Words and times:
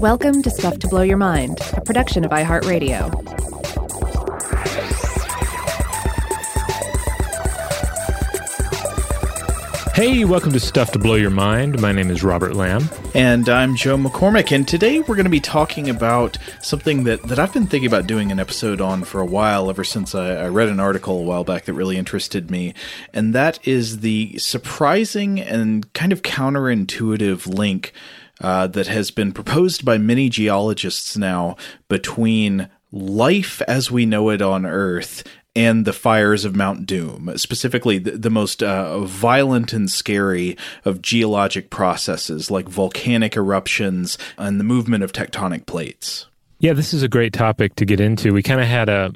Welcome 0.00 0.42
to 0.42 0.50
Stuff 0.50 0.78
to 0.78 0.88
Blow 0.88 1.02
Your 1.02 1.18
Mind, 1.18 1.58
a 1.74 1.80
production 1.82 2.24
of 2.24 2.30
iHeartRadio. 2.30 3.10
Hey, 9.94 10.24
welcome 10.24 10.52
to 10.52 10.60
Stuff 10.60 10.92
to 10.92 10.98
Blow 10.98 11.16
Your 11.16 11.28
Mind. 11.30 11.82
My 11.82 11.92
name 11.92 12.10
is 12.10 12.24
Robert 12.24 12.54
Lamb. 12.54 12.88
And 13.14 13.48
I'm 13.48 13.74
Joe 13.74 13.96
McCormick, 13.96 14.54
and 14.54 14.68
today 14.68 15.00
we're 15.00 15.16
going 15.16 15.24
to 15.24 15.30
be 15.30 15.40
talking 15.40 15.90
about 15.90 16.38
something 16.62 17.02
that, 17.04 17.20
that 17.24 17.40
I've 17.40 17.52
been 17.52 17.66
thinking 17.66 17.88
about 17.88 18.06
doing 18.06 18.30
an 18.30 18.38
episode 18.38 18.80
on 18.80 19.02
for 19.02 19.20
a 19.20 19.26
while, 19.26 19.68
ever 19.68 19.82
since 19.82 20.14
I, 20.14 20.34
I 20.36 20.46
read 20.46 20.68
an 20.68 20.78
article 20.78 21.18
a 21.18 21.22
while 21.22 21.42
back 21.42 21.64
that 21.64 21.74
really 21.74 21.96
interested 21.96 22.52
me, 22.52 22.72
and 23.12 23.34
that 23.34 23.66
is 23.66 23.98
the 23.98 24.38
surprising 24.38 25.40
and 25.40 25.92
kind 25.92 26.12
of 26.12 26.22
counterintuitive 26.22 27.52
link 27.52 27.92
uh, 28.40 28.68
that 28.68 28.86
has 28.86 29.10
been 29.10 29.32
proposed 29.32 29.84
by 29.84 29.98
many 29.98 30.28
geologists 30.28 31.16
now 31.16 31.56
between 31.88 32.68
life 32.92 33.60
as 33.62 33.90
we 33.90 34.06
know 34.06 34.30
it 34.30 34.40
on 34.40 34.64
Earth 34.64 35.24
and 35.56 35.84
the 35.84 35.92
fires 35.92 36.44
of 36.44 36.54
Mount 36.54 36.86
Doom, 36.86 37.32
specifically 37.36 37.98
the, 37.98 38.12
the 38.12 38.30
most 38.30 38.62
uh, 38.62 39.00
violent 39.00 39.72
and 39.72 39.90
scary 39.90 40.56
of 40.84 41.02
geologic 41.02 41.70
processes 41.70 42.50
like 42.50 42.68
volcanic 42.68 43.36
eruptions 43.36 44.16
and 44.38 44.60
the 44.60 44.64
movement 44.64 45.02
of 45.02 45.12
tectonic 45.12 45.66
plates. 45.66 46.26
Yeah, 46.58 46.74
this 46.74 46.92
is 46.92 47.02
a 47.02 47.08
great 47.08 47.32
topic 47.32 47.74
to 47.76 47.84
get 47.84 48.00
into. 48.00 48.32
We 48.32 48.42
kind 48.42 48.60
of 48.60 48.66
had 48.66 48.88
a 48.88 49.12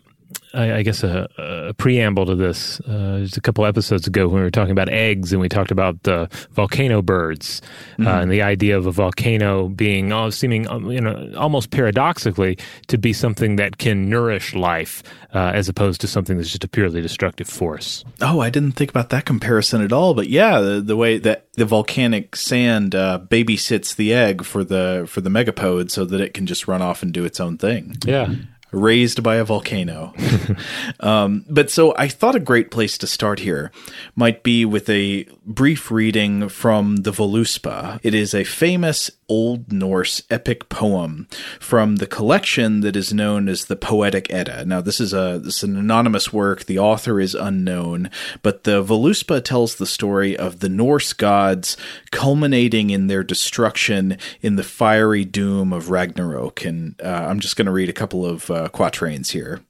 I, 0.55 0.77
I 0.77 0.83
guess 0.83 1.03
a, 1.03 1.29
a, 1.37 1.75
preamble 1.75 2.27
to 2.27 2.35
this 2.35 2.81
uh, 2.81 3.19
just 3.23 3.37
a 3.37 3.41
couple 3.41 3.67
episodes 3.67 4.07
ago 4.07 4.29
when 4.29 4.37
we 4.37 4.43
were 4.43 4.51
talking 4.51 4.71
about 4.71 4.89
eggs 4.89 5.33
and 5.33 5.41
we 5.41 5.49
talked 5.49 5.71
about 5.71 6.07
uh, 6.07 6.27
volcano 6.53 7.03
birds 7.03 7.61
uh, 7.65 8.03
mm-hmm. 8.03 8.07
uh, 8.07 8.21
and 8.21 8.31
the 8.31 8.43
idea 8.43 8.77
of 8.77 8.87
a 8.87 8.93
volcano 8.93 9.69
being 9.69 10.13
all, 10.13 10.31
seeming 10.31 10.69
um, 10.69 10.91
you 10.91 11.01
know 11.01 11.33
almost 11.37 11.71
paradoxically 11.71 12.57
to 12.87 12.97
be 12.97 13.13
something 13.13 13.57
that 13.57 13.79
can 13.79 14.09
nourish 14.09 14.55
life 14.55 15.03
uh, 15.35 15.51
as 15.55 15.69
opposed 15.69 16.01
to 16.01 16.07
something 16.07 16.37
that's 16.37 16.51
just 16.51 16.65
a 16.65 16.69
purely 16.69 17.03
destructive 17.03 17.49
force. 17.49 18.05
Oh, 18.21 18.41
I 18.41 18.51
didn't 18.51 18.73
think 18.73 18.91
about 18.91 19.11
that 19.11 19.25
comparison 19.25 19.83
at 19.83 19.93
all. 19.93 20.15
But 20.15 20.29
yeah, 20.29 20.61
the, 20.61 20.81
the 20.81 20.97
way 20.97 21.19
that 21.19 21.53
the 21.55 21.65
volcanic 21.65 22.37
sand 22.37 22.95
uh, 22.95 23.19
babysits 23.29 23.97
the 23.97 24.15
egg 24.15 24.45
for 24.45 24.63
the 24.63 25.05
for 25.09 25.21
the 25.21 25.31
megapode 25.31 25.91
so 25.91 26.05
that 26.05 26.21
it 26.21 26.35
can 26.35 26.47
just 26.47 26.69
run 26.69 26.83
off 26.83 27.03
and 27.03 27.13
do 27.13 27.25
its 27.25 27.41
own 27.41 27.59
thing. 27.59 27.97
Yeah 28.05 28.35
raised 28.75 29.23
by 29.23 29.37
a 29.37 29.45
volcano. 29.45 30.13
um, 31.01 31.45
but 31.49 31.71
so 31.71 31.95
I 31.97 32.09
thought 32.09 32.35
a 32.35 32.41
great 32.41 32.71
place 32.71 32.99
to 32.99 33.07
start 33.07 33.39
here 33.39 33.71
might 34.15 34.43
be 34.43 34.65
with 34.65 34.89
a 34.89 35.27
brief 35.47 35.91
reading 35.91 36.49
from 36.49 36.97
the 36.97 37.11
Voluspa. 37.11 38.01
It 38.03 38.15
is 38.15 38.35
a 38.35 38.45
famous 38.45 39.11
Old 39.29 39.73
Norse 39.73 40.23
epic 40.31 40.69
poem 40.69 41.29
from 41.61 41.97
the 41.97 42.07
collection 42.07 42.81
that 42.81 42.97
is 42.97 43.13
known 43.13 43.49
as 43.49 43.67
the 43.67 43.77
Poetic 43.77 44.33
Edda. 44.33 44.65
Now, 44.65 44.81
this 44.81 45.01
is 45.01 45.13
a 45.13 45.41
this 45.43 45.59
is 45.59 45.65
an 45.65 45.77
anonymous 45.77 46.33
work. 46.33 46.65
The 46.65 46.79
author 46.79 47.21
is 47.21 47.35
unknown, 47.35 48.11
but 48.43 48.65
the 48.65 48.83
Voluspa 48.83 49.43
tells 49.43 49.75
the 49.75 49.87
story 49.87 50.37
of 50.37 50.61
the 50.61 50.69
Norse 50.69 51.13
gods 51.13 51.77
culminating 52.11 52.91
in 52.91 53.07
their 53.07 53.23
destruction 53.23 54.19
in 54.41 54.57
the 54.57 54.63
fiery 54.63 55.25
doom 55.25 55.73
of 55.73 55.91
Ragnarok. 55.91 56.65
And 56.65 57.01
uh, 57.03 57.27
I'm 57.29 57.41
just 57.41 57.57
going 57.57 57.67
to 57.67 57.73
read 57.73 57.89
a 57.89 57.95
couple 57.95 58.25
of 58.25 58.51
uh, 58.51 58.69
quatrains 58.69 59.31
here. 59.31 59.61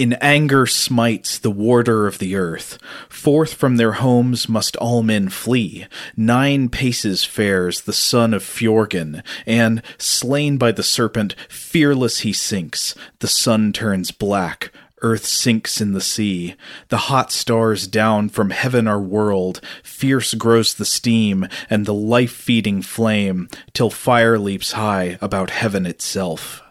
In 0.00 0.14
anger 0.14 0.64
smites 0.64 1.38
the 1.38 1.50
warder 1.50 2.06
of 2.06 2.20
the 2.20 2.34
earth. 2.34 2.78
Forth 3.10 3.52
from 3.52 3.76
their 3.76 3.92
homes 3.92 4.48
must 4.48 4.74
all 4.76 5.02
men 5.02 5.28
flee. 5.28 5.86
Nine 6.16 6.70
paces 6.70 7.22
fares 7.22 7.82
the 7.82 7.92
son 7.92 8.32
of 8.32 8.42
Fjorgyn, 8.42 9.22
and, 9.44 9.82
slain 9.98 10.56
by 10.56 10.72
the 10.72 10.82
serpent, 10.82 11.34
fearless 11.50 12.20
he 12.20 12.32
sinks. 12.32 12.94
The 13.18 13.28
sun 13.28 13.74
turns 13.74 14.10
black, 14.10 14.72
Earth 15.02 15.26
sinks 15.26 15.82
in 15.82 15.92
the 15.92 16.00
sea. 16.00 16.54
The 16.88 17.10
hot 17.12 17.30
stars 17.30 17.86
down 17.86 18.30
from 18.30 18.48
heaven 18.48 18.88
are 18.88 19.02
whirled. 19.02 19.60
Fierce 19.82 20.32
grows 20.32 20.72
the 20.72 20.86
steam 20.86 21.46
and 21.68 21.84
the 21.84 21.92
life 21.92 22.32
feeding 22.32 22.80
flame, 22.80 23.50
till 23.74 23.90
fire 23.90 24.38
leaps 24.38 24.72
high 24.72 25.18
about 25.20 25.50
heaven 25.50 25.84
itself. 25.84 26.62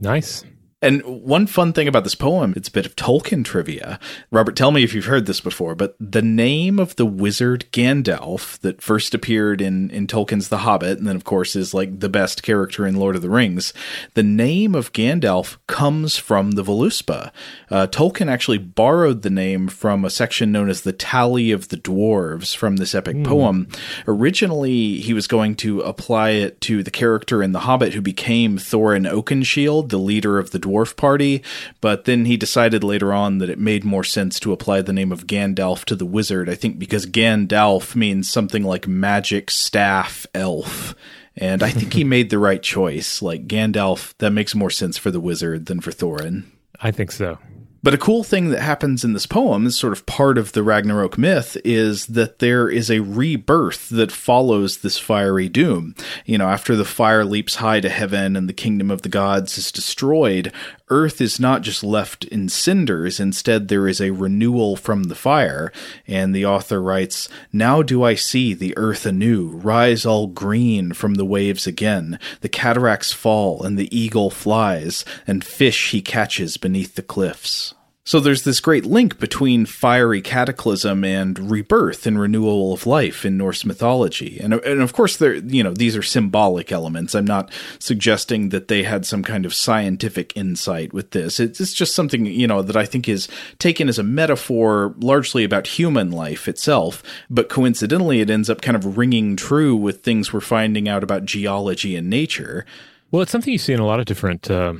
Nice. 0.00 0.42
And 0.82 1.00
one 1.04 1.46
fun 1.46 1.72
thing 1.72 1.86
about 1.86 2.02
this 2.02 2.16
poem, 2.16 2.54
it's 2.56 2.66
a 2.66 2.72
bit 2.72 2.86
of 2.86 2.96
Tolkien 2.96 3.44
trivia. 3.44 4.00
Robert, 4.32 4.56
tell 4.56 4.72
me 4.72 4.82
if 4.82 4.92
you've 4.92 5.04
heard 5.04 5.26
this 5.26 5.40
before, 5.40 5.76
but 5.76 5.94
the 6.00 6.22
name 6.22 6.80
of 6.80 6.96
the 6.96 7.06
wizard 7.06 7.66
Gandalf 7.70 8.58
that 8.60 8.82
first 8.82 9.14
appeared 9.14 9.60
in, 9.60 9.90
in 9.90 10.08
Tolkien's 10.08 10.48
The 10.48 10.58
Hobbit, 10.58 10.98
and 10.98 11.06
then, 11.06 11.14
of 11.14 11.22
course, 11.22 11.54
is 11.54 11.72
like 11.72 12.00
the 12.00 12.08
best 12.08 12.42
character 12.42 12.84
in 12.84 12.96
Lord 12.96 13.14
of 13.14 13.22
the 13.22 13.30
Rings, 13.30 13.72
the 14.14 14.24
name 14.24 14.74
of 14.74 14.92
Gandalf 14.92 15.56
comes 15.68 16.16
from 16.16 16.52
the 16.52 16.64
Voluspa. 16.64 17.30
Uh, 17.70 17.86
Tolkien 17.86 18.28
actually 18.28 18.58
borrowed 18.58 19.22
the 19.22 19.30
name 19.30 19.68
from 19.68 20.04
a 20.04 20.10
section 20.10 20.50
known 20.50 20.68
as 20.68 20.80
the 20.80 20.92
Tally 20.92 21.52
of 21.52 21.68
the 21.68 21.76
Dwarves 21.76 22.56
from 22.56 22.78
this 22.78 22.92
epic 22.92 23.16
mm. 23.16 23.24
poem. 23.24 23.68
Originally, 24.08 24.98
he 24.98 25.14
was 25.14 25.28
going 25.28 25.54
to 25.56 25.80
apply 25.82 26.30
it 26.30 26.60
to 26.62 26.82
the 26.82 26.90
character 26.90 27.40
in 27.40 27.52
The 27.52 27.60
Hobbit 27.60 27.94
who 27.94 28.00
became 28.00 28.58
Thorin 28.58 29.08
Oakenshield, 29.08 29.90
the 29.90 29.98
leader 29.98 30.40
of 30.40 30.50
the 30.50 30.58
dwarves 30.58 30.71
dwarf 30.72 30.96
party, 30.96 31.42
but 31.80 32.04
then 32.04 32.24
he 32.24 32.36
decided 32.36 32.82
later 32.82 33.12
on 33.12 33.38
that 33.38 33.50
it 33.50 33.58
made 33.58 33.84
more 33.84 34.04
sense 34.04 34.40
to 34.40 34.52
apply 34.52 34.82
the 34.82 34.92
name 34.92 35.12
of 35.12 35.26
Gandalf 35.26 35.84
to 35.86 35.96
the 35.96 36.06
wizard. 36.06 36.48
I 36.48 36.54
think 36.54 36.78
because 36.78 37.06
Gandalf 37.06 37.94
means 37.94 38.30
something 38.30 38.64
like 38.64 38.86
magic 38.88 39.50
staff 39.50 40.26
elf. 40.34 40.94
And 41.36 41.62
I 41.62 41.70
think 41.70 41.94
he 41.94 42.04
made 42.16 42.30
the 42.30 42.38
right 42.38 42.62
choice. 42.62 43.22
Like 43.22 43.46
Gandalf, 43.46 44.14
that 44.18 44.30
makes 44.30 44.54
more 44.54 44.70
sense 44.70 44.98
for 44.98 45.10
the 45.10 45.20
wizard 45.20 45.66
than 45.66 45.80
for 45.80 45.90
Thorin. 45.90 46.44
I 46.80 46.90
think 46.90 47.12
so. 47.12 47.38
But 47.84 47.94
a 47.94 47.98
cool 47.98 48.22
thing 48.22 48.50
that 48.50 48.62
happens 48.62 49.02
in 49.02 49.12
this 49.12 49.26
poem 49.26 49.66
is 49.66 49.76
sort 49.76 49.92
of 49.92 50.06
part 50.06 50.38
of 50.38 50.52
the 50.52 50.62
Ragnarok 50.62 51.18
myth 51.18 51.56
is 51.64 52.06
that 52.06 52.38
there 52.38 52.68
is 52.68 52.88
a 52.88 53.00
rebirth 53.00 53.88
that 53.88 54.12
follows 54.12 54.78
this 54.78 54.98
fiery 54.98 55.48
doom. 55.48 55.96
You 56.24 56.38
know, 56.38 56.48
after 56.48 56.76
the 56.76 56.84
fire 56.84 57.24
leaps 57.24 57.56
high 57.56 57.80
to 57.80 57.88
heaven 57.88 58.36
and 58.36 58.48
the 58.48 58.52
kingdom 58.52 58.88
of 58.88 59.02
the 59.02 59.08
gods 59.08 59.58
is 59.58 59.72
destroyed, 59.72 60.52
earth 60.90 61.20
is 61.20 61.40
not 61.40 61.62
just 61.62 61.82
left 61.82 62.24
in 62.26 62.48
cinders. 62.48 63.18
Instead, 63.18 63.66
there 63.66 63.88
is 63.88 64.00
a 64.00 64.10
renewal 64.10 64.76
from 64.76 65.04
the 65.04 65.16
fire. 65.16 65.72
And 66.06 66.32
the 66.32 66.46
author 66.46 66.80
writes, 66.80 67.28
Now 67.52 67.82
do 67.82 68.04
I 68.04 68.14
see 68.14 68.54
the 68.54 68.76
earth 68.76 69.06
anew, 69.06 69.48
rise 69.48 70.06
all 70.06 70.28
green 70.28 70.92
from 70.92 71.14
the 71.14 71.24
waves 71.24 71.66
again. 71.66 72.20
The 72.42 72.48
cataracts 72.48 73.12
fall 73.12 73.64
and 73.64 73.76
the 73.76 73.92
eagle 73.96 74.30
flies, 74.30 75.04
and 75.26 75.42
fish 75.42 75.90
he 75.90 76.00
catches 76.00 76.56
beneath 76.56 76.94
the 76.94 77.02
cliffs. 77.02 77.71
So 78.04 78.18
there's 78.18 78.42
this 78.42 78.58
great 78.58 78.84
link 78.84 79.20
between 79.20 79.64
fiery 79.64 80.20
cataclysm 80.20 81.04
and 81.04 81.50
rebirth 81.50 82.04
and 82.04 82.18
renewal 82.18 82.72
of 82.72 82.84
life 82.84 83.24
in 83.24 83.38
Norse 83.38 83.64
mythology. 83.64 84.40
And, 84.40 84.54
and 84.54 84.82
of 84.82 84.92
course, 84.92 85.18
there, 85.18 85.34
you 85.34 85.62
know, 85.62 85.72
these 85.72 85.96
are 85.96 86.02
symbolic 86.02 86.72
elements. 86.72 87.14
I'm 87.14 87.24
not 87.24 87.52
suggesting 87.78 88.48
that 88.48 88.66
they 88.66 88.82
had 88.82 89.06
some 89.06 89.22
kind 89.22 89.46
of 89.46 89.54
scientific 89.54 90.36
insight 90.36 90.92
with 90.92 91.12
this. 91.12 91.38
It's 91.38 91.72
just 91.72 91.94
something, 91.94 92.26
you 92.26 92.48
know, 92.48 92.60
that 92.60 92.76
I 92.76 92.86
think 92.86 93.08
is 93.08 93.28
taken 93.60 93.88
as 93.88 94.00
a 94.00 94.04
metaphor 94.04 94.96
largely 94.98 95.44
about 95.44 95.68
human 95.68 96.10
life 96.10 96.48
itself. 96.48 97.04
But 97.30 97.48
coincidentally, 97.48 98.20
it 98.20 98.30
ends 98.30 98.50
up 98.50 98.62
kind 98.62 98.76
of 98.76 98.98
ringing 98.98 99.36
true 99.36 99.76
with 99.76 100.02
things 100.02 100.32
we're 100.32 100.40
finding 100.40 100.88
out 100.88 101.04
about 101.04 101.24
geology 101.24 101.94
and 101.94 102.10
nature. 102.10 102.66
Well, 103.12 103.20
it's 103.20 103.30
something 103.30 103.52
you 103.52 103.58
see 103.58 103.74
in 103.74 103.78
a 103.78 103.84
lot 103.84 104.00
of 104.00 104.06
different 104.06 104.50
uh, 104.50 104.72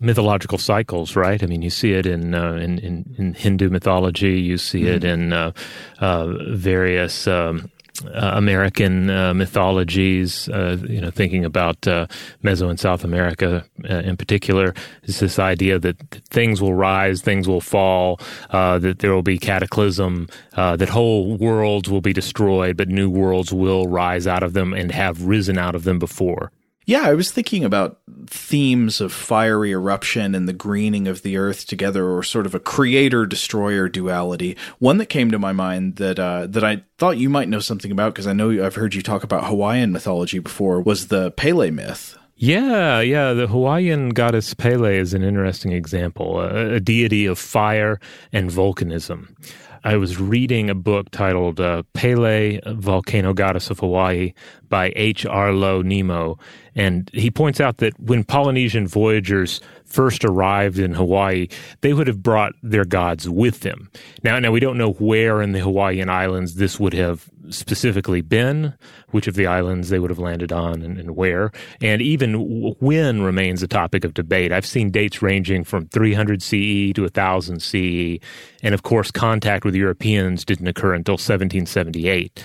mythological 0.00 0.56
cycles, 0.56 1.16
right? 1.16 1.42
I 1.42 1.46
mean, 1.46 1.60
you 1.60 1.68
see 1.68 1.92
it 1.92 2.06
in 2.06 2.34
uh, 2.34 2.54
in, 2.54 2.78
in, 2.78 3.14
in, 3.18 3.34
Hindu 3.34 3.68
mythology. 3.68 4.40
You 4.40 4.56
see 4.56 4.84
mm-hmm. 4.84 4.94
it 4.94 5.04
in 5.04 5.32
uh, 5.34 5.52
uh 5.98 6.28
various 6.54 7.26
um, 7.26 7.70
uh, 8.06 8.30
American 8.32 9.10
uh, 9.10 9.34
mythologies. 9.34 10.48
you 10.48 10.98
know, 10.98 11.10
thinking 11.10 11.44
about 11.44 11.82
Meso 12.42 12.70
and 12.70 12.80
South 12.80 13.04
America 13.04 13.66
in 13.84 14.16
particular, 14.16 14.72
is 15.02 15.20
this 15.20 15.38
idea 15.38 15.78
that 15.78 16.00
things 16.30 16.62
will 16.62 16.74
rise, 16.74 17.20
things 17.20 17.46
will 17.46 17.60
fall, 17.60 18.18
that 18.50 19.00
there 19.00 19.12
will 19.14 19.22
be 19.22 19.38
cataclysm, 19.38 20.26
that 20.56 20.88
whole 20.88 21.36
worlds 21.36 21.90
will 21.90 22.00
be 22.00 22.14
destroyed, 22.14 22.78
but 22.78 22.88
new 22.88 23.10
worlds 23.10 23.52
will 23.52 23.86
rise 23.88 24.26
out 24.26 24.42
of 24.42 24.54
them 24.54 24.72
and 24.72 24.90
have 24.90 25.24
risen 25.24 25.58
out 25.58 25.74
of 25.74 25.84
them 25.84 25.98
before. 25.98 26.50
Yeah, 26.86 27.02
I 27.02 27.14
was 27.14 27.30
thinking 27.30 27.64
about 27.64 27.98
themes 28.26 29.00
of 29.00 29.12
fiery 29.12 29.72
eruption 29.72 30.34
and 30.34 30.46
the 30.46 30.52
greening 30.52 31.08
of 31.08 31.22
the 31.22 31.38
earth 31.38 31.66
together, 31.66 32.10
or 32.10 32.22
sort 32.22 32.44
of 32.46 32.54
a 32.54 32.60
creator 32.60 33.24
destroyer 33.24 33.88
duality. 33.88 34.56
One 34.78 34.98
that 34.98 35.06
came 35.06 35.30
to 35.30 35.38
my 35.38 35.52
mind 35.52 35.96
that 35.96 36.18
uh, 36.18 36.46
that 36.48 36.62
I 36.62 36.82
thought 36.98 37.16
you 37.16 37.30
might 37.30 37.48
know 37.48 37.60
something 37.60 37.90
about 37.90 38.12
because 38.12 38.26
I 38.26 38.34
know 38.34 38.64
I've 38.64 38.74
heard 38.74 38.94
you 38.94 39.02
talk 39.02 39.24
about 39.24 39.46
Hawaiian 39.46 39.92
mythology 39.92 40.38
before 40.40 40.80
was 40.80 41.08
the 41.08 41.30
Pele 41.32 41.70
myth. 41.70 42.18
Yeah, 42.36 43.00
yeah. 43.00 43.32
The 43.32 43.46
Hawaiian 43.46 44.10
goddess 44.10 44.54
Pele 44.54 44.98
is 44.98 45.14
an 45.14 45.22
interesting 45.22 45.72
example, 45.72 46.40
a, 46.40 46.74
a 46.74 46.80
deity 46.80 47.26
of 47.26 47.38
fire 47.38 48.00
and 48.32 48.50
volcanism. 48.50 49.34
I 49.84 49.98
was 49.98 50.18
reading 50.18 50.70
a 50.70 50.74
book 50.74 51.10
titled 51.10 51.60
uh, 51.60 51.82
Pele, 51.92 52.58
Volcano 52.66 53.34
Goddess 53.34 53.68
of 53.68 53.80
Hawaii 53.80 54.32
by 54.70 54.94
H. 54.96 55.26
Arlo 55.26 55.82
Nimmo. 55.82 56.38
And 56.74 57.10
he 57.12 57.30
points 57.30 57.60
out 57.60 57.76
that 57.78 57.98
when 58.00 58.24
Polynesian 58.24 58.88
voyagers 58.88 59.60
first 59.94 60.24
arrived 60.24 60.78
in 60.78 60.92
Hawaii, 60.92 61.46
they 61.80 61.92
would 61.92 62.08
have 62.08 62.22
brought 62.22 62.52
their 62.62 62.84
gods 62.84 63.28
with 63.28 63.60
them. 63.60 63.90
Now, 64.24 64.38
now 64.40 64.50
we 64.50 64.58
don't 64.58 64.76
know 64.76 64.92
where 64.92 65.40
in 65.40 65.52
the 65.52 65.60
Hawaiian 65.60 66.10
Islands 66.10 66.56
this 66.56 66.80
would 66.80 66.94
have 66.94 67.30
specifically 67.50 68.20
been, 68.20 68.74
which 69.10 69.28
of 69.28 69.34
the 69.34 69.46
islands 69.46 69.90
they 69.90 70.00
would 70.00 70.10
have 70.10 70.18
landed 70.18 70.50
on 70.50 70.82
and, 70.82 70.98
and 70.98 71.14
where, 71.14 71.52
and 71.80 72.02
even 72.02 72.74
when 72.80 73.22
remains 73.22 73.62
a 73.62 73.68
topic 73.68 74.04
of 74.04 74.14
debate. 74.14 74.50
I've 74.50 74.66
seen 74.66 74.90
dates 74.90 75.22
ranging 75.22 75.62
from 75.62 75.86
300 75.86 76.42
CE 76.42 76.92
to 76.94 77.02
1000 77.02 77.62
CE, 77.62 78.18
and 78.62 78.74
of 78.74 78.82
course, 78.82 79.12
contact 79.12 79.64
with 79.64 79.74
Europeans 79.76 80.44
didn't 80.44 80.66
occur 80.66 80.94
until 80.94 81.14
1778. 81.14 82.44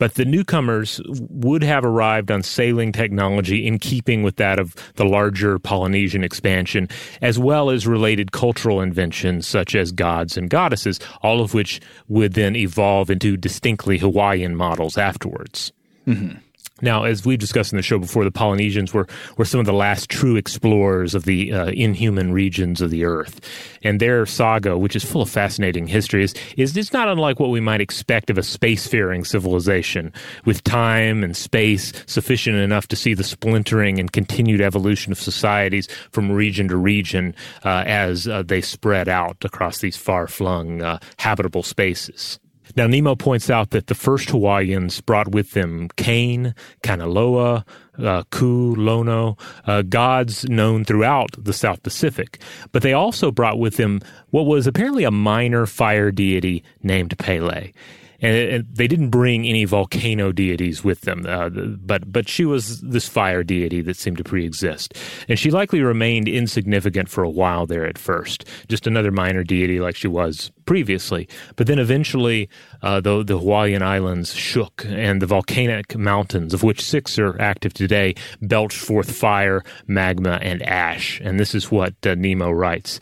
But 0.00 0.14
the 0.14 0.24
newcomers 0.24 0.98
would 1.28 1.62
have 1.62 1.84
arrived 1.84 2.30
on 2.30 2.42
sailing 2.42 2.90
technology 2.90 3.66
in 3.66 3.78
keeping 3.78 4.22
with 4.22 4.36
that 4.36 4.58
of 4.58 4.74
the 4.96 5.04
larger 5.04 5.58
Polynesian 5.58 6.24
expansion, 6.24 6.88
as 7.20 7.38
well 7.38 7.68
as 7.68 7.86
related 7.86 8.32
cultural 8.32 8.80
inventions 8.80 9.46
such 9.46 9.74
as 9.74 9.92
gods 9.92 10.38
and 10.38 10.48
goddesses, 10.48 11.00
all 11.22 11.42
of 11.42 11.52
which 11.52 11.82
would 12.08 12.32
then 12.32 12.56
evolve 12.56 13.10
into 13.10 13.36
distinctly 13.36 13.98
Hawaiian 13.98 14.56
models 14.56 14.96
afterwards. 14.96 15.70
Mm-hmm. 16.06 16.38
Now, 16.82 17.04
as 17.04 17.24
we've 17.24 17.38
discussed 17.38 17.72
in 17.72 17.76
the 17.76 17.82
show 17.82 17.98
before, 17.98 18.24
the 18.24 18.30
Polynesians 18.30 18.94
were, 18.94 19.06
were 19.36 19.44
some 19.44 19.60
of 19.60 19.66
the 19.66 19.72
last 19.72 20.08
true 20.08 20.36
explorers 20.36 21.14
of 21.14 21.24
the 21.24 21.52
uh, 21.52 21.66
inhuman 21.66 22.32
regions 22.32 22.80
of 22.80 22.90
the 22.90 23.04
earth. 23.04 23.40
And 23.82 24.00
their 24.00 24.26
saga, 24.26 24.78
which 24.78 24.96
is 24.96 25.04
full 25.04 25.22
of 25.22 25.30
fascinating 25.30 25.86
history, 25.86 26.24
is, 26.24 26.34
is, 26.56 26.76
is 26.76 26.92
not 26.92 27.08
unlike 27.08 27.40
what 27.40 27.50
we 27.50 27.60
might 27.60 27.80
expect 27.80 28.30
of 28.30 28.38
a 28.38 28.42
spacefaring 28.42 29.26
civilization, 29.26 30.12
with 30.44 30.64
time 30.64 31.22
and 31.24 31.36
space 31.36 31.92
sufficient 32.06 32.56
enough 32.56 32.88
to 32.88 32.96
see 32.96 33.14
the 33.14 33.24
splintering 33.24 33.98
and 33.98 34.12
continued 34.12 34.60
evolution 34.60 35.12
of 35.12 35.20
societies 35.20 35.88
from 36.12 36.30
region 36.30 36.68
to 36.68 36.76
region 36.76 37.34
uh, 37.64 37.84
as 37.86 38.28
uh, 38.28 38.42
they 38.42 38.60
spread 38.60 39.08
out 39.08 39.36
across 39.44 39.78
these 39.78 39.96
far 39.96 40.26
flung 40.26 40.82
uh, 40.82 40.98
habitable 41.18 41.62
spaces. 41.62 42.38
Now, 42.76 42.86
Nimmo 42.86 43.14
points 43.14 43.50
out 43.50 43.70
that 43.70 43.86
the 43.86 43.94
first 43.94 44.30
Hawaiians 44.30 45.00
brought 45.00 45.32
with 45.32 45.52
them 45.52 45.88
Kane, 45.96 46.54
Kanaloa, 46.82 47.64
uh, 47.98 48.22
Ku, 48.30 48.74
Lono, 48.76 49.36
uh, 49.66 49.82
gods 49.82 50.48
known 50.48 50.84
throughout 50.84 51.30
the 51.38 51.52
South 51.52 51.82
Pacific. 51.82 52.40
But 52.72 52.82
they 52.82 52.92
also 52.92 53.30
brought 53.30 53.58
with 53.58 53.76
them 53.76 54.00
what 54.30 54.46
was 54.46 54.66
apparently 54.66 55.04
a 55.04 55.10
minor 55.10 55.66
fire 55.66 56.10
deity 56.10 56.62
named 56.82 57.18
Pele 57.18 57.72
and, 58.20 58.66
they 58.72 58.86
didn't 58.86 59.10
bring 59.10 59.46
any 59.46 59.64
volcano 59.64 60.32
deities 60.32 60.84
with 60.84 61.02
them. 61.02 61.24
Uh, 61.26 61.48
but 61.48 62.10
but 62.10 62.28
she 62.28 62.44
was 62.44 62.80
this 62.80 63.08
fire 63.08 63.42
deity 63.42 63.80
that 63.82 63.96
seemed 63.96 64.18
to 64.18 64.24
pre-exist, 64.24 64.94
and 65.28 65.38
she 65.38 65.50
likely 65.50 65.80
remained 65.80 66.28
insignificant 66.28 67.08
for 67.08 67.24
a 67.24 67.30
while 67.30 67.66
there 67.66 67.86
at 67.86 67.98
first, 67.98 68.44
just 68.68 68.86
another 68.86 69.10
minor 69.10 69.44
deity 69.44 69.80
like 69.80 69.96
she 69.96 70.08
was 70.08 70.50
previously. 70.64 71.28
But 71.56 71.66
then 71.66 71.78
eventually, 71.78 72.48
uh, 72.82 73.00
the 73.00 73.24
the 73.24 73.38
Hawaiian 73.38 73.82
Islands 73.82 74.34
shook, 74.34 74.84
and 74.86 75.20
the 75.20 75.26
volcanic 75.26 75.96
mountains, 75.96 76.54
of 76.54 76.62
which 76.62 76.84
six 76.84 77.18
are 77.18 77.40
active 77.40 77.74
today, 77.74 78.14
belched 78.40 78.78
forth 78.78 79.10
fire, 79.10 79.62
magma, 79.86 80.38
and 80.42 80.62
ash. 80.62 81.20
And 81.24 81.40
this 81.40 81.54
is 81.54 81.70
what 81.70 81.94
uh, 82.06 82.14
Nimmo 82.14 82.50
writes. 82.50 83.00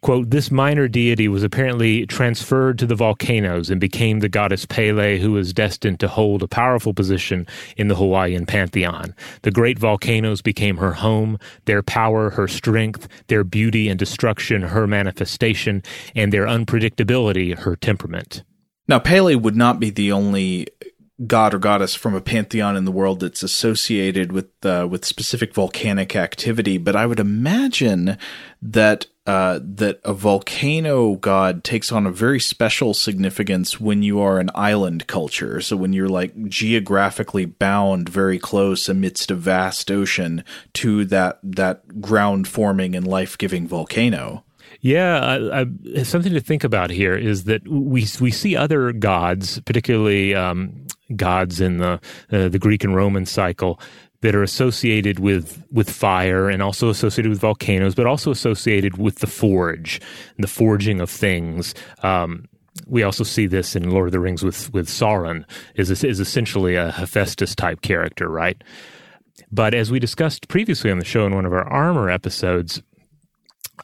Quote, 0.00 0.30
this 0.30 0.50
minor 0.50 0.86
deity 0.86 1.26
was 1.26 1.42
apparently 1.42 2.06
transferred 2.06 2.78
to 2.78 2.86
the 2.86 2.94
volcanoes 2.94 3.68
and 3.68 3.80
became 3.80 4.20
the 4.20 4.28
goddess 4.28 4.64
Pele, 4.64 5.18
who 5.18 5.32
was 5.32 5.52
destined 5.52 5.98
to 6.00 6.08
hold 6.08 6.42
a 6.42 6.48
powerful 6.48 6.94
position 6.94 7.46
in 7.76 7.88
the 7.88 7.96
Hawaiian 7.96 8.46
pantheon. 8.46 9.12
The 9.42 9.50
great 9.50 9.78
volcanoes 9.78 10.40
became 10.40 10.76
her 10.76 10.92
home, 10.92 11.38
their 11.64 11.82
power, 11.82 12.30
her 12.30 12.46
strength, 12.46 13.08
their 13.26 13.42
beauty 13.42 13.88
and 13.88 13.98
destruction, 13.98 14.62
her 14.62 14.86
manifestation, 14.86 15.82
and 16.14 16.32
their 16.32 16.46
unpredictability, 16.46 17.58
her 17.58 17.74
temperament. 17.74 18.44
Now, 18.86 19.00
Pele 19.00 19.34
would 19.34 19.56
not 19.56 19.80
be 19.80 19.90
the 19.90 20.12
only 20.12 20.68
god 21.26 21.52
or 21.52 21.58
goddess 21.58 21.94
from 21.96 22.14
a 22.14 22.20
pantheon 22.20 22.76
in 22.76 22.84
the 22.84 22.92
world 22.92 23.20
that's 23.20 23.42
associated 23.42 24.30
with 24.30 24.46
uh, 24.64 24.86
with 24.88 25.04
specific 25.04 25.52
volcanic 25.52 26.14
activity, 26.14 26.78
but 26.78 26.94
I 26.94 27.06
would 27.06 27.18
imagine 27.18 28.16
that 28.62 29.06
uh, 29.28 29.60
that 29.62 30.00
a 30.04 30.14
volcano 30.14 31.16
god 31.16 31.62
takes 31.62 31.92
on 31.92 32.06
a 32.06 32.10
very 32.10 32.40
special 32.40 32.94
significance 32.94 33.78
when 33.78 34.02
you 34.02 34.18
are 34.20 34.40
an 34.40 34.48
island 34.54 35.06
culture. 35.06 35.60
So 35.60 35.76
when 35.76 35.92
you're 35.92 36.08
like 36.08 36.48
geographically 36.48 37.44
bound 37.44 38.08
very 38.08 38.38
close 38.38 38.88
amidst 38.88 39.30
a 39.30 39.34
vast 39.34 39.90
ocean 39.90 40.44
to 40.74 41.04
that 41.04 41.40
that 41.42 42.00
ground 42.00 42.48
forming 42.48 42.96
and 42.96 43.06
life 43.06 43.36
giving 43.36 43.68
volcano. 43.68 44.44
Yeah, 44.80 45.18
I, 45.18 45.60
I, 45.60 46.02
something 46.04 46.32
to 46.32 46.40
think 46.40 46.64
about 46.64 46.88
here 46.88 47.14
is 47.14 47.44
that 47.44 47.68
we 47.68 48.06
we 48.20 48.30
see 48.30 48.56
other 48.56 48.92
gods, 48.92 49.60
particularly 49.60 50.34
um, 50.34 50.86
gods 51.16 51.60
in 51.60 51.78
the 51.78 52.00
uh, 52.32 52.48
the 52.48 52.58
Greek 52.58 52.82
and 52.82 52.96
Roman 52.96 53.26
cycle, 53.26 53.78
that 54.20 54.34
are 54.34 54.42
associated 54.42 55.18
with 55.18 55.64
with 55.70 55.90
fire 55.90 56.48
and 56.48 56.62
also 56.62 56.88
associated 56.88 57.30
with 57.30 57.40
volcanoes, 57.40 57.94
but 57.94 58.06
also 58.06 58.30
associated 58.30 58.98
with 58.98 59.20
the 59.20 59.26
forge, 59.26 60.00
the 60.38 60.48
forging 60.48 61.00
of 61.00 61.10
things. 61.10 61.74
Um, 62.02 62.48
we 62.86 63.02
also 63.02 63.24
see 63.24 63.46
this 63.46 63.76
in 63.76 63.90
Lord 63.90 64.08
of 64.08 64.12
the 64.12 64.20
Rings 64.20 64.42
with 64.42 64.72
with 64.72 64.88
Sauron 64.88 65.44
is 65.74 65.90
is 65.90 66.20
essentially 66.20 66.74
a 66.74 66.90
Hephaestus 66.90 67.54
type 67.54 67.82
character, 67.82 68.28
right? 68.28 68.62
But 69.52 69.74
as 69.74 69.90
we 69.90 69.98
discussed 69.98 70.48
previously 70.48 70.90
on 70.90 70.98
the 70.98 71.04
show 71.04 71.24
in 71.26 71.34
one 71.34 71.46
of 71.46 71.52
our 71.52 71.66
armor 71.68 72.10
episodes, 72.10 72.82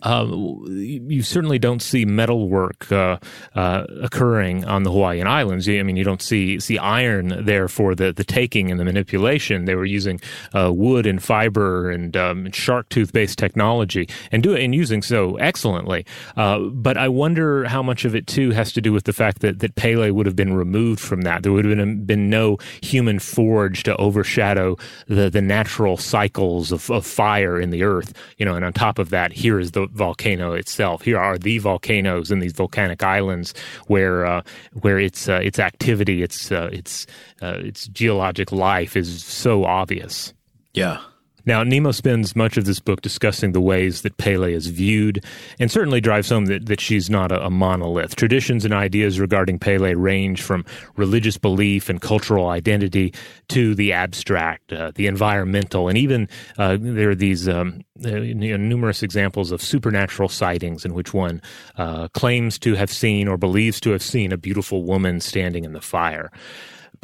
um, 0.02 0.64
you 0.68 1.22
certainly 1.22 1.58
don't 1.58 1.80
see 1.80 2.04
metal 2.04 2.48
work 2.48 2.90
uh, 2.90 3.18
uh, 3.54 3.84
occurring 4.02 4.64
on 4.64 4.82
the 4.82 4.90
Hawaiian 4.90 5.26
Islands. 5.26 5.68
I 5.68 5.82
mean, 5.82 5.96
you 5.96 6.04
don't 6.04 6.22
see 6.22 6.60
see 6.60 6.78
iron 6.78 7.44
there 7.44 7.68
for 7.68 7.94
the, 7.94 8.12
the 8.12 8.24
taking 8.24 8.70
and 8.70 8.78
the 8.78 8.84
manipulation. 8.84 9.64
They 9.64 9.74
were 9.74 9.84
using 9.84 10.20
uh, 10.54 10.72
wood 10.72 11.06
and 11.06 11.22
fiber 11.22 11.90
and 11.90 12.16
um, 12.16 12.50
shark 12.52 12.88
tooth 12.88 13.12
based 13.12 13.38
technology 13.38 14.08
and 14.32 14.42
do 14.42 14.54
and 14.54 14.74
using 14.74 15.02
so 15.02 15.36
excellently. 15.36 16.04
Uh, 16.36 16.58
but 16.58 16.96
I 16.96 17.08
wonder 17.08 17.64
how 17.64 17.82
much 17.82 18.04
of 18.04 18.14
it 18.14 18.26
too 18.26 18.50
has 18.50 18.72
to 18.72 18.80
do 18.80 18.92
with 18.92 19.04
the 19.04 19.12
fact 19.12 19.40
that 19.40 19.60
that 19.60 19.74
Pele 19.76 20.10
would 20.10 20.26
have 20.26 20.36
been 20.36 20.54
removed 20.54 21.00
from 21.00 21.22
that. 21.22 21.42
There 21.42 21.52
would 21.52 21.64
have 21.64 21.76
been, 21.76 22.04
been 22.04 22.30
no 22.30 22.58
human 22.82 23.18
forge 23.18 23.82
to 23.84 23.96
overshadow 23.96 24.76
the 25.06 25.30
the 25.30 25.42
natural 25.42 25.96
cycles 25.96 26.72
of, 26.72 26.90
of 26.90 27.06
fire 27.06 27.60
in 27.60 27.70
the 27.70 27.82
earth. 27.82 28.12
You 28.38 28.44
know, 28.44 28.54
and 28.54 28.64
on 28.64 28.72
top 28.72 28.98
of 28.98 29.10
that, 29.10 29.32
here 29.32 29.58
is 29.58 29.72
the 29.72 29.83
volcano 29.92 30.52
itself. 30.52 31.02
Here 31.02 31.18
are 31.18 31.38
the 31.38 31.58
volcanoes 31.58 32.30
in 32.30 32.38
these 32.40 32.52
volcanic 32.52 33.02
islands 33.02 33.54
where 33.86 34.26
uh, 34.26 34.42
where 34.80 34.98
its 34.98 35.28
uh, 35.28 35.40
its 35.42 35.58
activity, 35.58 36.22
its 36.22 36.50
uh, 36.52 36.70
its 36.72 37.06
uh, 37.42 37.58
its 37.58 37.86
geologic 37.88 38.52
life 38.52 38.96
is 38.96 39.24
so 39.24 39.64
obvious. 39.64 40.32
Yeah. 40.72 41.00
Now, 41.46 41.62
Nimmo 41.62 41.92
spends 41.92 42.34
much 42.34 42.56
of 42.56 42.64
this 42.64 42.80
book 42.80 43.02
discussing 43.02 43.52
the 43.52 43.60
ways 43.60 44.02
that 44.02 44.16
Pele 44.16 44.52
is 44.52 44.68
viewed, 44.68 45.24
and 45.58 45.70
certainly 45.70 46.00
drives 46.00 46.30
home 46.30 46.46
that, 46.46 46.66
that 46.66 46.80
she's 46.80 47.10
not 47.10 47.32
a, 47.32 47.44
a, 47.44 47.50
monolith. 47.50 48.16
Traditions 48.16 48.64
and 48.64 48.72
ideas 48.72 49.20
regarding 49.20 49.58
Pele 49.58 49.94
range 49.94 50.42
from 50.42 50.64
religious 50.96 51.36
belief 51.36 51.88
and 51.88 52.00
cultural 52.00 52.48
identity 52.48 53.12
to 53.48 53.74
the 53.74 53.92
abstract, 53.92 54.72
uh, 54.72 54.92
the 54.94 55.06
environmental, 55.06 55.88
and 55.88 55.98
even 55.98 56.28
uh, 56.58 56.76
there 56.80 57.10
are 57.10 57.14
these 57.14 57.48
um, 57.48 57.84
uh, 58.04 58.10
numerous 58.10 59.02
examples 59.02 59.52
of 59.52 59.62
supernatural 59.62 60.28
sightings 60.28 60.84
in 60.84 60.94
which 60.94 61.12
one 61.12 61.40
uh, 61.76 62.08
claims 62.08 62.58
to 62.58 62.74
have 62.74 62.90
seen 62.90 63.28
or 63.28 63.36
believes 63.36 63.80
to 63.80 63.90
have 63.90 64.02
seen 64.02 64.32
a 64.32 64.36
beautiful 64.36 64.82
woman 64.82 65.20
standing 65.20 65.64
in 65.64 65.72
the 65.72 65.80
fire. 65.80 66.30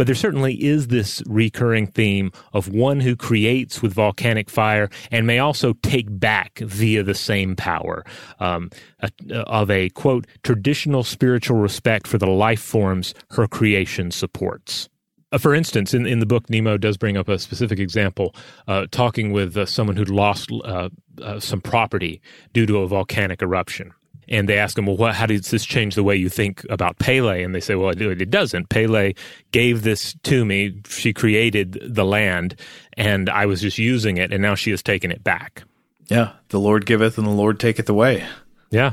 But 0.00 0.06
there 0.06 0.16
certainly 0.16 0.54
is 0.54 0.86
this 0.86 1.22
recurring 1.26 1.86
theme 1.86 2.32
of 2.54 2.68
one 2.68 3.00
who 3.00 3.14
creates 3.14 3.82
with 3.82 3.92
volcanic 3.92 4.48
fire 4.48 4.88
and 5.10 5.26
may 5.26 5.38
also 5.38 5.74
take 5.82 6.06
back 6.08 6.58
via 6.60 7.02
the 7.02 7.14
same 7.14 7.54
power 7.54 8.06
um, 8.38 8.70
a, 9.00 9.10
of 9.40 9.70
a 9.70 9.90
quote 9.90 10.26
traditional 10.42 11.04
spiritual 11.04 11.58
respect 11.58 12.06
for 12.06 12.16
the 12.16 12.30
life 12.30 12.62
forms 12.62 13.12
her 13.32 13.46
creation 13.46 14.10
supports. 14.10 14.88
Uh, 15.32 15.36
for 15.36 15.54
instance, 15.54 15.92
in, 15.92 16.06
in 16.06 16.18
the 16.18 16.24
book, 16.24 16.48
Nimmo 16.48 16.78
does 16.78 16.96
bring 16.96 17.18
up 17.18 17.28
a 17.28 17.38
specific 17.38 17.78
example, 17.78 18.34
uh, 18.68 18.86
talking 18.90 19.32
with 19.32 19.54
uh, 19.54 19.66
someone 19.66 19.96
who'd 19.96 20.08
lost 20.08 20.50
uh, 20.64 20.88
uh, 21.22 21.38
some 21.38 21.60
property 21.60 22.22
due 22.54 22.64
to 22.64 22.78
a 22.78 22.88
volcanic 22.88 23.42
eruption 23.42 23.92
and 24.30 24.48
they 24.48 24.58
ask 24.58 24.78
him, 24.78 24.86
well, 24.86 24.96
what, 24.96 25.14
how 25.14 25.26
does 25.26 25.50
this 25.50 25.64
change 25.64 25.94
the 25.94 26.04
way 26.04 26.16
you 26.16 26.28
think 26.28 26.64
about 26.70 26.98
Pele? 26.98 27.42
And 27.42 27.54
they 27.54 27.60
say, 27.60 27.74
well, 27.74 27.90
it, 27.90 28.00
it 28.00 28.30
doesn't. 28.30 28.68
Pele 28.68 29.14
gave 29.52 29.82
this 29.82 30.14
to 30.22 30.44
me. 30.44 30.80
She 30.88 31.12
created 31.12 31.78
the 31.84 32.04
land, 32.04 32.54
and 32.96 33.28
I 33.28 33.46
was 33.46 33.60
just 33.60 33.78
using 33.78 34.16
it, 34.16 34.32
and 34.32 34.40
now 34.40 34.54
she 34.54 34.70
has 34.70 34.82
taken 34.82 35.10
it 35.10 35.24
back. 35.24 35.64
Yeah, 36.08 36.32
the 36.48 36.60
Lord 36.60 36.86
giveth 36.86 37.18
and 37.18 37.26
the 37.26 37.32
Lord 37.32 37.60
taketh 37.60 37.88
away. 37.88 38.24
Yeah. 38.70 38.92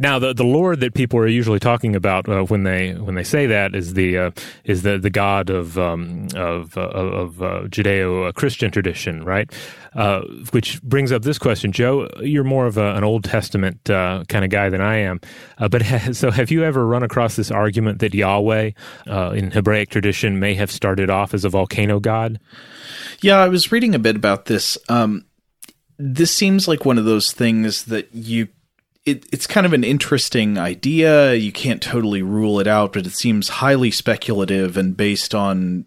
Now, 0.00 0.18
the 0.18 0.32
the 0.32 0.44
Lord 0.44 0.80
that 0.80 0.94
people 0.94 1.18
are 1.18 1.26
usually 1.26 1.58
talking 1.58 1.94
about 1.94 2.26
uh, 2.26 2.44
when 2.44 2.62
they 2.62 2.94
when 2.94 3.16
they 3.16 3.22
say 3.22 3.46
that 3.46 3.74
is 3.74 3.92
the 3.92 4.16
uh, 4.16 4.30
is 4.64 4.80
the 4.80 4.96
the 4.96 5.10
God 5.10 5.50
of 5.50 5.78
um, 5.78 6.28
of 6.34 6.74
uh, 6.78 6.88
of 6.88 7.42
uh, 7.42 7.60
Judeo 7.64 8.32
Christian 8.32 8.70
tradition, 8.70 9.22
right? 9.24 9.52
Uh, 9.94 10.22
which 10.52 10.80
brings 10.82 11.12
up 11.12 11.20
this 11.20 11.36
question, 11.38 11.70
Joe. 11.70 12.08
You're 12.22 12.44
more 12.44 12.66
of 12.66 12.78
a, 12.78 12.94
an 12.94 13.04
Old 13.04 13.24
Testament 13.24 13.90
uh, 13.90 14.24
kind 14.28 14.42
of 14.42 14.50
guy 14.50 14.70
than 14.70 14.80
I 14.80 14.96
am, 14.96 15.20
but 15.70 15.82
ha- 15.86 16.12
so 16.12 16.30
have 16.30 16.50
you 16.50 16.64
ever 16.64 16.86
run 16.86 17.02
across 17.02 17.36
this 17.36 17.50
argument 17.50 17.98
that 17.98 18.14
Yahweh 18.14 18.70
in 19.06 19.50
Hebraic 19.50 19.90
tradition 19.90 20.40
may 20.40 20.54
have 20.54 20.70
started 20.70 21.10
off 21.10 21.34
as 21.34 21.44
a 21.44 21.50
volcano 21.50 22.00
god? 22.00 22.40
Yeah, 23.20 23.36
I 23.36 23.48
was 23.48 23.70
reading 23.70 23.94
a 23.94 23.98
bit 23.98 24.16
about 24.16 24.46
this. 24.46 24.78
Um, 24.88 25.26
this 25.98 26.30
seems 26.34 26.66
like 26.66 26.86
one 26.86 26.96
of 26.96 27.04
those 27.04 27.32
things 27.32 27.84
that 27.84 28.08
you 28.14 28.48
it, 29.06 29.26
it's 29.32 29.46
kind 29.46 29.66
of 29.66 29.72
an 29.72 29.84
interesting 29.84 30.58
idea. 30.58 31.34
You 31.34 31.52
can't 31.52 31.82
totally 31.82 32.22
rule 32.22 32.60
it 32.60 32.66
out, 32.66 32.92
but 32.92 33.06
it 33.06 33.12
seems 33.12 33.48
highly 33.48 33.90
speculative 33.90 34.76
and 34.76 34.96
based 34.96 35.34
on 35.34 35.86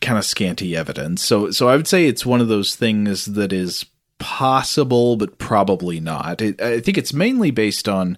kind 0.00 0.18
of 0.18 0.24
scanty 0.24 0.76
evidence. 0.76 1.22
So, 1.22 1.50
so 1.50 1.68
I 1.68 1.76
would 1.76 1.88
say 1.88 2.06
it's 2.06 2.26
one 2.26 2.40
of 2.40 2.48
those 2.48 2.74
things 2.74 3.26
that 3.26 3.52
is 3.52 3.84
possible, 4.18 5.16
but 5.16 5.38
probably 5.38 6.00
not. 6.00 6.40
It, 6.40 6.60
I 6.60 6.80
think 6.80 6.96
it's 6.96 7.12
mainly 7.12 7.50
based 7.50 7.88
on 7.88 8.16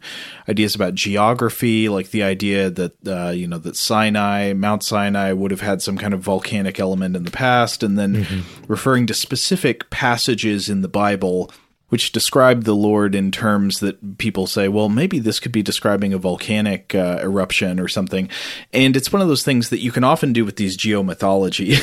ideas 0.49 0.75
about 0.75 0.95
geography, 0.95 1.89
like 1.89 2.11
the 2.11 2.23
idea 2.23 2.71
that 2.71 2.93
uh, 3.07 3.31
you 3.31 3.47
know 3.49 3.59
that 3.59 3.77
Sinai, 3.77 4.53
Mount 4.53 4.85
Sinai, 4.85 5.33
would 5.33 5.51
have 5.51 5.63
had 5.63 5.83
some 5.83 5.99
kind 5.99 6.15
of 6.15 6.21
volcanic 6.21 6.79
element 6.79 7.17
in 7.17 7.25
the 7.25 7.31
past, 7.31 7.83
and 7.83 7.99
then 7.99 8.25
mm-hmm. 8.25 8.65
referring 8.69 9.07
to 9.07 9.15
specific 9.15 9.91
passages 9.91 10.69
in 10.69 10.83
the 10.83 10.89
Bible 10.89 11.51
which 11.89 12.13
describe 12.13 12.65
the 12.65 12.75
Lord 12.75 13.15
in 13.15 13.31
terms 13.31 13.81
that 13.81 14.19
people 14.19 14.47
say, 14.47 14.69
well, 14.69 14.89
maybe 14.89 15.19
this 15.19 15.39
could 15.39 15.53
be 15.53 15.63
describing 15.63 16.13
a 16.13 16.19
volcanic 16.19 16.95
uh, 16.95 17.21
eruption 17.23 17.79
or 17.79 17.87
something. 17.87 18.29
And 18.73 18.97
it's 18.97 19.13
one 19.13 19.23
of 19.23 19.29
those 19.29 19.45
things 19.45 19.71
that 19.71 19.81
you 19.81 19.93
can 19.93 20.03
often 20.03 20.33
do 20.33 20.45
with 20.45 20.57
these 20.57 20.77
geomythology. 20.77 21.77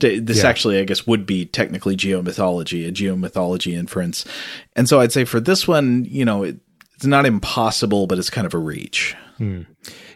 this 0.24 0.38
yeah. 0.42 0.48
actually, 0.48 0.78
I 0.78 0.84
guess, 0.84 1.06
would 1.06 1.26
be 1.26 1.44
technically 1.44 1.96
geomythology, 1.96 2.88
a 2.88 2.92
geomythology 2.92 3.74
inference. 3.74 4.24
And 4.74 4.88
so 4.88 5.00
I'd 5.00 5.12
say 5.12 5.24
for 5.24 5.40
this 5.40 5.68
one, 5.68 6.06
you 6.06 6.24
know, 6.24 6.44
it, 6.44 6.56
it's 6.94 7.04
not 7.04 7.26
impossible, 7.26 8.06
but 8.06 8.18
it's 8.18 8.30
kind 8.30 8.46
of 8.46 8.54
a 8.54 8.58
reach. 8.58 9.14
Hmm. 9.36 9.62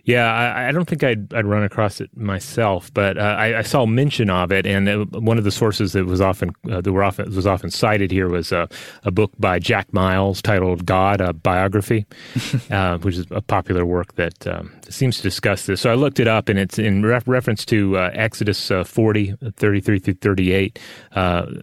Yeah, 0.06 0.32
I, 0.32 0.68
I, 0.68 0.72
don't 0.72 0.84
think 0.84 1.02
I'd, 1.02 1.34
I'd 1.34 1.46
run 1.46 1.64
across 1.64 2.00
it 2.00 2.16
myself, 2.16 2.94
but 2.94 3.18
uh, 3.18 3.22
I, 3.22 3.58
I, 3.58 3.62
saw 3.62 3.86
mention 3.86 4.30
of 4.30 4.52
it, 4.52 4.64
and 4.64 4.88
it, 4.88 5.10
one 5.10 5.36
of 5.36 5.42
the 5.42 5.50
sources 5.50 5.94
that 5.94 6.06
was 6.06 6.20
often 6.20 6.52
uh, 6.70 6.80
that 6.80 6.92
were 6.92 7.02
often 7.02 7.34
was 7.34 7.44
often 7.44 7.72
cited 7.72 8.12
here 8.12 8.28
was 8.28 8.52
uh, 8.52 8.68
a 9.02 9.10
book 9.10 9.32
by 9.36 9.58
Jack 9.58 9.92
Miles 9.92 10.40
titled 10.40 10.86
"God: 10.86 11.20
A 11.20 11.32
Biography," 11.32 12.06
uh, 12.70 12.98
which 12.98 13.16
is 13.16 13.26
a 13.32 13.40
popular 13.40 13.84
work 13.84 14.14
that 14.14 14.46
um, 14.46 14.72
seems 14.88 15.16
to 15.16 15.25
discuss 15.25 15.66
this. 15.66 15.80
So 15.80 15.90
I 15.90 15.94
looked 15.94 16.20
it 16.20 16.28
up, 16.28 16.48
and 16.48 16.56
it's 16.56 16.78
in 16.78 17.04
ref- 17.04 17.26
reference 17.26 17.64
to 17.64 17.98
uh, 17.98 18.10
Exodus 18.14 18.70
uh, 18.70 18.84
40, 18.84 19.34
33 19.56 19.98
through 19.98 20.14
38. 20.14 20.78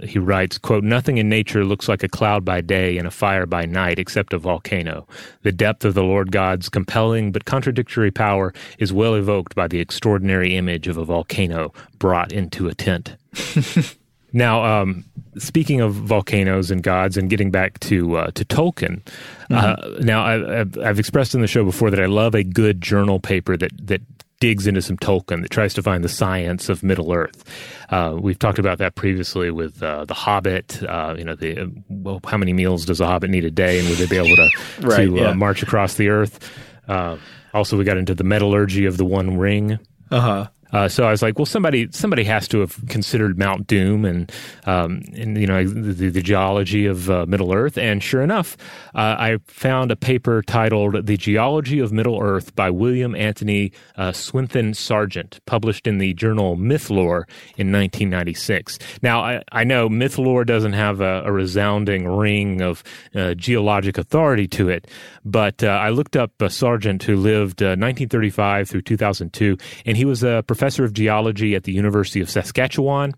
he 0.03 0.19
writes, 0.19 0.57
quote, 0.57 0.83
Nothing 0.83 1.17
in 1.17 1.29
nature 1.29 1.63
looks 1.63 1.87
like 1.87 2.03
a 2.03 2.09
cloud 2.09 2.43
by 2.43 2.59
day 2.59 2.97
and 2.97 3.07
a 3.07 3.11
fire 3.11 3.45
by 3.45 3.65
night 3.65 3.99
except 3.99 4.33
a 4.33 4.37
volcano. 4.37 5.07
The 5.43 5.53
depth 5.53 5.85
of 5.85 5.93
the 5.93 6.03
Lord 6.03 6.33
God's 6.33 6.67
compelling 6.67 7.31
but 7.31 7.45
contradictory 7.45 8.11
power 8.11 8.32
power 8.33 8.53
is 8.79 8.91
well 8.91 9.15
evoked 9.15 9.53
by 9.55 9.67
the 9.67 9.79
extraordinary 9.79 10.55
image 10.55 10.87
of 10.87 10.97
a 10.97 11.05
volcano 11.05 11.71
brought 11.99 12.31
into 12.31 12.67
a 12.67 12.73
tent. 12.73 13.15
now, 14.33 14.63
um, 14.63 15.05
speaking 15.37 15.81
of 15.81 15.93
volcanoes 15.93 16.71
and 16.71 16.81
gods, 16.81 17.15
and 17.15 17.29
getting 17.29 17.51
back 17.51 17.79
to 17.81 18.17
uh, 18.17 18.31
to 18.31 18.43
Tolkien, 18.45 19.03
mm-hmm. 19.03 19.53
uh, 19.53 19.99
now 19.99 20.23
I, 20.23 20.65
have 20.83 20.99
expressed 20.99 21.35
in 21.35 21.41
the 21.41 21.47
show 21.47 21.63
before 21.63 21.91
that 21.91 21.99
I 21.99 22.07
love 22.07 22.33
a 22.33 22.43
good 22.43 22.81
journal 22.81 23.19
paper 23.19 23.55
that 23.57 23.71
that 23.87 24.01
digs 24.39 24.67
into 24.67 24.81
some 24.81 24.97
Tolkien 24.97 25.41
that 25.41 25.51
tries 25.51 25.73
to 25.75 25.81
find 25.81 26.03
the 26.03 26.09
science 26.09 26.67
of 26.67 26.83
Middle 26.83 27.13
Earth. 27.13 27.45
Uh, 27.89 28.17
we've 28.19 28.37
talked 28.37 28.59
about 28.59 28.77
that 28.79 28.95
previously 28.95 29.51
with 29.51 29.81
uh, 29.81 30.03
the 30.05 30.13
Hobbit. 30.13 30.83
Uh, 30.83 31.15
you 31.17 31.23
know, 31.23 31.35
the 31.35 31.71
well, 31.87 32.19
how 32.25 32.37
many 32.37 32.51
meals 32.51 32.85
does 32.85 32.99
a 32.99 33.05
Hobbit 33.05 33.29
need 33.29 33.45
a 33.45 33.51
day, 33.51 33.79
and 33.79 33.87
would 33.87 33.99
they 33.99 34.07
be 34.07 34.17
able 34.17 34.35
to 34.35 34.49
right, 34.81 35.05
to 35.05 35.19
uh, 35.19 35.21
yeah. 35.21 35.33
march 35.33 35.61
across 35.61 35.93
the 35.93 36.09
Earth? 36.09 36.39
Also, 37.53 37.77
we 37.77 37.83
got 37.83 37.97
into 37.97 38.15
the 38.15 38.23
metallurgy 38.23 38.85
of 38.85 38.97
the 38.97 39.05
One 39.05 39.37
Ring. 39.37 39.79
Uh 40.09 40.19
huh. 40.19 40.47
Uh, 40.73 40.89
so 40.89 41.03
I 41.03 41.11
was 41.11 41.21
like, 41.21 41.37
well, 41.37 41.45
somebody 41.45 41.87
somebody 41.91 42.23
has 42.23 42.47
to 42.49 42.59
have 42.59 42.77
considered 42.89 43.37
Mount 43.37 43.67
Doom 43.67 44.05
and 44.05 44.31
um, 44.65 45.03
and 45.13 45.37
you 45.37 45.45
know 45.45 45.63
the, 45.63 46.09
the 46.09 46.21
geology 46.21 46.87
of 46.87 47.09
uh, 47.09 47.25
Middle 47.27 47.53
Earth. 47.53 47.77
And 47.77 48.01
sure 48.01 48.23
enough, 48.23 48.57
uh, 48.95 49.15
I 49.19 49.37
found 49.45 49.91
a 49.91 49.95
paper 49.95 50.41
titled 50.41 51.05
"The 51.05 51.15
Geology 51.15 51.79
of 51.79 51.91
Middle 51.91 52.19
Earth" 52.19 52.55
by 52.55 52.71
William 52.71 53.15
Anthony 53.15 53.71
uh, 53.97 54.11
Swinton 54.11 54.73
Sargent, 54.73 55.39
published 55.45 55.85
in 55.85 55.99
the 55.99 56.13
journal 56.15 56.57
Mythlore 56.57 57.25
in 57.55 57.71
1996. 57.71 58.79
Now 59.03 59.21
I, 59.21 59.43
I 59.51 59.63
know 59.63 59.89
Mythlore 59.89 60.45
doesn't 60.45 60.73
have 60.73 61.01
a, 61.01 61.21
a 61.23 61.31
resounding 61.31 62.07
ring 62.07 62.61
of 62.61 62.83
uh, 63.13 63.35
geologic 63.35 63.99
authority 63.99 64.47
to 64.47 64.69
it, 64.69 64.87
but 65.23 65.63
uh, 65.63 65.67
I 65.67 65.89
looked 65.89 66.17
up 66.17 66.31
Sargent, 66.47 67.03
who 67.03 67.15
lived 67.15 67.61
1935 67.61 68.69
through 68.69 68.81
2002, 68.81 69.57
and 69.85 69.95
he 69.95 70.05
was 70.05 70.23
a 70.23 70.43
professor 70.47 70.62
professor 70.63 70.85
of 70.85 70.93
geology 70.93 71.55
at 71.55 71.65
the 71.65 71.73
University 71.73 72.21
of 72.21 72.29
Saskatchewan. 72.29 73.13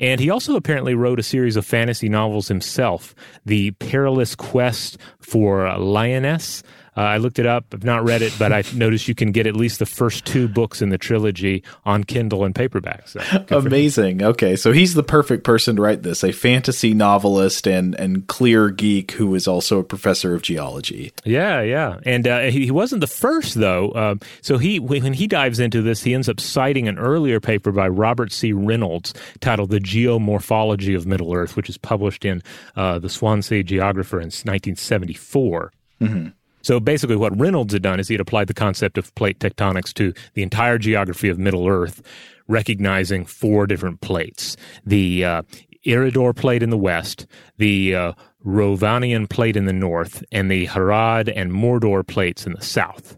And 0.00 0.18
he 0.18 0.30
also 0.30 0.56
apparently 0.56 0.94
wrote 0.94 1.20
a 1.20 1.22
series 1.22 1.54
of 1.54 1.66
fantasy 1.66 2.08
novels 2.08 2.48
himself 2.48 3.14
The 3.44 3.72
Perilous 3.72 4.34
Quest 4.34 4.96
for 5.20 5.76
Lyonesse, 5.76 6.62
uh, 6.96 7.00
I 7.00 7.16
looked 7.18 7.38
it 7.38 7.46
up. 7.46 7.66
I've 7.72 7.84
not 7.84 8.04
read 8.04 8.22
it, 8.22 8.32
but 8.38 8.52
I 8.52 8.62
noticed 8.74 9.08
you 9.08 9.14
can 9.14 9.32
get 9.32 9.46
at 9.46 9.54
least 9.54 9.78
the 9.78 9.86
first 9.86 10.24
two 10.24 10.48
books 10.48 10.80
in 10.80 10.88
the 10.88 10.98
trilogy 10.98 11.62
on 11.84 12.04
Kindle 12.04 12.44
and 12.44 12.54
paperback. 12.54 13.08
So 13.08 13.20
Amazing. 13.50 14.22
Okay, 14.22 14.56
so 14.56 14.72
he's 14.72 14.94
the 14.94 15.02
perfect 15.02 15.44
person 15.44 15.76
to 15.76 15.82
write 15.82 16.02
this: 16.02 16.24
a 16.24 16.32
fantasy 16.32 16.94
novelist 16.94 17.66
and 17.66 17.94
and 17.96 18.26
clear 18.26 18.70
geek 18.70 19.12
who 19.12 19.34
is 19.34 19.46
also 19.46 19.78
a 19.78 19.84
professor 19.84 20.34
of 20.34 20.42
geology. 20.42 21.12
Yeah, 21.24 21.60
yeah, 21.60 21.98
and 22.04 22.26
uh, 22.26 22.40
he, 22.42 22.66
he, 22.66 22.70
wasn't 22.70 23.00
the 23.00 23.06
first 23.06 23.54
though. 23.54 23.90
Uh, 23.90 24.14
so 24.40 24.58
he 24.58 24.78
when 24.78 25.12
he 25.12 25.26
dives 25.26 25.60
into 25.60 25.82
this, 25.82 26.02
he 26.02 26.14
ends 26.14 26.28
up 26.28 26.40
citing 26.40 26.88
an 26.88 26.98
earlier 26.98 27.40
paper 27.40 27.72
by 27.72 27.88
Robert 27.88 28.32
C. 28.32 28.52
Reynolds 28.52 29.12
titled 29.40 29.70
"The 29.70 29.80
Geomorphology 29.80 30.96
of 30.96 31.06
Middle 31.06 31.34
Earth," 31.34 31.56
which 31.56 31.68
is 31.68 31.76
published 31.76 32.24
in 32.24 32.42
uh, 32.74 32.98
the 32.98 33.08
Swansea 33.08 33.62
Geographer 33.62 34.18
in 34.18 34.26
1974. 34.26 35.72
Mm-hmm. 36.00 36.28
So 36.66 36.80
basically, 36.80 37.14
what 37.14 37.38
Reynolds 37.38 37.72
had 37.72 37.82
done 37.82 38.00
is 38.00 38.08
he 38.08 38.14
had 38.14 38.20
applied 38.20 38.48
the 38.48 38.52
concept 38.52 38.98
of 38.98 39.14
plate 39.14 39.38
tectonics 39.38 39.94
to 39.94 40.12
the 40.34 40.42
entire 40.42 40.78
geography 40.78 41.28
of 41.28 41.38
Middle 41.38 41.68
Earth, 41.68 42.02
recognizing 42.48 43.24
four 43.24 43.68
different 43.68 44.00
plates 44.00 44.56
the 44.84 45.24
uh, 45.24 45.42
Eriador 45.86 46.34
plate 46.34 46.64
in 46.64 46.70
the 46.70 46.76
west, 46.76 47.28
the 47.58 47.94
uh, 47.94 48.12
Rhovanian 48.44 49.30
plate 49.30 49.56
in 49.56 49.66
the 49.66 49.72
north, 49.72 50.24
and 50.32 50.50
the 50.50 50.66
Harad 50.66 51.32
and 51.36 51.52
Mordor 51.52 52.04
plates 52.04 52.48
in 52.48 52.54
the 52.54 52.62
south. 52.62 53.16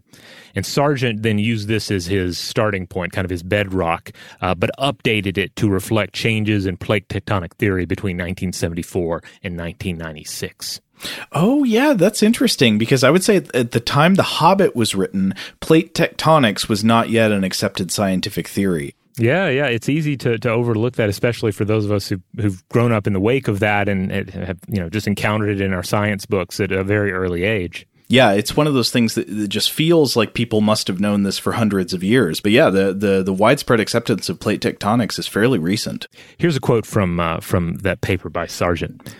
And 0.53 0.63
Sargent 0.63 1.23
then 1.23 1.39
used 1.39 1.67
this 1.67 1.89
as 1.89 2.05
his 2.05 2.37
starting 2.37 2.85
point, 2.85 3.13
kind 3.13 3.25
of 3.25 3.31
his 3.31 3.41
bedrock, 3.41 4.11
uh, 4.41 4.53
but 4.53 4.69
updated 4.77 5.39
it 5.39 5.55
to 5.55 5.71
reflect 5.71 6.13
changes 6.13 6.67
in 6.67 6.77
plate 6.77 7.07
tectonic 7.09 7.55
theory 7.55 7.85
between 7.85 8.15
1974 8.17 9.23
and 9.41 9.57
1996. 9.57 10.81
Oh, 11.31 11.63
yeah, 11.63 11.93
that's 11.93 12.23
interesting 12.23 12.77
because 12.77 13.03
I 13.03 13.09
would 13.09 13.23
say 13.23 13.37
at 13.53 13.71
the 13.71 13.79
time 13.79 14.15
The 14.15 14.23
Hobbit 14.23 14.75
was 14.75 14.95
written, 14.95 15.33
plate 15.59 15.93
tectonics 15.93 16.67
was 16.67 16.83
not 16.83 17.09
yet 17.09 17.31
an 17.31 17.43
accepted 17.43 17.91
scientific 17.91 18.47
theory. 18.47 18.95
Yeah, 19.17 19.49
yeah, 19.49 19.65
it's 19.65 19.89
easy 19.89 20.15
to, 20.17 20.37
to 20.39 20.49
overlook 20.49 20.95
that, 20.95 21.09
especially 21.09 21.51
for 21.51 21.65
those 21.65 21.85
of 21.85 21.91
us 21.91 22.07
who, 22.07 22.21
who've 22.39 22.67
grown 22.69 22.91
up 22.93 23.05
in 23.05 23.13
the 23.13 23.19
wake 23.19 23.47
of 23.49 23.59
that 23.59 23.89
and 23.89 24.11
have 24.11 24.59
you 24.67 24.79
know 24.79 24.89
just 24.89 25.07
encountered 25.07 25.49
it 25.49 25.61
in 25.61 25.73
our 25.73 25.83
science 25.83 26.25
books 26.25 26.59
at 26.59 26.71
a 26.71 26.83
very 26.83 27.11
early 27.11 27.43
age. 27.43 27.85
Yeah, 28.07 28.31
it's 28.31 28.57
one 28.57 28.65
of 28.65 28.73
those 28.73 28.89
things 28.89 29.13
that, 29.15 29.27
that 29.27 29.49
just 29.49 29.71
feels 29.71 30.15
like 30.15 30.33
people 30.33 30.61
must 30.61 30.87
have 30.87 30.99
known 30.99 31.23
this 31.23 31.37
for 31.37 31.51
hundreds 31.51 31.93
of 31.93 32.03
years. 32.03 32.39
But 32.39 32.53
yeah, 32.53 32.69
the 32.69 32.93
the, 32.93 33.21
the 33.21 33.33
widespread 33.33 33.79
acceptance 33.79 34.29
of 34.29 34.39
plate 34.39 34.61
tectonics 34.61 35.19
is 35.19 35.27
fairly 35.27 35.59
recent. 35.59 36.07
Here's 36.37 36.55
a 36.55 36.61
quote 36.61 36.85
from 36.85 37.19
uh, 37.19 37.39
from 37.41 37.75
that 37.79 38.01
paper 38.01 38.29
by 38.29 38.47
Sargent. 38.47 39.13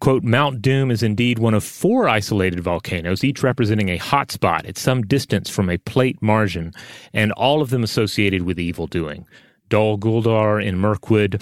Quote, 0.00 0.22
Mount 0.22 0.60
Doom 0.60 0.90
is 0.90 1.02
indeed 1.02 1.38
one 1.38 1.54
of 1.54 1.64
four 1.64 2.08
isolated 2.08 2.60
volcanoes, 2.60 3.24
each 3.24 3.42
representing 3.42 3.88
a 3.88 3.96
hot 3.96 4.30
spot 4.30 4.66
at 4.66 4.76
some 4.76 5.02
distance 5.02 5.48
from 5.48 5.70
a 5.70 5.78
plate 5.78 6.20
margin, 6.20 6.72
and 7.12 7.32
all 7.32 7.62
of 7.62 7.70
them 7.70 7.82
associated 7.82 8.42
with 8.42 8.60
evil 8.60 8.86
doing. 8.86 9.26
Dol 9.68 9.98
Guldur 9.98 10.64
in 10.64 10.78
Mirkwood, 10.78 11.40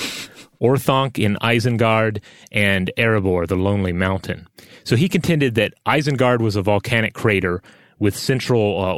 Orthanc 0.60 1.18
in 1.18 1.36
Isengard, 1.42 2.22
and 2.52 2.90
Erebor, 2.96 3.46
the 3.46 3.56
Lonely 3.56 3.92
Mountain. 3.92 4.46
So 4.84 4.96
he 4.96 5.08
contended 5.08 5.56
that 5.56 5.74
Isengard 5.86 6.40
was 6.40 6.56
a 6.56 6.62
volcanic 6.62 7.12
crater 7.12 7.62
with 8.04 8.14
central 8.14 8.84
uh, 8.84 8.94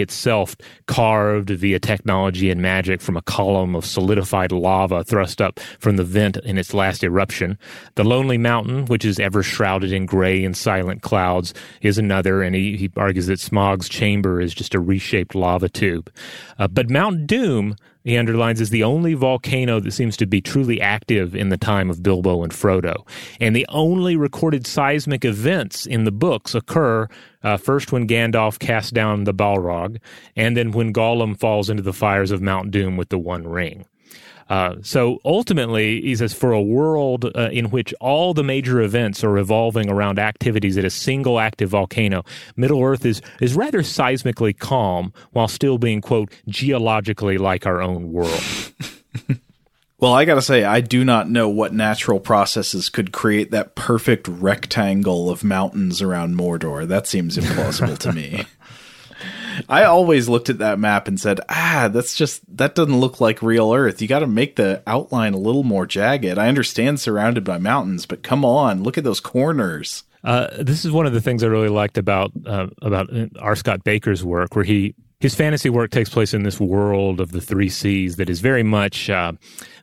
itself 0.00 0.54
carved 0.86 1.50
via 1.50 1.80
technology 1.80 2.50
and 2.50 2.62
magic 2.62 3.00
from 3.00 3.16
a 3.16 3.22
column 3.22 3.74
of 3.74 3.84
solidified 3.84 4.52
lava 4.52 5.02
thrust 5.02 5.42
up 5.42 5.58
from 5.80 5.96
the 5.96 6.04
vent 6.04 6.36
in 6.36 6.56
its 6.56 6.72
last 6.72 7.02
eruption. 7.02 7.58
The 7.96 8.04
Lonely 8.04 8.38
Mountain, 8.38 8.86
which 8.86 9.04
is 9.04 9.18
ever 9.18 9.42
shrouded 9.42 9.92
in 9.92 10.06
gray 10.06 10.44
and 10.44 10.56
silent 10.56 11.02
clouds, 11.02 11.52
is 11.82 11.98
another, 11.98 12.42
and 12.42 12.54
he, 12.54 12.76
he 12.76 12.90
argues 12.96 13.26
that 13.26 13.40
Smaug's 13.40 13.88
chamber 13.88 14.40
is 14.40 14.54
just 14.54 14.72
a 14.72 14.80
reshaped 14.80 15.34
lava 15.34 15.68
tube. 15.68 16.08
Uh, 16.56 16.68
but 16.68 16.88
Mount 16.88 17.26
Doom 17.26 17.74
he 18.04 18.18
underlines 18.18 18.60
is 18.60 18.70
the 18.70 18.84
only 18.84 19.14
volcano 19.14 19.80
that 19.80 19.92
seems 19.92 20.16
to 20.18 20.26
be 20.26 20.40
truly 20.40 20.80
active 20.80 21.34
in 21.34 21.48
the 21.48 21.56
time 21.56 21.88
of 21.88 22.02
Bilbo 22.02 22.42
and 22.42 22.52
Frodo. 22.52 23.06
And 23.40 23.56
the 23.56 23.66
only 23.70 24.16
recorded 24.16 24.66
seismic 24.66 25.24
events 25.24 25.86
in 25.86 26.04
the 26.04 26.12
books 26.12 26.54
occur 26.54 27.08
uh, 27.42 27.56
first 27.56 27.92
when 27.92 28.06
Gandalf 28.06 28.58
casts 28.58 28.90
down 28.90 29.24
the 29.24 29.34
Balrog, 29.34 29.98
and 30.36 30.56
then 30.56 30.72
when 30.72 30.92
Gollum 30.92 31.38
falls 31.38 31.70
into 31.70 31.82
the 31.82 31.92
fires 31.92 32.30
of 32.30 32.42
Mount 32.42 32.70
Doom 32.70 32.96
with 32.96 33.08
the 33.08 33.18
One 33.18 33.46
Ring. 33.46 33.86
Uh, 34.48 34.76
so 34.82 35.18
ultimately, 35.24 36.00
he 36.02 36.14
says, 36.16 36.34
for 36.34 36.52
a 36.52 36.62
world 36.62 37.24
uh, 37.34 37.48
in 37.50 37.70
which 37.70 37.94
all 38.00 38.34
the 38.34 38.44
major 38.44 38.80
events 38.80 39.24
are 39.24 39.30
revolving 39.30 39.90
around 39.90 40.18
activities 40.18 40.76
at 40.76 40.84
a 40.84 40.90
single 40.90 41.38
active 41.38 41.70
volcano, 41.70 42.24
Middle 42.56 42.82
Earth 42.82 43.04
is 43.06 43.22
is 43.40 43.54
rather 43.54 43.80
seismically 43.80 44.56
calm 44.56 45.12
while 45.32 45.48
still 45.48 45.78
being 45.78 46.00
quote 46.00 46.32
geologically 46.48 47.38
like 47.38 47.66
our 47.66 47.80
own 47.80 48.12
world. 48.12 48.42
Well, 50.04 50.12
I 50.12 50.26
gotta 50.26 50.42
say, 50.42 50.64
I 50.64 50.82
do 50.82 51.02
not 51.02 51.30
know 51.30 51.48
what 51.48 51.72
natural 51.72 52.20
processes 52.20 52.90
could 52.90 53.10
create 53.10 53.52
that 53.52 53.74
perfect 53.74 54.28
rectangle 54.28 55.30
of 55.30 55.42
mountains 55.42 56.02
around 56.02 56.36
Mordor. 56.36 56.86
That 56.86 57.06
seems 57.06 57.38
implausible 57.38 57.96
to 58.00 58.12
me. 58.12 58.44
I 59.68 59.84
always 59.84 60.28
looked 60.28 60.50
at 60.50 60.58
that 60.58 60.78
map 60.78 61.08
and 61.08 61.20
said, 61.20 61.40
ah, 61.48 61.88
that's 61.92 62.14
just, 62.14 62.42
that 62.56 62.74
doesn't 62.74 63.00
look 63.00 63.20
like 63.20 63.42
real 63.42 63.72
Earth. 63.72 64.02
You 64.02 64.08
got 64.08 64.20
to 64.20 64.26
make 64.26 64.56
the 64.56 64.82
outline 64.86 65.34
a 65.34 65.38
little 65.38 65.62
more 65.62 65.86
jagged. 65.86 66.38
I 66.38 66.48
understand 66.48 67.00
surrounded 67.00 67.44
by 67.44 67.58
mountains, 67.58 68.06
but 68.06 68.22
come 68.22 68.44
on, 68.44 68.82
look 68.82 68.98
at 68.98 69.04
those 69.04 69.20
corners. 69.20 70.04
Uh, 70.22 70.48
this 70.58 70.84
is 70.84 70.90
one 70.90 71.06
of 71.06 71.12
the 71.12 71.20
things 71.20 71.44
I 71.44 71.48
really 71.48 71.68
liked 71.68 71.98
about 71.98 72.32
uh, 72.46 72.68
about 72.80 73.10
R. 73.38 73.54
Scott 73.54 73.84
Bakker's 73.84 74.24
work, 74.24 74.56
where 74.56 74.64
he 74.64 74.94
his 75.24 75.34
fantasy 75.34 75.70
work 75.70 75.90
takes 75.90 76.10
place 76.10 76.34
in 76.34 76.42
this 76.42 76.60
world 76.60 77.18
of 77.18 77.32
the 77.32 77.40
three 77.40 77.70
seas 77.70 78.16
that 78.16 78.28
is 78.28 78.40
very 78.40 78.62
much 78.62 79.08
uh, 79.08 79.32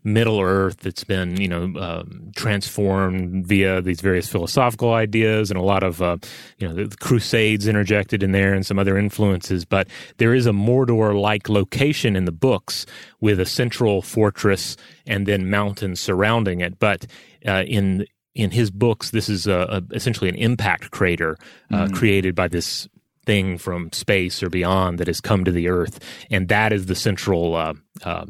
Middle 0.03 0.39
Earth 0.39 0.77
that's 0.81 1.03
been, 1.03 1.41
you 1.41 1.47
know, 1.47 1.63
um, 1.79 2.31
transformed 2.35 3.47
via 3.47 3.81
these 3.81 4.01
various 4.01 4.29
philosophical 4.29 4.93
ideas 4.93 5.49
and 5.49 5.59
a 5.59 5.63
lot 5.63 5.81
of, 5.81 5.99
uh, 5.99 6.17
you 6.59 6.67
know, 6.67 6.75
the, 6.75 6.85
the, 6.85 6.95
Crusades 6.95 7.67
interjected 7.67 8.21
in 8.21 8.33
there 8.33 8.53
and 8.53 8.67
some 8.67 8.77
other 8.77 8.99
influences. 8.99 9.65
But 9.65 9.87
there 10.17 10.35
is 10.35 10.45
a 10.45 10.51
Mordor-like 10.51 11.49
location 11.49 12.15
in 12.15 12.25
the 12.25 12.31
books 12.31 12.85
with 13.19 13.39
a 13.39 13.45
central 13.47 14.03
fortress 14.03 14.77
and 15.07 15.25
then 15.25 15.49
mountains 15.49 15.99
surrounding 15.99 16.61
it. 16.61 16.77
But 16.77 17.07
uh, 17.47 17.63
in 17.65 18.05
in 18.35 18.51
his 18.51 18.69
books, 18.69 19.09
this 19.09 19.27
is 19.27 19.47
a, 19.47 19.81
a, 19.81 19.95
essentially 19.95 20.29
an 20.29 20.35
impact 20.35 20.91
crater 20.91 21.35
uh, 21.71 21.87
mm. 21.87 21.93
created 21.95 22.35
by 22.35 22.47
this 22.47 22.87
thing 23.25 23.57
from 23.57 23.91
space 23.91 24.41
or 24.41 24.49
beyond 24.49 24.97
that 24.97 25.07
has 25.07 25.21
come 25.21 25.43
to 25.45 25.51
the 25.51 25.67
earth. 25.67 25.99
And 26.29 26.47
that 26.47 26.73
is 26.73 26.87
the 26.87 26.95
central 26.95 27.55
uh, 27.55 27.73
uh, 28.03 28.25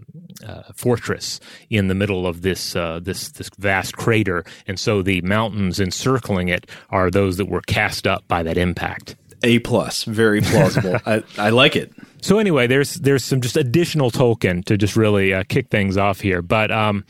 uh, 0.45 0.63
fortress 0.75 1.39
in 1.69 1.87
the 1.87 1.95
middle 1.95 2.27
of 2.27 2.41
this 2.41 2.75
uh, 2.75 2.99
this 3.01 3.29
this 3.29 3.49
vast 3.57 3.95
crater. 3.95 4.43
And 4.67 4.79
so 4.79 5.01
the 5.01 5.21
mountains 5.21 5.79
encircling 5.79 6.49
it 6.49 6.69
are 6.89 7.09
those 7.09 7.37
that 7.37 7.45
were 7.45 7.61
cast 7.61 8.07
up 8.07 8.27
by 8.27 8.43
that 8.43 8.57
impact. 8.57 9.15
A 9.43 9.59
plus. 9.59 10.03
Very 10.03 10.41
plausible. 10.41 10.97
I, 11.05 11.23
I 11.37 11.49
like 11.49 11.75
it. 11.75 11.91
So 12.21 12.37
anyway 12.37 12.67
there's 12.67 12.95
there's 12.95 13.23
some 13.23 13.41
just 13.41 13.57
additional 13.57 14.11
Tolkien 14.11 14.63
to 14.65 14.77
just 14.77 14.95
really 14.95 15.33
uh, 15.33 15.43
kick 15.47 15.69
things 15.69 15.97
off 15.97 16.21
here. 16.21 16.41
But 16.41 16.71
um, 16.71 17.05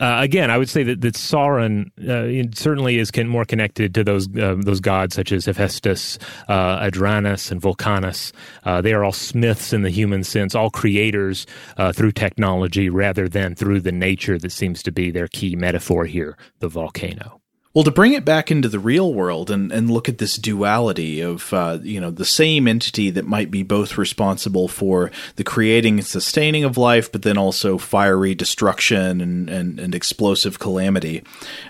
uh, 0.00 0.18
again, 0.20 0.50
I 0.50 0.58
would 0.58 0.68
say 0.68 0.82
that, 0.84 1.00
that 1.00 1.14
Sauron 1.14 1.90
uh, 1.98 2.50
certainly 2.54 2.98
is 2.98 3.10
more 3.24 3.44
connected 3.44 3.94
to 3.94 4.04
those 4.04 4.28
uh, 4.36 4.56
those 4.58 4.80
gods 4.80 5.14
such 5.14 5.32
as 5.32 5.46
Hephaestus, 5.46 6.18
uh, 6.48 6.80
Adranus, 6.80 7.50
and 7.50 7.60
Vulcanus. 7.60 8.32
Uh, 8.64 8.80
they 8.80 8.92
are 8.92 9.04
all 9.04 9.12
smiths 9.12 9.72
in 9.72 9.82
the 9.82 9.90
human 9.90 10.24
sense, 10.24 10.54
all 10.54 10.70
creators 10.70 11.46
uh, 11.76 11.92
through 11.92 12.12
technology 12.12 12.88
rather 12.88 13.28
than 13.28 13.54
through 13.54 13.80
the 13.80 13.92
nature 13.92 14.38
that 14.38 14.52
seems 14.52 14.82
to 14.82 14.92
be 14.92 15.10
their 15.10 15.28
key 15.28 15.56
metaphor 15.56 16.04
here, 16.04 16.36
the 16.60 16.68
volcano. 16.68 17.40
Well, 17.76 17.84
to 17.84 17.90
bring 17.90 18.14
it 18.14 18.24
back 18.24 18.50
into 18.50 18.70
the 18.70 18.78
real 18.78 19.12
world 19.12 19.50
and, 19.50 19.70
and 19.70 19.90
look 19.90 20.08
at 20.08 20.16
this 20.16 20.36
duality 20.36 21.20
of, 21.20 21.52
uh, 21.52 21.78
you 21.82 22.00
know, 22.00 22.10
the 22.10 22.24
same 22.24 22.66
entity 22.66 23.10
that 23.10 23.26
might 23.26 23.50
be 23.50 23.62
both 23.62 23.98
responsible 23.98 24.66
for 24.66 25.10
the 25.34 25.44
creating 25.44 25.98
and 25.98 26.06
sustaining 26.06 26.64
of 26.64 26.78
life, 26.78 27.12
but 27.12 27.20
then 27.20 27.36
also 27.36 27.76
fiery 27.76 28.34
destruction 28.34 29.20
and, 29.20 29.50
and, 29.50 29.78
and 29.78 29.94
explosive 29.94 30.58
calamity. 30.58 31.22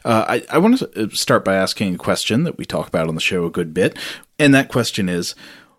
Uh, 0.05 0.25
I, 0.29 0.45
I 0.49 0.59
want 0.59 0.79
to 0.79 1.11
start 1.11 1.45
by 1.45 1.57
asking 1.57 1.97
a 1.97 1.99
question 1.99 2.45
that 2.45 2.57
we 2.57 2.65
talk 2.65 2.87
about 2.87 3.09
on 3.09 3.17
the 3.17 3.21
show 3.21 3.45
a 3.45 3.51
good 3.51 3.75
bit. 3.75 3.99
And 4.39 4.55
that 4.55 4.69
question 4.69 5.09
is, 5.09 5.35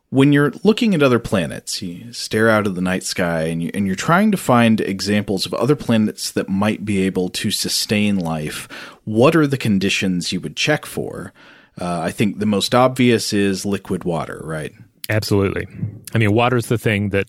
when 0.09 0.31
you're 0.31 0.53
looking 0.63 0.93
at 0.93 1.03
other 1.03 1.19
planets, 1.19 1.81
you 1.81 2.13
stare 2.13 2.49
out 2.49 2.65
of 2.65 2.75
the 2.75 2.81
night 2.81 3.03
sky 3.03 3.43
and, 3.43 3.61
you, 3.61 3.71
and 3.73 3.85
you're 3.85 3.95
trying 3.95 4.31
to 4.31 4.37
find 4.37 4.79
examples 4.79 5.45
of 5.45 5.53
other 5.53 5.75
planets 5.75 6.31
that 6.31 6.47
might 6.47 6.85
be 6.85 7.01
able 7.01 7.29
to 7.29 7.51
sustain 7.51 8.17
life, 8.17 8.67
what 9.03 9.35
are 9.35 9.47
the 9.47 9.57
conditions 9.57 10.31
you 10.31 10.39
would 10.39 10.55
check 10.55 10.85
for? 10.85 11.33
Uh, 11.79 12.01
I 12.01 12.11
think 12.11 12.39
the 12.39 12.45
most 12.45 12.73
obvious 12.73 13.33
is 13.33 13.65
liquid 13.65 14.05
water, 14.05 14.41
right? 14.43 14.71
Absolutely. 15.09 15.67
I 16.13 16.17
mean, 16.17 16.33
water 16.33 16.57
is 16.57 16.67
the 16.67 16.77
thing 16.77 17.09
that 17.09 17.27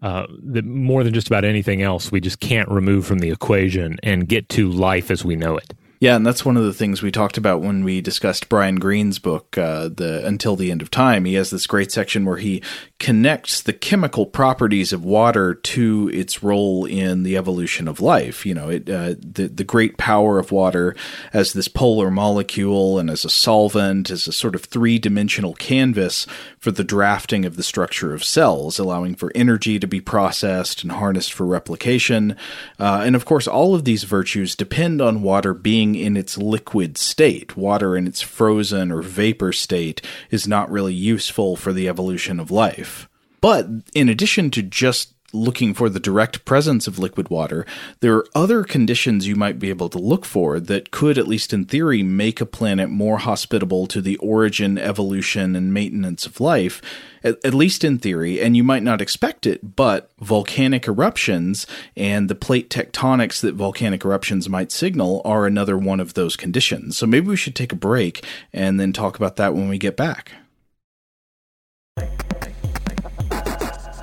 uh, 0.00 0.26
that 0.44 0.64
more 0.64 1.02
than 1.02 1.12
just 1.12 1.26
about 1.26 1.44
anything 1.44 1.82
else, 1.82 2.12
we 2.12 2.20
just 2.20 2.38
can't 2.38 2.68
remove 2.68 3.04
from 3.04 3.18
the 3.18 3.30
equation 3.30 3.98
and 4.04 4.28
get 4.28 4.48
to 4.50 4.70
life 4.70 5.10
as 5.10 5.24
we 5.24 5.34
know 5.34 5.56
it. 5.56 5.74
Yeah, 6.00 6.14
and 6.14 6.24
that's 6.24 6.44
one 6.44 6.56
of 6.56 6.62
the 6.62 6.72
things 6.72 7.02
we 7.02 7.10
talked 7.10 7.38
about 7.38 7.60
when 7.60 7.82
we 7.82 8.00
discussed 8.00 8.48
Brian 8.48 8.76
Greene's 8.76 9.18
book, 9.18 9.58
uh, 9.58 9.88
the 9.88 10.24
Until 10.24 10.54
the 10.54 10.70
End 10.70 10.80
of 10.80 10.92
Time. 10.92 11.24
He 11.24 11.34
has 11.34 11.50
this 11.50 11.66
great 11.66 11.90
section 11.90 12.24
where 12.24 12.36
he 12.36 12.62
connects 13.00 13.62
the 13.62 13.72
chemical 13.72 14.24
properties 14.24 14.92
of 14.92 15.04
water 15.04 15.54
to 15.54 16.08
its 16.12 16.40
role 16.42 16.84
in 16.84 17.24
the 17.24 17.36
evolution 17.36 17.88
of 17.88 18.00
life. 18.00 18.46
You 18.46 18.54
know, 18.54 18.68
it, 18.68 18.88
uh, 18.88 19.14
the 19.18 19.48
the 19.48 19.64
great 19.64 19.96
power 19.96 20.38
of 20.38 20.52
water 20.52 20.94
as 21.32 21.52
this 21.52 21.66
polar 21.66 22.12
molecule 22.12 23.00
and 23.00 23.10
as 23.10 23.24
a 23.24 23.30
solvent, 23.30 24.08
as 24.08 24.28
a 24.28 24.32
sort 24.32 24.54
of 24.54 24.64
three 24.64 25.00
dimensional 25.00 25.54
canvas 25.54 26.28
for 26.60 26.70
the 26.70 26.84
drafting 26.84 27.44
of 27.44 27.56
the 27.56 27.62
structure 27.64 28.14
of 28.14 28.22
cells, 28.22 28.78
allowing 28.78 29.16
for 29.16 29.32
energy 29.34 29.80
to 29.80 29.86
be 29.88 30.00
processed 30.00 30.82
and 30.84 30.92
harnessed 30.92 31.32
for 31.32 31.44
replication. 31.44 32.36
Uh, 32.78 33.02
and 33.04 33.16
of 33.16 33.24
course, 33.24 33.48
all 33.48 33.74
of 33.74 33.84
these 33.84 34.04
virtues 34.04 34.54
depend 34.54 35.00
on 35.00 35.22
water 35.22 35.52
being 35.54 35.87
in 35.94 36.16
its 36.16 36.38
liquid 36.38 36.96
state. 36.98 37.56
Water 37.56 37.96
in 37.96 38.06
its 38.06 38.20
frozen 38.20 38.90
or 38.90 39.02
vapor 39.02 39.52
state 39.52 40.02
is 40.30 40.48
not 40.48 40.70
really 40.70 40.94
useful 40.94 41.56
for 41.56 41.72
the 41.72 41.88
evolution 41.88 42.40
of 42.40 42.50
life. 42.50 43.08
But 43.40 43.66
in 43.94 44.08
addition 44.08 44.50
to 44.52 44.62
just 44.62 45.14
looking 45.32 45.74
for 45.74 45.88
the 45.88 46.00
direct 46.00 46.44
presence 46.44 46.86
of 46.86 46.98
liquid 46.98 47.28
water, 47.28 47.66
there 48.00 48.14
are 48.14 48.26
other 48.34 48.64
conditions 48.64 49.26
you 49.26 49.36
might 49.36 49.58
be 49.58 49.68
able 49.68 49.88
to 49.90 49.98
look 49.98 50.24
for 50.24 50.58
that 50.58 50.90
could, 50.90 51.18
at 51.18 51.28
least 51.28 51.52
in 51.52 51.64
theory, 51.64 52.02
make 52.02 52.40
a 52.40 52.46
planet 52.46 52.88
more 52.88 53.18
hospitable 53.18 53.86
to 53.86 54.00
the 54.00 54.16
origin, 54.16 54.78
evolution, 54.78 55.54
and 55.54 55.74
maintenance 55.74 56.24
of 56.24 56.40
life, 56.40 56.80
at, 57.22 57.44
at 57.44 57.52
least 57.52 57.84
in 57.84 57.98
theory, 57.98 58.40
and 58.40 58.56
you 58.56 58.64
might 58.64 58.82
not 58.82 59.00
expect 59.00 59.46
it, 59.46 59.76
but 59.76 60.10
volcanic 60.18 60.88
eruptions 60.88 61.66
and 61.96 62.28
the 62.28 62.34
plate 62.34 62.70
tectonics 62.70 63.40
that 63.40 63.54
volcanic 63.54 64.04
eruptions 64.04 64.48
might 64.48 64.72
signal 64.72 65.20
are 65.24 65.46
another 65.46 65.76
one 65.76 66.00
of 66.00 66.14
those 66.14 66.36
conditions. 66.36 66.96
So 66.96 67.06
maybe 67.06 67.28
we 67.28 67.36
should 67.36 67.54
take 67.54 67.72
a 67.72 67.76
break 67.76 68.24
and 68.52 68.80
then 68.80 68.92
talk 68.92 69.16
about 69.16 69.36
that 69.36 69.54
when 69.54 69.68
we 69.68 69.78
get 69.78 69.96
back. 69.96 70.32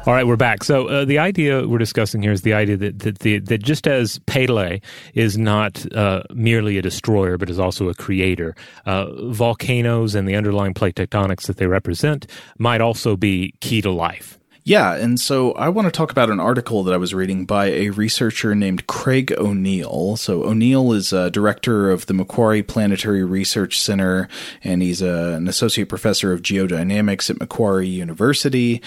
All 0.07 0.13
right, 0.13 0.27
we're 0.27 0.35
back. 0.35 0.63
So 0.63 0.87
uh, 0.87 1.03
the 1.05 1.17
idea 1.17 1.67
we're 1.67 1.79
discussing 1.79 2.21
here 2.21 2.31
is 2.31 2.43
the 2.43 2.53
idea 2.53 2.77
that 2.77 2.99
that, 2.99 3.45
that 3.45 3.63
just 3.63 3.87
as 3.87 4.19
Pele 4.27 4.79
is 5.15 5.35
not 5.35 5.83
uh, 5.95 6.21
merely 6.31 6.77
a 6.77 6.83
destroyer, 6.83 7.39
but 7.39 7.49
is 7.49 7.57
also 7.57 7.89
a 7.89 7.95
creator, 7.95 8.55
uh, 8.85 9.07
volcanoes 9.31 10.13
and 10.13 10.27
the 10.27 10.35
underlying 10.35 10.75
plate 10.75 10.93
tectonics 10.93 11.47
that 11.47 11.57
they 11.57 11.65
represent 11.65 12.27
might 12.59 12.81
also 12.81 13.17
be 13.17 13.55
key 13.61 13.81
to 13.81 13.89
life. 13.89 14.37
Yeah, 14.67 14.95
and 14.95 15.19
so 15.19 15.51
I 15.53 15.69
want 15.69 15.85
to 15.85 15.91
talk 15.91 16.11
about 16.11 16.31
an 16.31 16.39
article 16.39 16.83
that 16.83 16.93
I 16.93 16.97
was 16.97 17.13
reading 17.13 17.45
by 17.45 17.67
a 17.67 17.89
researcher 17.91 18.55
named 18.55 18.87
Craig 18.87 19.31
O'Neill. 19.37 20.17
So 20.17 20.43
O'Neill 20.43 20.91
is 20.93 21.13
a 21.13 21.29
director 21.29 21.91
of 21.91 22.07
the 22.07 22.15
Macquarie 22.15 22.63
Planetary 22.63 23.23
Research 23.23 23.79
Center, 23.79 24.27
and 24.63 24.81
he's 24.81 25.03
a, 25.03 25.33
an 25.33 25.47
associate 25.47 25.87
professor 25.87 26.31
of 26.31 26.41
geodynamics 26.41 27.29
at 27.29 27.39
Macquarie 27.39 27.87
University 27.87 28.81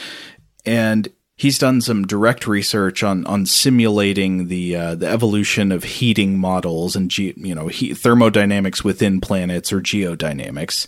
and 0.68 1.08
he's 1.36 1.58
done 1.58 1.80
some 1.80 2.06
direct 2.06 2.46
research 2.46 3.02
on 3.02 3.24
on 3.26 3.46
simulating 3.46 4.48
the 4.48 4.76
uh, 4.76 4.94
the 4.94 5.08
evolution 5.08 5.72
of 5.72 5.84
heating 5.84 6.38
models 6.38 6.94
and 6.94 7.10
ge- 7.10 7.36
you 7.36 7.54
know 7.54 7.70
thermodynamics 7.70 8.84
within 8.84 9.20
planets 9.20 9.72
or 9.72 9.80
geodynamics. 9.80 10.86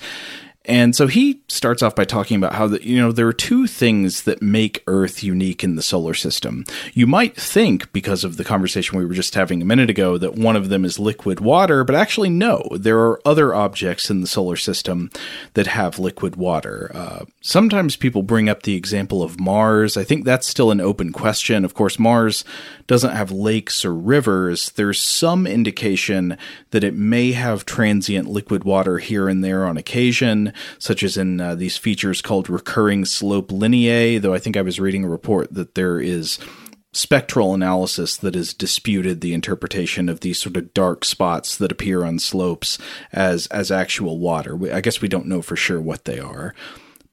And 0.67 0.95
so 0.95 1.07
he 1.07 1.41
starts 1.49 1.83
off 1.83 1.95
by 1.95 2.05
talking 2.05 2.37
about 2.37 2.55
how 2.55 2.67
you 2.67 3.01
know 3.01 3.13
there 3.13 3.27
are 3.27 3.33
two 3.33 3.67
things 3.67 4.25
that 4.25 4.43
make 4.43 4.83
Earth 4.87 5.23
unique 5.23 5.65
in 5.65 5.77
the 5.77 5.83
solar 5.83 6.13
system. 6.13 6.65
You 6.93 7.07
might 7.07 7.35
think 7.35 7.91
because 7.95 8.25
of 8.25 8.37
the 8.37 8.45
conversation 8.45 8.99
we 8.99 9.07
were 9.07 9.15
just 9.15 9.35
having 9.35 9.63
a 9.63 9.65
minute 9.65 9.89
ago 9.89 10.19
that 10.19 10.35
one 10.35 10.57
of 10.57 10.69
them 10.69 10.85
is 10.85 10.99
liquid 10.99 11.41
water, 11.41 11.83
but 11.83 11.97
actually 11.97 12.29
no. 12.29 12.69
There 12.73 12.99
are 12.99 13.27
other 13.27 13.55
objects 13.55 14.11
in 14.11 14.21
the 14.21 14.27
solar 14.27 14.57
system 14.57 15.11
that 15.55 15.67
have 15.67 15.99
liquid 15.99 16.37
water. 16.37 16.91
Uh, 16.95 17.25
sometimes 17.41 17.97
people 17.97 18.23
bring 18.23 18.51
up 18.51 18.63
the 18.63 18.77
example 18.77 19.23
of 19.23 19.41
Mars. 19.41 19.97
I 19.97 20.05
think 20.05 20.27
that's 20.27 20.47
still 20.47 20.71
an 20.71 20.81
open 20.81 21.11
question. 21.11 21.65
Of 21.65 21.73
course, 21.73 21.99
Mars 21.99 22.45
doesn't 22.87 23.17
have 23.17 23.33
lakes 23.33 23.83
or 23.83 23.95
rivers. 23.95 24.71
There's 24.73 25.01
some 25.01 25.47
indication 25.47 26.37
that 26.71 26.85
it 26.85 26.95
may 26.95 27.33
have 27.33 27.65
transient 27.65 28.29
liquid 28.29 28.65
water 28.65 28.99
here 28.99 29.27
and 29.27 29.43
there 29.43 29.65
on 29.65 29.79
occasion 29.79 30.50
such 30.79 31.03
as 31.03 31.17
in 31.17 31.41
uh, 31.41 31.55
these 31.55 31.77
features 31.77 32.23
called 32.23 32.51
recurring 32.51 33.05
slope 33.05 33.49
lineae, 33.49 34.21
though 34.21 34.35
I 34.35 34.39
think 34.39 34.57
I 34.57 34.63
was 34.63 34.81
reading 34.81 35.05
a 35.05 35.09
report 35.09 35.53
that 35.55 35.75
there 35.75 36.01
is 36.01 36.39
spectral 36.93 37.55
analysis 37.55 38.17
that 38.17 38.35
has 38.35 38.53
disputed 38.53 39.21
the 39.21 39.33
interpretation 39.33 40.09
of 40.09 40.21
these 40.21 40.41
sort 40.41 40.57
of 40.57 40.75
dark 40.75 41.05
spots 41.05 41.57
that 41.57 41.71
appear 41.71 42.05
on 42.05 42.19
slopes 42.19 42.79
as 43.13 43.47
as 43.49 43.71
actual 43.71 44.19
water. 44.19 44.59
I 44.73 44.81
guess 44.81 45.01
we 45.01 45.09
don't 45.09 45.27
know 45.27 45.43
for 45.43 45.57
sure 45.57 45.81
what 45.81 46.05
they 46.05 46.19
are. 46.19 46.55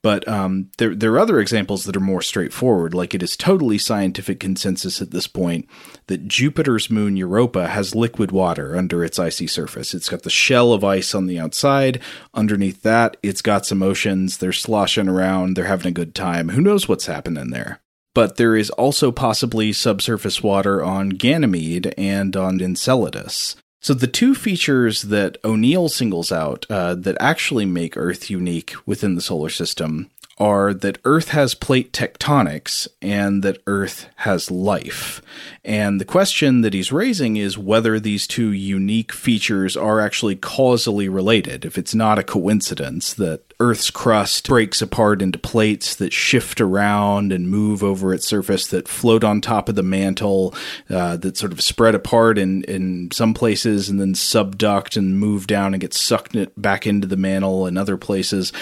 But 0.04 0.28
um, 0.28 0.70
there, 0.78 0.96
there 0.96 1.12
are 1.14 1.20
other 1.20 1.40
examples 1.40 1.86
that 1.86 1.98
are 1.98 2.02
more 2.02 2.22
straightforward. 2.22 2.94
Like 2.94 3.16
it 3.16 3.24
is 3.24 3.36
totally 3.36 3.78
scientific 3.78 4.40
consensus 4.40 5.02
at 5.02 5.12
this 5.12 5.28
point 5.28 5.68
that 6.06 6.28
Jupiter's 6.28 6.90
moon 6.90 7.18
Europa 7.18 7.68
has 7.68 7.96
liquid 7.96 8.32
water 8.32 8.78
under 8.78 9.04
its 9.04 9.20
icy 9.20 9.48
surface. 9.48 9.94
It's 9.94 10.10
got 10.10 10.24
the 10.24 10.30
shell 10.30 10.72
of 10.72 10.84
ice 10.84 11.16
on 11.16 11.26
the 11.26 11.40
outside. 11.40 12.00
Underneath 12.34 12.84
that, 12.84 13.18
it's 13.24 13.42
got 13.42 13.66
some 13.66 13.82
oceans. 13.82 14.38
They're 14.38 14.54
sloshing 14.54 15.10
around. 15.10 15.56
They're 15.56 15.66
having 15.66 15.88
a 15.88 15.92
good 15.92 16.14
time. 16.14 16.50
Who 16.50 16.62
knows 16.62 16.88
what's 16.88 17.08
happening 17.08 17.50
there? 17.50 17.82
But 18.14 18.38
there 18.38 18.56
is 18.56 18.70
also 18.72 19.12
possibly 19.12 19.74
subsurface 19.74 20.42
water 20.42 20.84
on 20.84 21.10
Ganymede 21.10 21.94
and 21.98 22.36
on 22.36 22.60
Enceladus. 22.62 23.56
So 23.80 23.94
the 23.94 24.08
two 24.08 24.34
features 24.34 25.04
that 25.04 25.38
O'Neill 25.46 25.88
singles 25.88 26.32
out 26.32 26.66
uh, 26.70 26.96
that 26.96 27.18
actually 27.20 27.66
make 27.66 27.96
Earth 27.96 28.30
unique 28.30 28.74
within 28.86 29.16
the 29.16 29.22
solar 29.22 29.50
system 29.50 30.10
are 30.38 30.74
that 30.74 31.00
Earth 31.04 31.30
has 31.30 31.56
plate 31.56 31.92
tectonics 31.92 32.88
and 33.02 33.44
that 33.44 33.62
Earth 33.66 34.08
has 34.18 34.52
life. 34.52 35.22
And 35.66 36.00
the 36.00 36.06
question 36.06 36.62
that 36.62 36.74
he's 36.74 36.92
raising 36.92 37.38
is 37.38 37.58
whether 37.58 38.00
these 38.00 38.28
two 38.28 38.52
unique 38.52 39.12
features 39.12 39.76
are 39.76 40.00
actually 40.00 40.36
causally 40.36 41.10
related. 41.10 41.66
If 41.66 41.78
it's 41.78 41.96
not 41.96 42.20
a 42.20 42.24
coincidence 42.24 43.14
that 43.16 43.42
Earth's 43.60 43.90
crust 43.90 44.48
breaks 44.48 44.82
apart 44.82 45.22
into 45.22 45.40
plates 45.40 45.96
that 45.96 46.14
shift 46.14 46.62
around 46.62 47.32
and 47.32 47.50
move 47.50 47.84
over 47.84 48.14
its 48.14 48.28
surface, 48.28 48.68
that 48.68 48.88
float 48.88 49.24
on 49.24 49.42
top 49.42 49.68
of 49.68 49.76
the 49.76 49.84
mantle, 49.84 50.54
uh, 50.90 51.18
that 51.18 51.38
sort 51.38 51.52
of 51.52 51.62
spread 51.62 51.96
apart 51.96 52.38
in, 52.38 52.64
in 52.66 53.10
some 53.12 53.34
places 53.34 53.90
and 53.90 54.00
then 54.00 54.14
subduct 54.14 54.96
and 54.96 55.20
move 55.20 55.48
down 55.48 55.74
and 55.74 55.82
get 55.82 55.94
sucked 55.94 56.36
back 56.56 56.86
into 56.86 57.08
the 57.08 57.18
mantle 57.18 57.66
in 57.66 57.78
other 57.78 57.98
places 57.98 58.54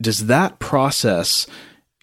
does 0.00 0.26
that 0.26 0.58
process 0.58 1.46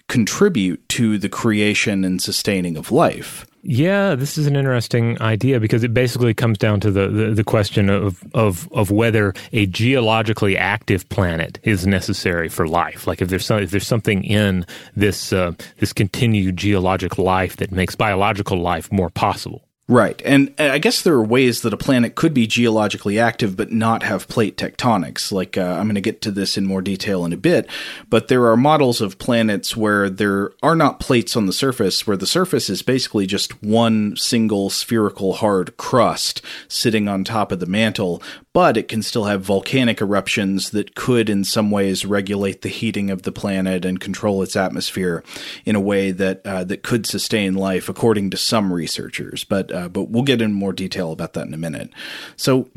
contribute 0.07 0.87
to 0.89 1.17
the 1.17 1.29
creation 1.29 2.03
and 2.03 2.21
sustaining 2.21 2.77
of 2.77 2.91
life? 2.91 3.45
Yeah, 3.63 4.15
this 4.15 4.37
is 4.39 4.47
an 4.47 4.55
interesting 4.55 5.21
idea 5.21 5.59
because 5.59 5.83
it 5.83 5.93
basically 5.93 6.33
comes 6.33 6.57
down 6.57 6.79
to 6.79 6.89
the, 6.89 7.07
the, 7.07 7.25
the, 7.31 7.43
question 7.43 7.89
of, 7.89 8.23
of, 8.33 8.67
of 8.71 8.89
whether 8.89 9.33
a 9.53 9.67
geologically 9.67 10.57
active 10.57 11.07
planet 11.09 11.59
is 11.61 11.85
necessary 11.85 12.49
for 12.49 12.67
life. 12.67 13.05
Like 13.05 13.21
if 13.21 13.29
there's 13.29 13.45
some, 13.45 13.59
if 13.61 13.69
there's 13.69 13.85
something 13.85 14.23
in 14.23 14.65
this 14.95 15.31
uh, 15.31 15.51
this 15.77 15.93
continued 15.93 16.57
geologic 16.57 17.19
life 17.19 17.57
that 17.57 17.71
makes 17.71 17.95
biological 17.95 18.59
life 18.59 18.91
more 18.91 19.11
possible. 19.11 19.67
Right. 19.91 20.21
And 20.23 20.53
I 20.57 20.77
guess 20.77 21.01
there 21.01 21.15
are 21.15 21.23
ways 21.23 21.63
that 21.63 21.73
a 21.73 21.77
planet 21.77 22.15
could 22.15 22.33
be 22.33 22.47
geologically 22.47 23.19
active 23.19 23.57
but 23.57 23.73
not 23.73 24.03
have 24.03 24.29
plate 24.29 24.55
tectonics. 24.55 25.33
Like, 25.33 25.57
uh, 25.57 25.63
I'm 25.63 25.83
going 25.83 25.95
to 25.95 26.01
get 26.01 26.21
to 26.21 26.31
this 26.31 26.57
in 26.57 26.65
more 26.65 26.81
detail 26.81 27.25
in 27.25 27.33
a 27.33 27.37
bit, 27.37 27.69
but 28.09 28.29
there 28.29 28.45
are 28.45 28.55
models 28.55 29.01
of 29.01 29.19
planets 29.19 29.75
where 29.75 30.09
there 30.09 30.53
are 30.63 30.77
not 30.77 31.01
plates 31.01 31.35
on 31.35 31.45
the 31.45 31.51
surface, 31.51 32.07
where 32.07 32.15
the 32.15 32.25
surface 32.25 32.69
is 32.69 32.81
basically 32.81 33.27
just 33.27 33.61
one 33.61 34.15
single 34.15 34.69
spherical 34.69 35.33
hard 35.33 35.75
crust 35.75 36.41
sitting 36.69 37.09
on 37.09 37.25
top 37.25 37.51
of 37.51 37.59
the 37.59 37.65
mantle, 37.65 38.23
but 38.53 38.75
it 38.75 38.87
can 38.87 39.01
still 39.01 39.25
have 39.25 39.41
volcanic 39.41 40.01
eruptions 40.01 40.71
that 40.71 40.95
could, 40.95 41.29
in 41.29 41.43
some 41.43 41.71
ways, 41.71 42.05
regulate 42.05 42.61
the 42.61 42.69
heating 42.69 43.09
of 43.09 43.21
the 43.21 43.31
planet 43.31 43.85
and 43.85 43.99
control 43.99 44.43
its 44.43 44.55
atmosphere 44.55 45.23
in 45.65 45.75
a 45.75 45.79
way 45.79 46.11
that 46.11 46.45
uh, 46.45 46.63
that 46.65 46.83
could 46.83 47.05
sustain 47.05 47.53
life, 47.53 47.87
according 47.87 48.29
to 48.29 48.37
some 48.37 48.73
researchers. 48.73 49.43
But 49.43 49.71
uh, 49.71 49.89
but 49.89 50.09
we'll 50.09 50.23
get 50.23 50.41
in 50.41 50.53
more 50.53 50.73
detail 50.73 51.11
about 51.11 51.33
that 51.33 51.47
in 51.47 51.53
a 51.53 51.57
minute. 51.57 51.91
So. 52.35 52.69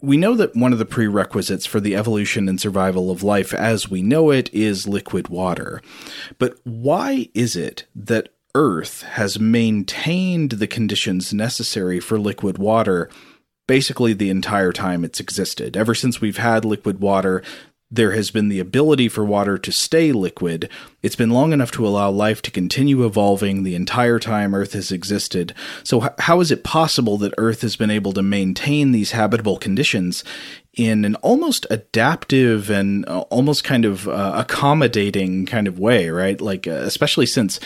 We 0.00 0.16
know 0.16 0.36
that 0.36 0.54
one 0.54 0.72
of 0.72 0.78
the 0.78 0.84
prerequisites 0.84 1.66
for 1.66 1.80
the 1.80 1.96
evolution 1.96 2.48
and 2.48 2.60
survival 2.60 3.10
of 3.10 3.24
life 3.24 3.52
as 3.52 3.90
we 3.90 4.00
know 4.00 4.30
it 4.30 4.48
is 4.54 4.86
liquid 4.86 5.26
water. 5.26 5.82
But 6.38 6.60
why 6.62 7.30
is 7.34 7.56
it 7.56 7.84
that 7.96 8.28
Earth 8.54 9.02
has 9.02 9.40
maintained 9.40 10.52
the 10.52 10.68
conditions 10.68 11.34
necessary 11.34 11.98
for 11.98 12.16
liquid 12.16 12.58
water 12.58 13.10
basically 13.72 14.12
the 14.12 14.28
entire 14.28 14.70
time 14.70 15.02
it's 15.02 15.18
existed. 15.18 15.78
Ever 15.78 15.94
since 15.94 16.20
we've 16.20 16.36
had 16.36 16.62
liquid 16.62 17.00
water, 17.00 17.42
there 17.90 18.10
has 18.10 18.30
been 18.30 18.50
the 18.50 18.60
ability 18.60 19.08
for 19.08 19.24
water 19.24 19.56
to 19.56 19.72
stay 19.72 20.12
liquid. 20.12 20.68
It's 21.00 21.16
been 21.16 21.30
long 21.30 21.54
enough 21.54 21.70
to 21.70 21.86
allow 21.86 22.10
life 22.10 22.42
to 22.42 22.50
continue 22.50 23.02
evolving 23.06 23.62
the 23.62 23.74
entire 23.74 24.18
time 24.18 24.54
Earth 24.54 24.74
has 24.74 24.92
existed. 24.92 25.54
So, 25.84 26.14
how 26.18 26.40
is 26.40 26.50
it 26.50 26.64
possible 26.64 27.16
that 27.16 27.32
Earth 27.38 27.62
has 27.62 27.76
been 27.76 27.90
able 27.90 28.12
to 28.12 28.22
maintain 28.22 28.92
these 28.92 29.12
habitable 29.12 29.56
conditions 29.56 30.22
in 30.74 31.06
an 31.06 31.14
almost 31.16 31.66
adaptive 31.70 32.68
and 32.68 33.08
uh, 33.08 33.20
almost 33.30 33.64
kind 33.64 33.86
of 33.86 34.06
uh, 34.06 34.32
accommodating 34.36 35.46
kind 35.46 35.66
of 35.66 35.78
way, 35.78 36.10
right? 36.10 36.38
Like, 36.38 36.66
uh, 36.68 36.72
especially 36.72 37.24
since 37.24 37.58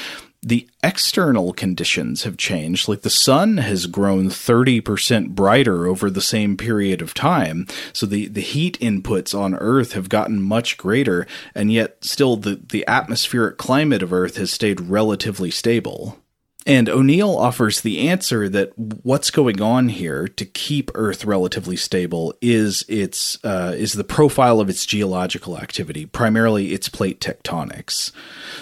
the 0.43 0.69
external 0.83 1.53
conditions 1.53 2.25
have 2.25 2.37
changed. 2.37 2.89
Like 2.89 3.03
the 3.03 3.11
sun 3.11 3.59
has 3.59 3.87
grown 3.87 4.29
30% 4.29 5.31
brighter 5.31 5.87
over 5.87 6.11
the 6.11 6.21
same 6.21 6.57
period 6.57 7.03
of 7.03 7.15
time. 7.15 7.67
So 7.93 8.07
the, 8.07 8.29
the 8.29 8.41
heat 8.41 8.79
inputs 8.81 9.39
on 9.39 9.55
Earth 9.55 9.93
have 9.93 10.09
gotten 10.09 10.41
much 10.43 10.77
greater, 10.77 11.27
and 11.55 11.73
yet 11.73 12.05
still 12.05 12.37
the, 12.37 12.61
the 12.69 12.87
atmospheric 12.87 13.59
climate 13.59 14.03
of 14.03 14.13
Earth 14.13 14.37
has 14.37 14.53
stayed 14.53 14.81
relatively 14.81 15.51
stable. 15.51 16.19
And 16.67 16.89
O'Neill 16.89 17.37
offers 17.37 17.81
the 17.81 18.09
answer 18.09 18.49
that 18.49 18.77
what's 18.77 19.31
going 19.31 19.63
on 19.63 19.89
here 19.89 20.27
to 20.27 20.45
keep 20.45 20.91
Earth 20.97 21.25
relatively 21.25 21.77
stable 21.77 22.35
is 22.43 22.85
its 22.89 23.39
uh, 23.45 23.73
is 23.77 23.93
the 23.93 24.03
profile 24.03 24.59
of 24.61 24.69
its 24.69 24.85
geological 24.85 25.59
activity, 25.59 26.07
primarily 26.07 26.73
its 26.73 26.89
plate 26.89 27.21
tectonics. 27.21 28.11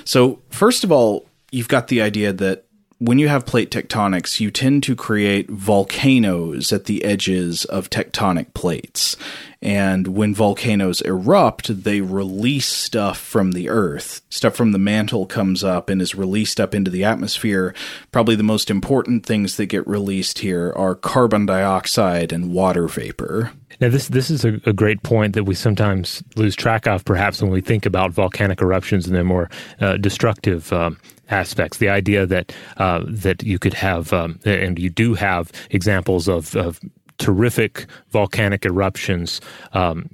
So, 0.05 0.43
first 0.51 0.85
of 0.85 0.93
all, 0.93 1.27
you've 1.55 1.69
got 1.69 1.89
the 1.89 2.03
idea 2.03 2.33
that 2.33 2.67
when 2.99 3.19
you 3.19 3.29
have 3.29 3.45
plate 3.45 3.71
tectonics, 3.71 4.41
you 4.41 4.51
tend 4.51 4.83
to 4.85 4.97
create 4.97 5.51
volcanoes 5.51 6.73
at 6.73 6.85
the 6.85 7.05
edges 7.05 7.65
of 7.67 7.91
tectonic 7.91 8.55
plates. 8.55 9.17
And 9.61 10.09
when 10.09 10.35
volcanoes 10.35 11.01
erupt, 11.01 11.85
they 11.85 12.01
release 12.01 12.69
stuff 12.69 13.19
from 13.19 13.53
the 13.53 13.69
earth. 13.69 14.23
Stuff 14.31 14.55
from 14.55 14.73
the 14.73 14.79
mantle 14.79 15.27
comes 15.27 15.65
up 15.65 15.91
and 15.91 16.01
is 16.01 16.15
released 16.15 16.61
up 16.61 16.75
into 16.75 16.91
the 16.91 17.05
atmosphere. 17.05 17.75
Probably 18.13 18.37
the 18.37 18.43
most 18.43 18.71
important 18.71 19.27
things 19.27 19.57
that 19.57 19.67
get 19.67 19.87
released 19.87 20.39
here 20.39 20.73
are 20.77 20.95
carbon 20.95 21.47
dioxide 21.47 22.33
and 22.33 22.53
water 22.53 22.87
vapor. 22.87 23.53
Now, 23.81 23.89
this 23.89 24.09
this 24.09 24.31
is 24.31 24.45
a, 24.45 24.61
a, 24.67 24.73
great 24.73 25.03
point 25.03 25.35
that 25.35 25.45
we 25.45 25.55
sometimes 25.57 26.23
lose 26.37 26.55
track 26.55 26.87
of, 26.87 27.05
perhaps 27.05 27.43
when 27.43 27.51
we 27.51 27.61
think 27.61 27.87
about 27.87 28.13
volcanic 28.13 28.63
eruptions 28.63 29.07
and 29.07 29.17
their 29.17 29.25
more 29.25 29.51
uh, 29.81 29.97
destructive 29.97 30.73
um, 30.73 30.97
aspects. 31.31 31.79
The 31.79 31.89
idea 31.89 32.27
that 32.27 32.53
uh, 32.77 33.05
that 33.07 33.43
you 33.43 33.59
could 33.59 33.75
have, 33.75 34.13
um, 34.13 34.39
and 34.45 34.79
you 34.79 34.91
do 34.91 35.15
have 35.15 35.51
examples 35.71 36.29
of, 36.29 36.55
of 36.57 36.81
terrific 37.19 37.87
volcanic 38.11 38.65
eruptions 38.65 39.41
um, 39.73 40.09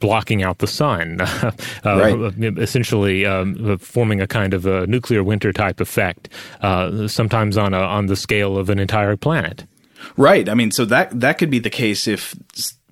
blocking 0.00 0.42
out 0.42 0.58
the 0.58 0.66
sun, 0.66 1.20
uh, 1.20 1.52
right. 1.84 2.58
essentially 2.58 3.26
um, 3.26 3.78
forming 3.78 4.20
a 4.20 4.26
kind 4.26 4.54
of 4.54 4.66
a 4.66 4.86
nuclear 4.86 5.24
winter 5.24 5.52
type 5.52 5.80
effect, 5.80 6.28
uh, 6.60 7.08
sometimes 7.08 7.56
on 7.56 7.74
a, 7.74 7.80
on 7.80 8.06
the 8.06 8.16
scale 8.16 8.56
of 8.56 8.70
an 8.70 8.78
entire 8.78 9.16
planet. 9.16 9.64
Right. 10.16 10.48
I 10.48 10.54
mean, 10.54 10.70
so 10.70 10.84
that 10.86 11.18
that 11.20 11.38
could 11.38 11.50
be 11.50 11.58
the 11.58 11.70
case 11.70 12.06
if 12.06 12.34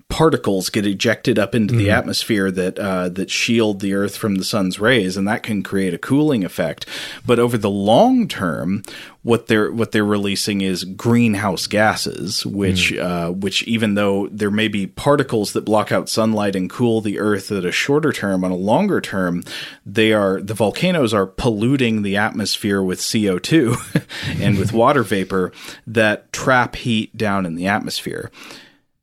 particles 0.09 0.69
get 0.69 0.85
ejected 0.85 1.37
up 1.37 1.53
into 1.53 1.73
mm-hmm. 1.73 1.83
the 1.83 1.91
atmosphere 1.91 2.49
that 2.49 2.79
uh, 2.79 3.09
that 3.09 3.29
shield 3.29 3.81
the 3.81 3.93
Earth 3.93 4.15
from 4.15 4.35
the 4.35 4.43
sun's 4.43 4.79
rays, 4.79 5.17
and 5.17 5.27
that 5.27 5.43
can 5.43 5.61
create 5.61 5.93
a 5.93 5.97
cooling 5.97 6.45
effect. 6.45 6.85
But 7.25 7.39
over 7.39 7.57
the 7.57 7.69
long 7.69 8.27
term, 8.27 8.83
what 9.23 9.47
they're 9.47 9.71
what 9.71 9.91
they're 9.91 10.05
releasing 10.05 10.61
is 10.61 10.85
greenhouse 10.85 11.67
gases, 11.67 12.45
which 12.45 12.93
mm. 12.93 12.99
uh, 12.99 13.31
which 13.31 13.63
even 13.63 13.95
though 13.95 14.27
there 14.29 14.49
may 14.49 14.69
be 14.69 14.87
particles 14.87 15.53
that 15.53 15.65
block 15.65 15.91
out 15.91 16.07
sunlight 16.07 16.55
and 16.55 16.69
cool 16.69 17.01
the 17.01 17.19
Earth 17.19 17.51
at 17.51 17.65
a 17.65 17.71
shorter 17.71 18.13
term, 18.13 18.45
on 18.45 18.51
a 18.51 18.55
longer 18.55 19.01
term, 19.01 19.43
they 19.85 20.13
are 20.13 20.41
the 20.41 20.53
volcanoes 20.53 21.13
are 21.13 21.27
polluting 21.27 22.01
the 22.01 22.15
atmosphere 22.15 22.81
with 22.81 23.05
CO 23.11 23.37
two 23.39 23.75
and 24.39 24.57
with 24.57 24.71
water 24.77 25.03
vapor 25.03 25.51
that 25.85 26.31
trap 26.31 26.77
heat 26.77 27.15
down 27.17 27.45
in 27.45 27.55
the 27.55 27.67
atmosphere. 27.67 28.31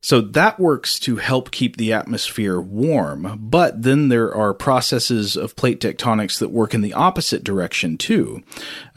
So 0.05 0.21
that 0.21 0.61
works 0.61 0.99
to 1.01 1.17
help 1.17 1.51
keep 1.51 1.79
the 1.79 1.95
atmosphere 1.95 2.61
warm, 2.61 3.39
but 3.41 3.85
then 3.85 4.11
there 4.11 4.35
are 4.35 4.53
processes 4.53 5.35
of 5.35 5.57
plate 5.57 5.81
tectonics 5.81 6.39
that 6.41 6.51
work 6.51 6.75
in 6.75 6.83
the 6.83 6.93
opposite 6.93 7.43
direction 7.43 7.97
too. 7.97 8.43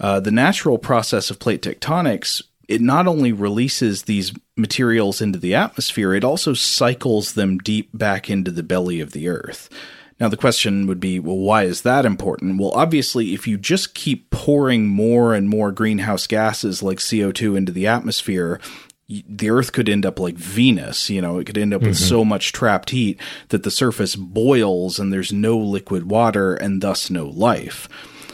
Uh, 0.02 0.20
the 0.20 0.32
natural 0.32 0.78
process 0.78 1.30
of 1.30 1.40
plate 1.40 1.62
tectonics 1.62 2.42
it 2.68 2.82
not 2.82 3.08
only 3.08 3.32
releases 3.32 4.04
these 4.04 4.34
materials 4.58 5.22
into 5.22 5.40
the 5.40 5.56
atmosphere, 5.56 6.14
it 6.14 6.26
also 6.26 6.54
cycles 6.54 7.36
them 7.36 7.60
deep 7.60 7.90
back 7.94 8.30
into 8.30 8.52
the 8.52 8.62
belly 8.62 9.00
of 9.00 9.14
the 9.14 9.30
earth. 9.30 9.70
Now, 10.20 10.28
the 10.28 10.36
question 10.36 10.88
would 10.88 11.00
be, 11.00 11.22
well, 11.22 11.38
why 11.38 11.64
is 11.64 11.84
that 11.84 12.06
important? 12.06 12.60
Well, 12.60 12.72
obviously, 12.72 13.34
if 13.34 13.48
you 13.48 13.58
just 13.58 13.94
keep 13.94 14.30
pouring 14.30 14.88
more 14.88 15.34
and 15.34 15.48
more 15.48 15.72
greenhouse 15.72 16.28
gases 16.28 16.84
like 16.84 16.98
CO2 16.98 17.56
into 17.56 17.72
the 17.72 17.88
atmosphere, 17.88 18.60
the 19.10 19.50
Earth 19.50 19.72
could 19.72 19.88
end 19.88 20.06
up 20.06 20.20
like 20.20 20.36
Venus. 20.36 21.10
You 21.10 21.22
know, 21.22 21.40
it 21.40 21.46
could 21.46 21.58
end 21.58 21.74
up 21.74 21.82
mm-hmm. 21.82 21.90
with 21.90 21.98
so 21.98 22.26
much 22.26 22.52
trapped 22.52 22.90
heat 22.90 23.20
that 23.50 23.64
the 23.64 23.72
surface 23.72 24.16
boils 24.16 25.00
and 25.00 25.12
there's 25.12 25.32
no 25.32 25.58
liquid 25.58 26.10
water 26.10 26.56
and 26.56 26.82
thus 26.82 27.10
no 27.10 27.28
life. 27.28 27.88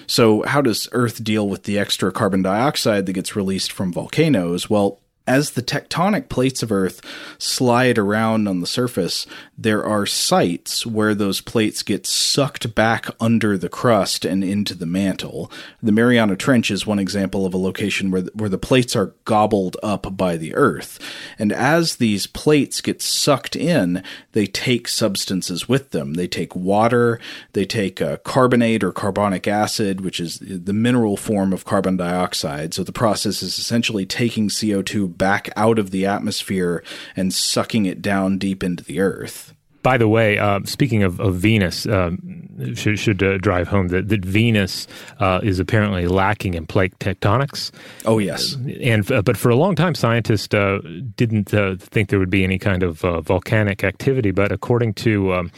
So, 0.07 0.43
how 0.43 0.61
does 0.61 0.89
Earth 0.91 1.23
deal 1.23 1.47
with 1.47 1.63
the 1.63 1.79
extra 1.79 2.11
carbon 2.11 2.41
dioxide 2.41 3.05
that 3.05 3.13
gets 3.13 3.35
released 3.35 3.71
from 3.71 3.93
volcanoes? 3.93 4.69
Well, 4.69 4.99
as 5.25 5.51
the 5.51 5.61
tectonic 5.61 6.27
plates 6.27 6.61
of 6.61 6.71
Earth 6.71 7.01
slide 7.37 7.97
around 7.97 8.47
on 8.47 8.59
the 8.59 8.67
surface, 8.67 9.25
there 9.57 9.85
are 9.85 10.05
sites 10.05 10.85
where 10.85 11.15
those 11.15 11.39
plates 11.39 11.81
get 11.81 12.05
sucked 12.05 12.75
back 12.75 13.07
under 13.21 13.57
the 13.57 13.69
crust 13.69 14.25
and 14.25 14.43
into 14.43 14.75
the 14.75 14.85
mantle. 14.85 15.49
The 15.81 15.93
Mariana 15.93 16.35
Trench 16.35 16.69
is 16.69 16.85
one 16.85 16.99
example 16.99 17.45
of 17.45 17.53
a 17.53 17.57
location 17.57 18.11
where, 18.11 18.23
where 18.33 18.49
the 18.49 18.57
plates 18.57 18.95
are 18.95 19.13
gobbled 19.23 19.77
up 19.81 20.17
by 20.17 20.35
the 20.35 20.53
Earth. 20.55 20.99
And 21.39 21.53
as 21.53 21.97
these 21.97 22.27
plates 22.27 22.81
get 22.81 23.01
sucked 23.01 23.55
in, 23.55 24.03
they 24.33 24.45
take 24.45 24.89
substances 24.89 25.69
with 25.69 25.91
them. 25.91 26.15
They 26.15 26.27
take 26.27 26.53
water, 26.53 27.19
they 27.53 27.65
take 27.65 28.01
uh, 28.01 28.17
carbonate 28.17 28.83
or 28.83 28.91
carbonic 28.91 29.47
acid, 29.47 30.01
which 30.01 30.19
is 30.19 30.39
the 30.39 30.73
mineral 30.73 31.15
form 31.15 31.53
of 31.53 31.63
carbon 31.63 31.95
dioxide. 31.95 32.73
So 32.73 32.83
the 32.83 32.91
process 32.91 33.41
is 33.41 33.57
essentially 33.57 34.05
taking 34.05 34.49
CO2 34.49 35.12
back 35.17 35.49
out 35.55 35.79
of 35.79 35.91
the 35.91 36.05
atmosphere 36.05 36.83
and 37.15 37.33
sucking 37.33 37.85
it 37.85 38.01
down 38.01 38.37
deep 38.37 38.63
into 38.63 38.83
the 38.83 38.99
earth. 38.99 39.52
By 39.83 39.97
the 39.97 40.07
way, 40.07 40.37
uh, 40.37 40.61
speaking 40.63 41.03
of, 41.03 41.19
of 41.19 41.35
Venus, 41.35 41.85
um, 41.85 42.43
should, 42.73 42.97
should 42.97 43.21
uh, 43.21 43.37
drive 43.37 43.67
home 43.67 43.89
that, 43.89 44.07
that 44.07 44.23
Venus 44.23 44.87
uh, 45.19 45.41
is 45.43 45.59
apparently 45.59 46.07
lacking 46.07 46.53
in 46.53 46.65
plate 46.65 46.97
tectonics. 46.99 47.71
Oh 48.05 48.17
yes, 48.17 48.55
and 48.81 49.09
uh, 49.11 49.21
but 49.21 49.35
for 49.35 49.49
a 49.49 49.55
long 49.55 49.75
time, 49.75 49.93
scientists 49.93 50.53
uh, 50.53 50.79
didn't 51.15 51.53
uh, 51.53 51.75
think 51.79 52.09
there 52.09 52.19
would 52.19 52.29
be 52.29 52.45
any 52.45 52.57
kind 52.57 52.81
of 52.81 52.99
volcanic 53.25 53.83
activity. 53.83 54.31
But 54.31 54.53
according 54.53 54.93
to 54.95 55.33
um, 55.33 55.51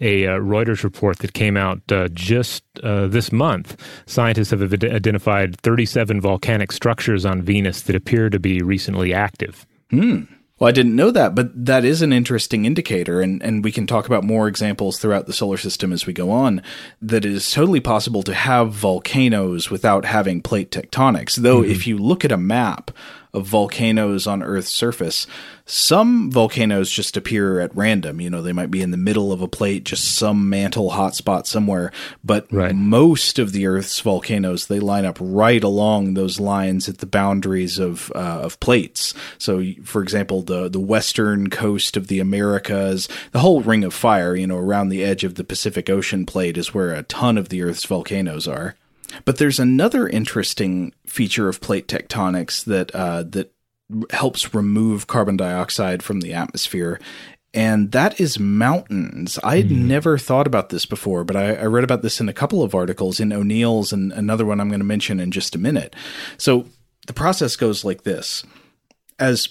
a 0.00 0.24
Reuters 0.24 0.82
report 0.82 1.18
that 1.18 1.32
came 1.32 1.56
out 1.56 1.80
just 2.12 2.64
this 2.82 3.30
month, 3.30 3.80
scientists 4.06 4.50
have 4.50 4.72
identified 4.72 5.60
37 5.60 6.20
volcanic 6.20 6.72
structures 6.72 7.24
on 7.24 7.42
Venus 7.42 7.82
that 7.82 7.94
appear 7.94 8.28
to 8.28 8.40
be 8.40 8.60
recently 8.60 9.14
active. 9.14 9.66
Hmm. 9.90 10.24
Well, 10.58 10.68
I 10.68 10.72
didn't 10.72 10.96
know 10.96 11.10
that, 11.12 11.34
but 11.34 11.66
that 11.66 11.84
is 11.84 12.02
an 12.02 12.12
interesting 12.12 12.64
indicator, 12.64 13.20
and, 13.20 13.40
and 13.42 13.62
we 13.62 13.70
can 13.70 13.86
talk 13.86 14.06
about 14.06 14.24
more 14.24 14.48
examples 14.48 14.98
throughout 14.98 15.26
the 15.26 15.32
solar 15.32 15.56
system 15.56 15.92
as 15.92 16.04
we 16.04 16.12
go 16.12 16.30
on. 16.30 16.62
That 17.00 17.24
it 17.24 17.32
is 17.32 17.50
totally 17.50 17.80
possible 17.80 18.22
to 18.24 18.34
have 18.34 18.72
volcanoes 18.72 19.70
without 19.70 20.04
having 20.04 20.42
plate 20.42 20.70
tectonics. 20.70 21.36
Though, 21.36 21.62
mm-hmm. 21.62 21.70
if 21.70 21.86
you 21.86 21.96
look 21.96 22.24
at 22.24 22.32
a 22.32 22.36
map 22.36 22.90
of 23.38 23.46
volcanoes 23.46 24.26
on 24.26 24.42
Earth's 24.42 24.70
surface. 24.70 25.26
Some 25.64 26.30
volcanoes 26.30 26.90
just 26.90 27.16
appear 27.16 27.60
at 27.60 27.76
random. 27.76 28.20
You 28.20 28.30
know, 28.30 28.40
they 28.40 28.52
might 28.52 28.70
be 28.70 28.80
in 28.80 28.90
the 28.90 28.96
middle 28.96 29.32
of 29.32 29.42
a 29.42 29.48
plate, 29.48 29.84
just 29.84 30.16
some 30.16 30.48
mantle 30.48 30.90
hotspot 30.92 31.46
somewhere. 31.46 31.92
But 32.24 32.50
right. 32.50 32.74
most 32.74 33.38
of 33.38 33.52
the 33.52 33.66
Earth's 33.66 34.00
volcanoes, 34.00 34.66
they 34.66 34.80
line 34.80 35.04
up 35.04 35.18
right 35.20 35.62
along 35.62 36.14
those 36.14 36.40
lines 36.40 36.88
at 36.88 36.98
the 36.98 37.06
boundaries 37.06 37.78
of 37.78 38.10
uh, 38.14 38.40
of 38.42 38.58
plates. 38.60 39.14
So, 39.36 39.62
for 39.84 40.02
example, 40.02 40.42
the 40.42 40.68
the 40.68 40.80
western 40.80 41.50
coast 41.50 41.96
of 41.96 42.08
the 42.08 42.18
Americas, 42.18 43.08
the 43.32 43.40
whole 43.40 43.60
Ring 43.60 43.84
of 43.84 43.94
Fire, 43.94 44.34
you 44.34 44.46
know, 44.46 44.58
around 44.58 44.88
the 44.88 45.04
edge 45.04 45.22
of 45.24 45.34
the 45.34 45.44
Pacific 45.44 45.90
Ocean 45.90 46.26
plate 46.26 46.56
is 46.56 46.74
where 46.74 46.92
a 46.92 47.02
ton 47.02 47.38
of 47.38 47.50
the 47.50 47.62
Earth's 47.62 47.84
volcanoes 47.84 48.48
are. 48.48 48.74
But 49.24 49.38
there's 49.38 49.58
another 49.58 50.08
interesting 50.08 50.92
feature 51.06 51.48
of 51.48 51.60
plate 51.60 51.88
tectonics 51.88 52.64
that 52.64 52.94
uh, 52.94 53.22
that 53.24 53.52
helps 54.10 54.54
remove 54.54 55.06
carbon 55.06 55.36
dioxide 55.36 56.02
from 56.02 56.20
the 56.20 56.34
atmosphere, 56.34 57.00
and 57.54 57.92
that 57.92 58.20
is 58.20 58.38
mountains. 58.38 59.38
I'd 59.42 59.68
mm. 59.68 59.86
never 59.86 60.18
thought 60.18 60.46
about 60.46 60.68
this 60.68 60.84
before, 60.84 61.24
but 61.24 61.36
I, 61.36 61.54
I, 61.54 61.64
read 61.64 61.84
about 61.84 62.02
this 62.02 62.20
in 62.20 62.28
a 62.28 62.34
couple 62.34 62.62
of 62.62 62.74
articles 62.74 63.18
in 63.18 63.32
O'Neill's 63.32 63.92
and 63.92 64.12
another 64.12 64.44
one 64.44 64.60
I'm 64.60 64.68
going 64.68 64.80
to 64.80 64.84
mention 64.84 65.20
in 65.20 65.30
just 65.30 65.54
a 65.54 65.58
minute. 65.58 65.96
So 66.36 66.66
the 67.06 67.14
process 67.14 67.56
goes 67.56 67.84
like 67.84 68.02
this: 68.02 68.44
as 69.18 69.48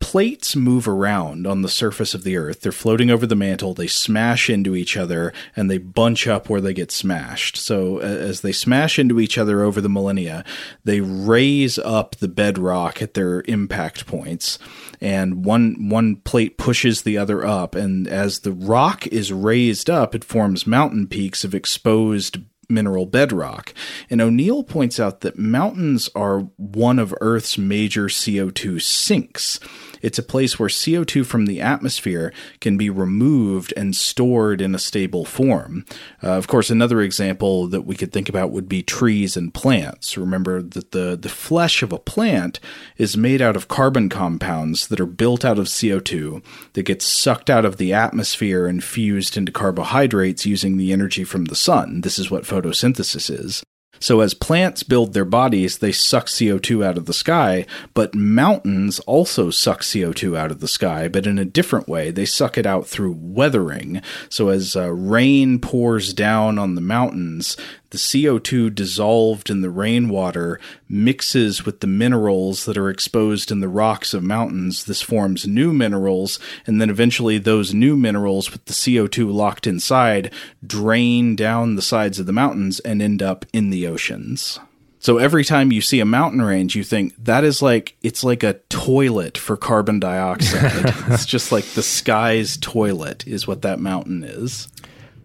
plates 0.00 0.56
move 0.56 0.88
around 0.88 1.46
on 1.46 1.62
the 1.62 1.68
surface 1.68 2.14
of 2.14 2.24
the 2.24 2.36
earth. 2.36 2.62
They're 2.62 2.72
floating 2.72 3.10
over 3.10 3.26
the 3.26 3.36
mantle, 3.36 3.74
they 3.74 3.86
smash 3.86 4.50
into 4.50 4.74
each 4.74 4.96
other, 4.96 5.32
and 5.54 5.70
they 5.70 5.78
bunch 5.78 6.26
up 6.26 6.48
where 6.48 6.60
they 6.60 6.74
get 6.74 6.90
smashed. 6.90 7.56
So, 7.56 7.98
as 7.98 8.40
they 8.40 8.52
smash 8.52 8.98
into 8.98 9.20
each 9.20 9.38
other 9.38 9.62
over 9.62 9.80
the 9.80 9.88
millennia, 9.88 10.44
they 10.84 11.00
raise 11.00 11.78
up 11.78 12.16
the 12.16 12.28
bedrock 12.28 13.00
at 13.00 13.14
their 13.14 13.44
impact 13.46 14.06
points, 14.06 14.58
and 15.00 15.44
one, 15.44 15.88
one 15.88 16.16
plate 16.16 16.58
pushes 16.58 17.02
the 17.02 17.16
other 17.16 17.44
up. 17.44 17.74
And 17.74 18.08
as 18.08 18.40
the 18.40 18.52
rock 18.52 19.06
is 19.06 19.32
raised 19.32 19.88
up, 19.88 20.14
it 20.14 20.24
forms 20.24 20.66
mountain 20.66 21.06
peaks 21.06 21.44
of 21.44 21.54
exposed 21.54 22.38
mineral 22.70 23.06
bedrock. 23.06 23.74
And 24.08 24.20
O'Neill 24.20 24.62
points 24.62 25.00
out 25.00 25.20
that 25.20 25.38
mountains 25.38 26.08
are 26.14 26.40
one 26.56 26.98
of 26.98 27.14
Earth's 27.20 27.58
major 27.58 28.06
CO2 28.06 28.80
sinks. 28.80 29.60
It's 30.02 30.18
a 30.18 30.22
place 30.22 30.58
where 30.58 30.68
CO2 30.68 31.24
from 31.26 31.46
the 31.46 31.60
atmosphere 31.60 32.32
can 32.60 32.76
be 32.76 32.90
removed 32.90 33.72
and 33.76 33.94
stored 33.94 34.60
in 34.60 34.74
a 34.74 34.78
stable 34.78 35.24
form. 35.24 35.84
Uh, 36.22 36.32
of 36.32 36.48
course, 36.48 36.70
another 36.70 37.00
example 37.00 37.66
that 37.68 37.82
we 37.82 37.94
could 37.94 38.12
think 38.12 38.28
about 38.28 38.50
would 38.50 38.68
be 38.68 38.82
trees 38.82 39.36
and 39.36 39.52
plants. 39.52 40.16
Remember 40.16 40.62
that 40.62 40.92
the, 40.92 41.16
the 41.20 41.28
flesh 41.28 41.82
of 41.82 41.92
a 41.92 41.98
plant 41.98 42.60
is 42.96 43.16
made 43.16 43.42
out 43.42 43.56
of 43.56 43.68
carbon 43.68 44.08
compounds 44.08 44.88
that 44.88 45.00
are 45.00 45.06
built 45.06 45.44
out 45.44 45.58
of 45.58 45.66
CO2 45.66 46.42
that 46.72 46.82
gets 46.82 47.06
sucked 47.06 47.50
out 47.50 47.64
of 47.64 47.76
the 47.76 47.92
atmosphere 47.92 48.66
and 48.66 48.82
fused 48.82 49.36
into 49.36 49.52
carbohydrates 49.52 50.46
using 50.46 50.76
the 50.76 50.92
energy 50.92 51.24
from 51.24 51.46
the 51.46 51.54
sun. 51.54 52.00
This 52.00 52.18
is 52.18 52.30
what 52.30 52.44
photosynthesis 52.44 53.30
is. 53.30 53.62
So 54.00 54.20
as 54.20 54.34
plants 54.34 54.82
build 54.82 55.12
their 55.12 55.24
bodies, 55.24 55.78
they 55.78 55.92
suck 55.92 56.26
CO2 56.26 56.84
out 56.84 56.96
of 56.96 57.06
the 57.06 57.12
sky, 57.12 57.66
but 57.94 58.14
mountains 58.14 58.98
also 59.00 59.50
suck 59.50 59.82
CO2 59.82 60.36
out 60.36 60.50
of 60.50 60.60
the 60.60 60.68
sky, 60.68 61.06
but 61.06 61.26
in 61.26 61.38
a 61.38 61.44
different 61.44 61.88
way. 61.88 62.10
They 62.10 62.24
suck 62.24 62.56
it 62.56 62.66
out 62.66 62.86
through 62.86 63.16
weathering. 63.20 64.00
So 64.28 64.48
as 64.48 64.74
uh, 64.74 64.90
rain 64.92 65.58
pours 65.58 66.14
down 66.14 66.58
on 66.58 66.74
the 66.74 66.80
mountains, 66.80 67.56
the 67.90 67.98
CO2 67.98 68.74
dissolved 68.74 69.50
in 69.50 69.60
the 69.60 69.70
rainwater 69.70 70.60
mixes 70.88 71.64
with 71.64 71.80
the 71.80 71.86
minerals 71.86 72.64
that 72.64 72.78
are 72.78 72.88
exposed 72.88 73.50
in 73.50 73.60
the 73.60 73.68
rocks 73.68 74.14
of 74.14 74.22
mountains. 74.22 74.84
This 74.84 75.02
forms 75.02 75.46
new 75.46 75.72
minerals, 75.72 76.38
and 76.66 76.80
then 76.80 76.90
eventually 76.90 77.38
those 77.38 77.74
new 77.74 77.96
minerals 77.96 78.50
with 78.50 78.64
the 78.66 78.72
CO2 78.72 79.32
locked 79.32 79.66
inside 79.66 80.32
drain 80.64 81.36
down 81.36 81.76
the 81.76 81.82
sides 81.82 82.18
of 82.18 82.26
the 82.26 82.32
mountains 82.32 82.80
and 82.80 83.02
end 83.02 83.22
up 83.22 83.44
in 83.52 83.70
the 83.70 83.86
oceans. 83.86 84.58
So 85.02 85.16
every 85.16 85.44
time 85.44 85.72
you 85.72 85.80
see 85.80 86.00
a 86.00 86.04
mountain 86.04 86.42
range, 86.42 86.76
you 86.76 86.84
think 86.84 87.14
that 87.24 87.42
is 87.42 87.62
like 87.62 87.96
it's 88.02 88.22
like 88.22 88.42
a 88.42 88.60
toilet 88.68 89.38
for 89.38 89.56
carbon 89.56 89.98
dioxide. 89.98 90.94
it's 91.08 91.24
just 91.24 91.50
like 91.50 91.64
the 91.64 91.82
sky's 91.82 92.58
toilet 92.58 93.26
is 93.26 93.46
what 93.46 93.62
that 93.62 93.80
mountain 93.80 94.22
is. 94.22 94.68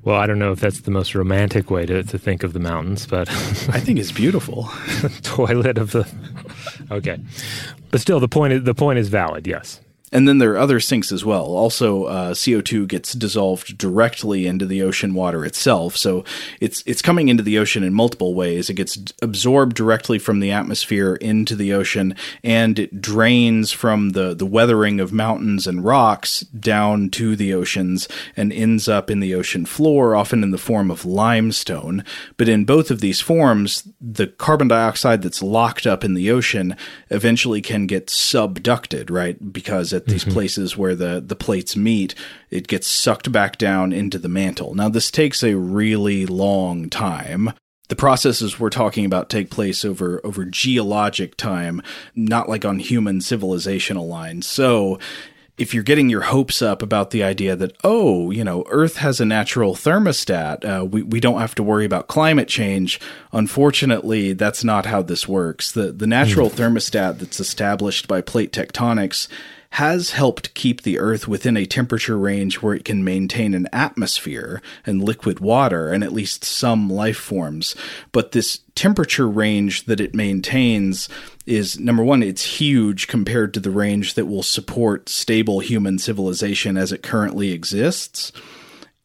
Well, 0.05 0.15
I 0.17 0.27
don't 0.27 0.37
know 0.37 0.51
if 0.51 0.59
that's 0.59 0.81
the 0.81 0.91
most 0.91 1.15
romantic 1.15 1.71
way 1.71 1.85
to, 1.87 2.03
to 2.03 2.17
think 2.19 2.43
of 2.43 2.53
the 2.53 2.59
mountains, 2.59 3.07
but 3.07 3.27
I 3.29 3.79
think 3.79 3.99
it's 3.99 4.11
beautiful. 4.11 4.69
Toilet 5.23 5.77
of 5.77 5.91
the 5.91 6.07
Okay. 6.91 7.19
But 7.91 8.01
still 8.01 8.19
the 8.19 8.27
point 8.27 8.53
is, 8.53 8.63
the 8.63 8.75
point 8.75 8.99
is 8.99 9.09
valid, 9.09 9.47
yes. 9.47 9.81
And 10.15 10.29
then 10.29 10.37
there 10.37 10.53
are 10.53 10.57
other 10.57 10.79
sinks 10.79 11.11
as 11.11 11.25
well. 11.25 11.43
Also, 11.43 12.05
uh, 12.05 12.33
CO2 12.33 12.87
gets 12.87 13.11
dissolved 13.11 13.77
directly 13.77 14.47
into 14.47 14.65
the 14.65 14.81
ocean 14.81 15.13
water 15.13 15.43
itself. 15.43 15.97
So 15.97 16.23
it's 16.61 16.81
it's 16.85 17.01
coming 17.01 17.27
into 17.27 17.43
the 17.43 17.59
ocean 17.59 17.83
in 17.83 17.93
multiple 17.93 18.33
ways. 18.33 18.69
It 18.69 18.75
gets 18.75 18.97
absorbed 19.21 19.75
directly 19.75 20.17
from 20.17 20.39
the 20.39 20.51
atmosphere 20.51 21.15
into 21.15 21.53
the 21.53 21.73
ocean, 21.73 22.15
and 22.45 22.79
it 22.79 23.01
drains 23.01 23.73
from 23.73 24.11
the 24.11 24.33
the 24.33 24.45
weathering 24.45 25.01
of 25.01 25.11
mountains 25.11 25.67
and 25.67 25.83
rocks 25.83 26.39
down 26.39 27.09
to 27.09 27.35
the 27.35 27.53
oceans 27.53 28.07
and 28.37 28.53
ends 28.53 28.87
up 28.87 29.11
in 29.11 29.19
the 29.19 29.35
ocean 29.35 29.65
floor, 29.65 30.15
often 30.15 30.43
in 30.43 30.51
the 30.51 30.57
form 30.57 30.89
of 30.89 31.03
limestone. 31.03 32.05
But 32.37 32.47
in 32.47 32.63
both 32.63 32.89
of 32.89 33.01
these 33.01 33.19
forms, 33.19 33.85
the 33.99 34.27
carbon 34.27 34.69
dioxide 34.69 35.21
that's 35.21 35.43
locked 35.43 35.85
up 35.85 36.05
in 36.05 36.13
the 36.13 36.31
ocean 36.31 36.77
eventually 37.09 37.61
can 37.61 37.85
get 37.85 38.07
subducted, 38.07 39.11
right? 39.11 39.51
Because 39.51 39.91
at 39.91 40.04
these 40.05 40.23
mm-hmm. 40.23 40.33
places 40.33 40.77
where 40.77 40.95
the, 40.95 41.21
the 41.25 41.35
plates 41.35 41.75
meet, 41.75 42.15
it 42.49 42.67
gets 42.67 42.87
sucked 42.87 43.31
back 43.31 43.57
down 43.57 43.91
into 43.93 44.17
the 44.17 44.29
mantle. 44.29 44.75
Now, 44.75 44.89
this 44.89 45.11
takes 45.11 45.43
a 45.43 45.55
really 45.55 46.25
long 46.25 46.89
time. 46.89 47.53
The 47.87 47.95
processes 47.95 48.59
we're 48.59 48.71
talking 48.71 49.05
about 49.05 49.29
take 49.29 49.51
place 49.51 49.85
over 49.85 50.19
over 50.23 50.43
geologic 50.45 51.37
time, 51.37 51.83
not 52.15 52.49
like 52.49 52.65
on 52.65 52.79
human 52.79 53.19
civilizational 53.19 54.07
lines. 54.07 54.47
So, 54.47 54.97
if 55.57 55.73
you're 55.73 55.83
getting 55.83 56.09
your 56.09 56.21
hopes 56.21 56.61
up 56.61 56.81
about 56.81 57.11
the 57.11 57.23
idea 57.23 57.55
that 57.55 57.75
oh 57.83 58.31
you 58.31 58.43
know 58.43 58.65
earth 58.69 58.97
has 58.97 59.19
a 59.19 59.25
natural 59.25 59.73
thermostat 59.73 60.63
uh, 60.65 60.85
we, 60.85 61.01
we 61.01 61.19
don't 61.19 61.39
have 61.39 61.55
to 61.55 61.63
worry 61.63 61.85
about 61.85 62.07
climate 62.07 62.47
change 62.47 62.99
unfortunately 63.31 64.33
that's 64.33 64.63
not 64.63 64.85
how 64.85 65.01
this 65.01 65.27
works 65.27 65.71
the 65.71 65.91
the 65.91 66.07
natural 66.07 66.49
mm. 66.49 66.55
thermostat 66.55 67.19
that's 67.19 67.39
established 67.39 68.07
by 68.07 68.21
plate 68.21 68.51
tectonics 68.51 69.27
has 69.75 70.11
helped 70.11 70.53
keep 70.53 70.83
the 70.83 70.97
Earth 70.97 71.27
within 71.27 71.57
a 71.57 71.65
temperature 71.65 72.17
range 72.17 72.61
where 72.61 72.73
it 72.73 72.85
can 72.85 73.03
maintain 73.03 73.53
an 73.53 73.67
atmosphere 73.73 74.61
and 74.85 75.03
liquid 75.03 75.41
water 75.41 75.91
and 75.91 76.01
at 76.01 76.13
least 76.13 76.45
some 76.45 76.89
life 76.89 77.17
forms. 77.17 77.75
But 78.13 78.31
this 78.31 78.61
temperature 78.75 79.27
range 79.27 79.83
that 79.87 79.99
it 79.99 80.15
maintains 80.15 81.09
is 81.45 81.77
number 81.77 82.05
one, 82.05 82.23
it's 82.23 82.61
huge 82.61 83.09
compared 83.09 83.53
to 83.53 83.59
the 83.59 83.69
range 83.69 84.13
that 84.13 84.27
will 84.27 84.43
support 84.43 85.09
stable 85.09 85.59
human 85.59 85.99
civilization 85.99 86.77
as 86.77 86.93
it 86.93 87.03
currently 87.03 87.51
exists 87.51 88.31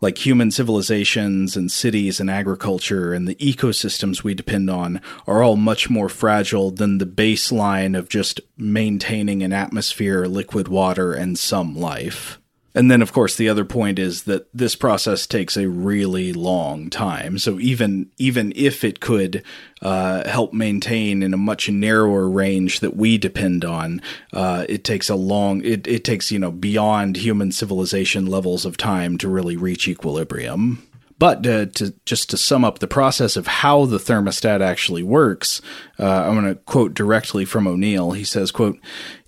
like 0.00 0.24
human 0.24 0.50
civilizations 0.50 1.56
and 1.56 1.70
cities 1.70 2.20
and 2.20 2.30
agriculture 2.30 3.12
and 3.12 3.28
the 3.28 3.34
ecosystems 3.36 4.22
we 4.22 4.34
depend 4.34 4.70
on 4.70 5.00
are 5.26 5.42
all 5.42 5.56
much 5.56 5.90
more 5.90 6.08
fragile 6.08 6.70
than 6.70 6.98
the 6.98 7.06
baseline 7.06 7.96
of 7.96 8.08
just 8.08 8.40
maintaining 8.56 9.42
an 9.42 9.52
atmosphere, 9.52 10.26
liquid 10.26 10.68
water, 10.68 11.12
and 11.12 11.38
some 11.38 11.76
life. 11.76 12.39
And 12.74 12.90
then, 12.90 13.02
of 13.02 13.12
course, 13.12 13.34
the 13.36 13.48
other 13.48 13.64
point 13.64 13.98
is 13.98 14.24
that 14.24 14.48
this 14.54 14.76
process 14.76 15.26
takes 15.26 15.56
a 15.56 15.68
really 15.68 16.32
long 16.32 16.88
time. 16.88 17.38
So 17.38 17.58
even 17.58 18.10
even 18.16 18.52
if 18.54 18.84
it 18.84 19.00
could 19.00 19.42
uh, 19.82 20.28
help 20.28 20.52
maintain 20.52 21.22
in 21.22 21.34
a 21.34 21.38
much 21.38 21.68
narrower 21.68 22.28
range 22.28 22.80
that 22.80 22.96
we 22.96 23.18
depend 23.18 23.64
on, 23.64 24.00
uh, 24.32 24.66
it 24.68 24.84
takes 24.84 25.08
a 25.08 25.16
long. 25.16 25.64
It, 25.64 25.86
it 25.88 26.04
takes 26.04 26.30
you 26.30 26.38
know 26.38 26.52
beyond 26.52 27.16
human 27.16 27.50
civilization 27.50 28.26
levels 28.26 28.64
of 28.64 28.76
time 28.76 29.18
to 29.18 29.28
really 29.28 29.56
reach 29.56 29.88
equilibrium. 29.88 30.86
But 31.20 31.42
to 31.42 31.66
just 32.06 32.30
to 32.30 32.38
sum 32.38 32.64
up 32.64 32.78
the 32.78 32.86
process 32.86 33.36
of 33.36 33.46
how 33.46 33.84
the 33.84 33.98
thermostat 33.98 34.62
actually 34.62 35.02
works, 35.02 35.60
uh, 35.98 36.06
I'm 36.06 36.32
going 36.32 36.54
to 36.54 36.60
quote 36.62 36.94
directly 36.94 37.44
from 37.44 37.66
O'Neill. 37.66 38.12
He 38.12 38.24
says, 38.24 38.50
"quote 38.50 38.78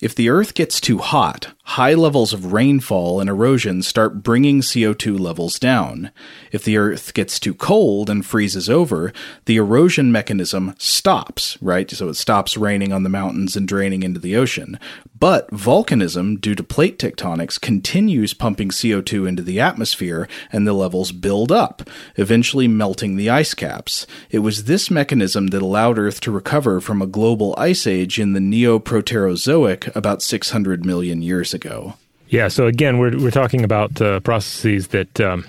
If 0.00 0.14
the 0.14 0.30
Earth 0.30 0.54
gets 0.54 0.80
too 0.80 0.98
hot, 0.98 1.48
high 1.64 1.94
levels 1.94 2.32
of 2.32 2.52
rainfall 2.52 3.20
and 3.20 3.30
erosion 3.30 3.82
start 3.82 4.22
bringing 4.22 4.60
CO2 4.60 5.18
levels 5.18 5.58
down. 5.58 6.10
If 6.50 6.64
the 6.64 6.76
Earth 6.76 7.14
gets 7.14 7.38
too 7.38 7.54
cold 7.54 8.10
and 8.10 8.26
freezes 8.26 8.68
over, 8.68 9.12
the 9.44 9.56
erosion 9.56 10.10
mechanism 10.10 10.74
stops. 10.78 11.56
Right, 11.62 11.90
so 11.90 12.08
it 12.08 12.14
stops 12.14 12.56
raining 12.56 12.92
on 12.92 13.04
the 13.04 13.08
mountains 13.08 13.56
and 13.56 13.66
draining 13.66 14.02
into 14.02 14.20
the 14.20 14.36
ocean. 14.36 14.78
But 15.18 15.48
volcanism, 15.50 16.40
due 16.40 16.56
to 16.56 16.64
plate 16.64 16.98
tectonics, 16.98 17.60
continues 17.60 18.34
pumping 18.34 18.70
CO2 18.70 19.28
into 19.28 19.42
the 19.42 19.60
atmosphere 19.60 20.28
and 20.50 20.66
the 20.66 20.72
levels 20.72 21.12
build 21.12 21.52
up, 21.52 21.88
eventually 22.16 22.66
melting 22.66 23.14
the 23.14 23.30
ice 23.30 23.54
caps. 23.54 24.04
It 24.30 24.40
was 24.40 24.64
this 24.64 24.90
mechanism 24.90 25.48
that 25.48 25.62
allowed 25.62 25.96
Earth 25.96 26.20
to 26.22 26.32
recover 26.32 26.80
from 26.80 27.00
a 27.00 27.06
global 27.06 27.54
ice 27.56 27.86
age 27.86 28.18
in 28.18 28.32
the 28.32 28.40
Neoproterozoic 28.40 29.94
about 29.94 30.22
600 30.22 30.84
million 30.84 31.22
years 31.22 31.51
ago. 31.54 31.94
Yeah, 32.28 32.48
so 32.48 32.66
again, 32.66 32.98
we're, 32.98 33.16
we're 33.18 33.30
talking 33.30 33.62
about 33.64 34.00
uh, 34.00 34.20
processes 34.20 34.88
that. 34.88 35.20
Um 35.20 35.44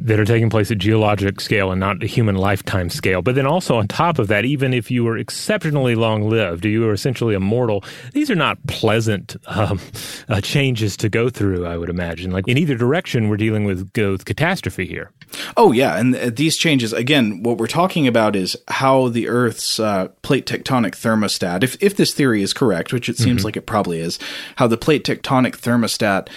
that 0.00 0.18
are 0.18 0.24
taking 0.24 0.50
place 0.50 0.70
at 0.70 0.78
geologic 0.78 1.40
scale 1.40 1.70
and 1.70 1.78
not 1.78 2.02
a 2.02 2.06
human 2.06 2.34
lifetime 2.34 2.88
scale. 2.90 3.22
But 3.22 3.34
then 3.34 3.46
also 3.46 3.76
on 3.76 3.88
top 3.88 4.18
of 4.18 4.28
that, 4.28 4.44
even 4.44 4.72
if 4.72 4.90
you 4.90 5.04
were 5.04 5.18
exceptionally 5.18 5.94
long 5.94 6.28
lived, 6.28 6.64
you 6.64 6.80
were 6.80 6.92
essentially 6.92 7.34
immortal, 7.34 7.84
these 8.12 8.30
are 8.30 8.36
not 8.36 8.58
pleasant 8.66 9.36
um, 9.46 9.80
uh, 10.28 10.40
changes 10.40 10.96
to 10.98 11.08
go 11.08 11.28
through, 11.28 11.66
I 11.66 11.76
would 11.76 11.90
imagine. 11.90 12.30
Like 12.30 12.48
in 12.48 12.56
either 12.56 12.76
direction, 12.76 13.28
we're 13.28 13.36
dealing 13.36 13.64
with, 13.64 13.90
with 13.94 14.24
catastrophe 14.24 14.86
here. 14.86 15.10
Oh, 15.56 15.72
yeah. 15.72 15.96
And 15.96 16.16
uh, 16.16 16.30
these 16.30 16.56
changes, 16.56 16.92
again, 16.92 17.42
what 17.42 17.58
we're 17.58 17.66
talking 17.66 18.06
about 18.06 18.34
is 18.34 18.56
how 18.68 19.08
the 19.08 19.28
Earth's 19.28 19.78
uh, 19.78 20.08
plate 20.22 20.46
tectonic 20.46 20.92
thermostat, 20.92 21.62
if, 21.62 21.80
if 21.82 21.96
this 21.96 22.14
theory 22.14 22.42
is 22.42 22.52
correct, 22.52 22.92
which 22.92 23.08
it 23.08 23.16
seems 23.16 23.40
mm-hmm. 23.40 23.46
like 23.46 23.56
it 23.56 23.66
probably 23.66 24.00
is, 24.00 24.18
how 24.56 24.66
the 24.66 24.76
plate 24.76 25.04
tectonic 25.04 25.56
thermostat 25.56 26.28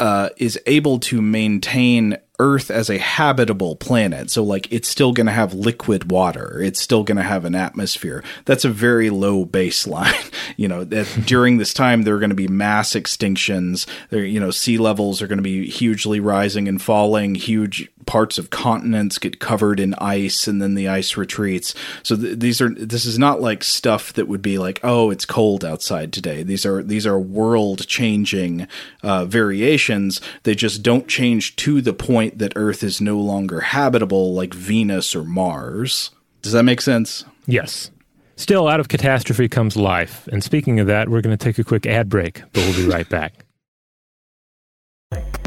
uh, 0.00 0.30
is 0.38 0.58
able 0.66 0.98
to 0.98 1.20
maintain 1.20 2.16
Earth 2.38 2.70
as 2.70 2.88
a 2.88 2.96
habitable 2.96 3.76
planet. 3.76 4.30
So, 4.30 4.42
like, 4.42 4.72
it's 4.72 4.88
still 4.88 5.12
going 5.12 5.26
to 5.26 5.32
have 5.32 5.52
liquid 5.52 6.10
water. 6.10 6.58
It's 6.62 6.80
still 6.80 7.04
going 7.04 7.18
to 7.18 7.22
have 7.22 7.44
an 7.44 7.54
atmosphere. 7.54 8.24
That's 8.46 8.64
a 8.64 8.70
very 8.70 9.10
low 9.10 9.44
baseline. 9.44 10.32
you 10.56 10.66
know, 10.66 10.84
that 10.84 11.06
during 11.26 11.58
this 11.58 11.74
time, 11.74 12.02
there 12.02 12.14
are 12.14 12.18
going 12.18 12.30
to 12.30 12.36
be 12.36 12.48
mass 12.48 12.94
extinctions. 12.94 13.86
There, 14.08 14.24
you 14.24 14.40
know, 14.40 14.50
sea 14.50 14.78
levels 14.78 15.20
are 15.20 15.26
going 15.26 15.36
to 15.36 15.42
be 15.42 15.68
hugely 15.68 16.18
rising 16.18 16.66
and 16.66 16.80
falling. 16.80 17.34
Huge 17.34 17.90
parts 18.10 18.38
of 18.38 18.50
continents 18.50 19.18
get 19.18 19.38
covered 19.38 19.78
in 19.78 19.94
ice 19.94 20.48
and 20.48 20.60
then 20.60 20.74
the 20.74 20.88
ice 20.88 21.16
retreats. 21.16 21.76
So 22.02 22.16
th- 22.16 22.40
these 22.40 22.60
are 22.60 22.68
this 22.68 23.04
is 23.04 23.20
not 23.20 23.40
like 23.40 23.62
stuff 23.62 24.12
that 24.14 24.26
would 24.26 24.42
be 24.42 24.58
like, 24.58 24.80
oh, 24.82 25.10
it's 25.10 25.24
cold 25.24 25.64
outside 25.64 26.12
today. 26.12 26.42
These 26.42 26.66
are 26.66 26.82
these 26.82 27.06
are 27.06 27.20
world 27.20 27.86
changing 27.86 28.66
uh, 29.04 29.26
variations. 29.26 30.20
They 30.42 30.56
just 30.56 30.82
don't 30.82 31.06
change 31.06 31.54
to 31.56 31.80
the 31.80 31.92
point 31.92 32.38
that 32.38 32.52
Earth 32.56 32.82
is 32.82 33.00
no 33.00 33.16
longer 33.16 33.60
habitable 33.60 34.34
like 34.34 34.54
Venus 34.54 35.14
or 35.14 35.22
Mars. 35.22 36.10
Does 36.42 36.50
that 36.50 36.64
make 36.64 36.80
sense? 36.80 37.24
Yes. 37.46 37.92
Still, 38.34 38.66
out 38.66 38.80
of 38.80 38.88
catastrophe 38.88 39.48
comes 39.48 39.76
life. 39.76 40.26
And 40.32 40.42
speaking 40.42 40.80
of 40.80 40.88
that, 40.88 41.08
we're 41.08 41.20
going 41.20 41.36
to 41.38 41.44
take 41.44 41.60
a 41.60 41.64
quick 41.64 41.86
ad 41.86 42.08
break, 42.08 42.42
but 42.52 42.64
we'll 42.64 42.74
be 42.74 42.88
right 42.88 43.08
back. 43.08 43.44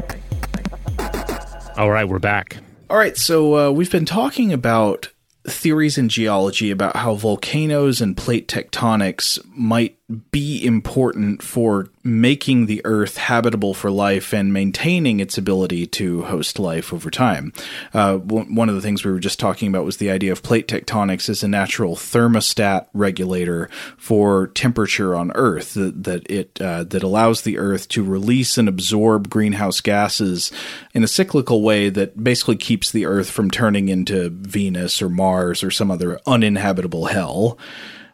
All 1.75 1.89
right, 1.89 2.07
we're 2.07 2.19
back. 2.19 2.57
All 2.89 2.97
right, 2.97 3.17
so 3.17 3.55
uh, 3.55 3.71
we've 3.71 3.91
been 3.91 4.05
talking 4.05 4.53
about 4.53 5.09
theories 5.47 5.97
in 5.97 6.07
geology 6.07 6.69
about 6.69 6.95
how 6.95 7.15
volcanoes 7.15 7.99
and 7.99 8.15
plate 8.15 8.47
tectonics 8.47 9.39
might 9.55 9.97
be 10.31 10.63
important 10.65 11.41
for 11.41 11.87
making 12.03 12.65
the 12.65 12.81
Earth 12.83 13.15
habitable 13.15 13.73
for 13.73 13.89
life 13.89 14.33
and 14.33 14.51
maintaining 14.51 15.21
its 15.21 15.37
ability 15.37 15.87
to 15.87 16.23
host 16.23 16.59
life 16.59 16.93
over 16.93 17.09
time. 17.09 17.53
Uh, 17.93 18.17
one 18.17 18.67
of 18.67 18.75
the 18.75 18.81
things 18.81 19.05
we 19.05 19.11
were 19.11 19.19
just 19.19 19.39
talking 19.39 19.69
about 19.69 19.85
was 19.85 19.97
the 19.97 20.11
idea 20.11 20.33
of 20.33 20.43
plate 20.43 20.67
tectonics 20.67 21.29
as 21.29 21.41
a 21.41 21.47
natural 21.47 21.95
thermostat 21.95 22.87
regulator 22.93 23.69
for 23.97 24.47
temperature 24.47 25.15
on 25.15 25.31
Earth 25.35 25.73
that, 25.75 26.03
that 26.03 26.29
it 26.29 26.59
uh, 26.59 26.83
that 26.83 27.01
allows 27.01 27.43
the 27.43 27.57
Earth 27.57 27.87
to 27.87 28.03
release 28.03 28.57
and 28.57 28.67
absorb 28.67 29.29
greenhouse 29.29 29.79
gases 29.79 30.51
in 30.93 31.05
a 31.05 31.07
cyclical 31.07 31.61
way 31.61 31.87
that 31.87 32.21
basically 32.21 32.57
keeps 32.57 32.91
the 32.91 33.05
Earth 33.05 33.31
from 33.31 33.49
turning 33.49 33.87
into 33.87 34.29
Venus 34.31 35.01
or 35.01 35.07
Mars 35.07 35.63
or 35.63 35.71
some 35.71 35.89
other 35.89 36.19
uninhabitable 36.27 37.05
hell. 37.05 37.57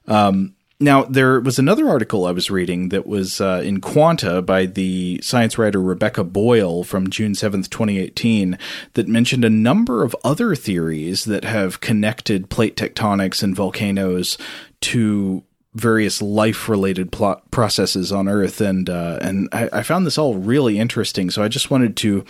Um, 0.08 0.56
now, 0.82 1.04
there 1.04 1.42
was 1.42 1.60
another 1.60 1.90
article 1.90 2.26
I 2.26 2.32
was 2.32 2.50
reading 2.50 2.88
that 2.90 3.06
was 3.06 3.42
uh, 3.42 3.62
in 3.66 3.82
Quanta 3.82 4.42
by 4.42 4.66
the 4.66 5.20
science 5.22 5.58
writer 5.58 5.82
Rebecca 5.82 6.24
Boyle 6.24 6.86
from 6.86 7.10
June 7.10 7.34
7th, 7.34 7.70
2018, 7.70 8.58
that 8.94 9.10
mentioned 9.10 9.44
a 9.44 9.50
number 9.50 10.06
of 10.06 10.16
other 10.24 10.56
theories 10.56 11.26
that 11.26 11.44
have 11.44 11.82
connected 11.82 12.50
plate 12.50 12.78
tectonics 12.78 13.44
and 13.44 13.54
volcanoes 13.54 14.38
to 14.80 15.44
various 15.74 16.22
life 16.22 16.70
related 16.70 17.12
plot 17.12 17.49
processes 17.52 18.12
on 18.12 18.28
Earth, 18.28 18.62
and 18.62 18.90
uh, 18.90 19.20
and 19.22 19.50
I, 19.52 19.70
I, 19.74 19.84
found 19.84 20.06
this 20.06 20.18
all 20.18 20.36
really 20.36 20.80
interesting. 20.80 21.30
So 21.30 21.44
I 21.44 21.48
just 21.48 21.72
wanted 21.72 21.98
to 21.98 22.24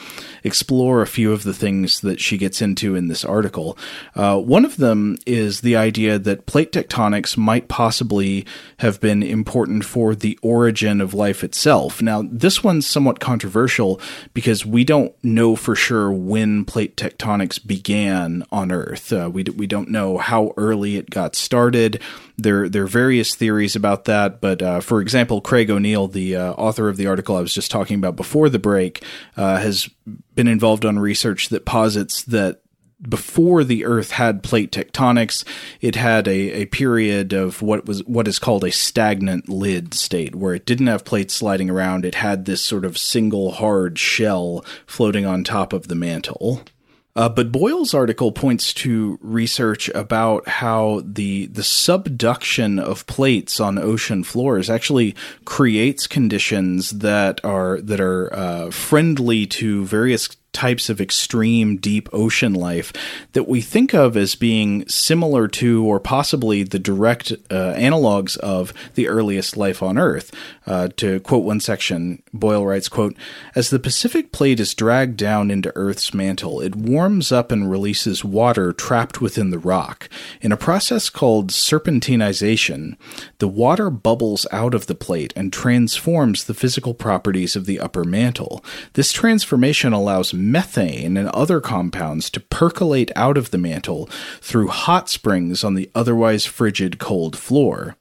explore 0.44 1.02
a 1.02 1.08
few 1.08 1.32
of 1.34 1.44
the 1.44 1.54
things 1.54 2.02
that 2.02 2.20
she 2.20 2.38
gets 2.38 2.62
into 2.62 2.96
in 2.96 3.08
this 3.08 3.26
article. 3.26 3.78
Uh, 4.16 4.40
one 4.40 4.66
of 4.66 4.78
them 4.78 5.18
is 5.26 5.62
the 5.62 5.76
idea 5.76 6.18
that 6.20 6.46
plate 6.46 6.72
tectonics 6.72 7.38
might 7.38 7.68
possibly 7.68 8.46
have 8.78 9.00
been 9.02 9.22
important 9.22 9.86
for 9.86 10.16
the 10.16 10.40
origin 10.42 11.02
of 11.02 11.14
life 11.14 11.44
itself. 11.44 12.02
Now, 12.02 12.24
this 12.30 12.64
one's 12.64 12.88
somewhat 12.88 13.20
controversial 13.20 14.00
because 14.34 14.66
we 14.66 14.84
don't 14.84 15.14
know 15.24 15.56
for 15.56 15.76
sure 15.76 16.12
when 16.12 16.66
plate 16.66 16.96
tectonics 16.96 17.66
began 17.66 18.44
on 18.52 18.72
Earth. 18.72 19.12
Uh, 19.12 19.30
we 19.32 19.44
we 19.44 19.68
don't 19.68 19.90
know 19.90 20.18
how 20.18 20.54
early 20.58 20.96
it 20.96 21.10
got 21.10 21.36
started. 21.36 22.02
There, 22.38 22.70
there 22.70 22.84
are 22.84 22.88
various 22.88 23.36
theories 23.36 23.76
about 23.76 24.06
that, 24.06 24.40
but 24.40 24.62
uh, 24.62 24.80
for 24.80 25.02
example, 25.02 25.19
Craig 25.42 25.70
O'Neill, 25.70 26.08
the 26.08 26.36
uh, 26.36 26.52
author 26.54 26.90
of 26.90 26.98
the 26.98 27.08
article 27.08 27.36
I 27.36 27.42
was 27.42 27.54
just 27.54 27.72
talking 27.72 27.96
about 27.96 28.16
before 28.16 28.50
the 28.50 28.60
break, 28.60 29.04
uh, 29.38 29.58
has 29.58 29.90
been 30.36 30.48
involved 30.48 30.86
on 30.86 31.00
research 31.00 31.50
that 31.50 31.66
posits 31.66 32.24
that 32.24 32.62
before 33.08 33.64
the 33.64 33.86
Earth 33.86 34.12
had 34.12 34.44
plate 34.44 34.72
tectonics, 34.72 35.46
it 35.80 35.96
had 35.96 36.28
a, 36.28 36.62
a 36.62 36.66
period 36.66 37.32
of 37.34 37.62
what 37.62 37.86
was 37.86 38.04
what 38.06 38.28
is 38.28 38.40
called 38.40 38.64
a 38.64 38.72
stagnant 38.72 39.48
lid 39.48 39.94
state, 39.94 40.36
where 40.36 40.54
it 40.54 40.66
didn't 40.66 40.88
have 40.88 41.06
plates 41.06 41.34
sliding 41.34 41.70
around. 41.70 42.04
It 42.04 42.16
had 42.16 42.46
this 42.46 42.64
sort 42.64 42.84
of 42.84 42.98
single 42.98 43.52
hard 43.52 43.98
shell 43.98 44.66
floating 44.86 45.26
on 45.26 45.44
top 45.44 45.72
of 45.72 45.88
the 45.88 45.96
mantle. 45.96 46.64
Uh, 47.20 47.28
but 47.28 47.52
Boyle's 47.52 47.94
article 47.94 48.32
points 48.32 48.74
to 48.76 49.20
research 49.22 49.90
about 49.90 50.48
how 50.48 51.02
the 51.04 51.48
the 51.48 51.66
subduction 51.66 52.80
of 52.80 53.06
plates 53.08 53.60
on 53.60 53.78
ocean 53.78 54.24
floors 54.24 54.70
actually 54.70 55.14
creates 55.44 56.08
conditions 56.08 56.92
that 56.92 57.44
are 57.44 57.82
that 57.82 58.00
are 58.00 58.34
uh, 58.34 58.72
friendly 58.72 59.46
to 59.46 59.84
various 59.84 60.30
types 60.52 60.90
of 60.90 61.00
extreme 61.00 61.78
deep 61.78 62.10
ocean 62.12 62.54
life 62.54 62.92
that 63.34 63.48
we 63.48 63.62
think 63.62 63.94
of 63.94 64.18
as 64.18 64.36
being 64.36 64.88
similar 64.88 65.48
to 65.48 65.86
or 65.86 66.00
possibly 66.00 66.64
the 66.64 66.80
direct 66.80 67.32
uh, 67.32 67.74
analogs 67.76 68.38
of 68.38 68.74
the 68.96 69.08
earliest 69.08 69.56
life 69.56 69.84
on 69.84 69.98
earth. 69.98 70.32
Uh, 70.66 70.88
to 70.98 71.20
quote 71.22 71.44
one 71.44 71.60
section 71.60 72.22
boyle 72.32 72.66
writes 72.66 72.88
quote 72.90 73.16
as 73.56 73.70
the 73.70 73.80
pacific 73.80 74.32
plate 74.32 74.60
is 74.60 74.76
dragged 74.76 75.18
down 75.18 75.50
into 75.50 75.76
earth's 75.76 76.14
mantle 76.14 76.62
it 76.62 76.76
warms 76.76 77.32
up 77.32 77.52
and 77.52 77.72
releases 77.72 78.24
water 78.24 78.72
trapped 78.72 79.20
within 79.22 79.50
the 79.50 79.58
rock. 79.58 80.10
In 80.42 80.52
a 80.52 80.58
process 80.58 81.10
called 81.10 81.50
serpentinization 81.50 82.98
the 83.40 83.48
water 83.48 83.90
bubbles 83.90 84.46
out 84.52 84.74
of 84.74 84.88
the 84.88 84.96
plate 84.96 85.34
and 85.36 85.52
transforms 85.52 86.44
the 86.44 86.54
physical 86.54 86.94
properties 86.94 87.56
of 87.56 87.66
the 87.66 87.80
upper 87.80 88.04
mantle. 88.04 88.64
This 88.94 89.12
transformation 89.12 89.94
allows 89.94 90.34
methane 90.40 91.18
and 91.18 91.30
other 91.30 91.62
compounds 91.62 92.30
to 92.32 92.40
percolate 92.40 93.12
out 93.16 93.38
of 93.38 93.52
the 93.52 93.58
mantle 93.58 94.08
through 94.42 94.68
hot 94.68 95.10
springs 95.10 95.64
on 95.64 95.76
the 95.76 95.90
otherwise 95.94 96.46
frigid 96.46 97.00
cold 97.00 97.38
floor. 97.38 97.96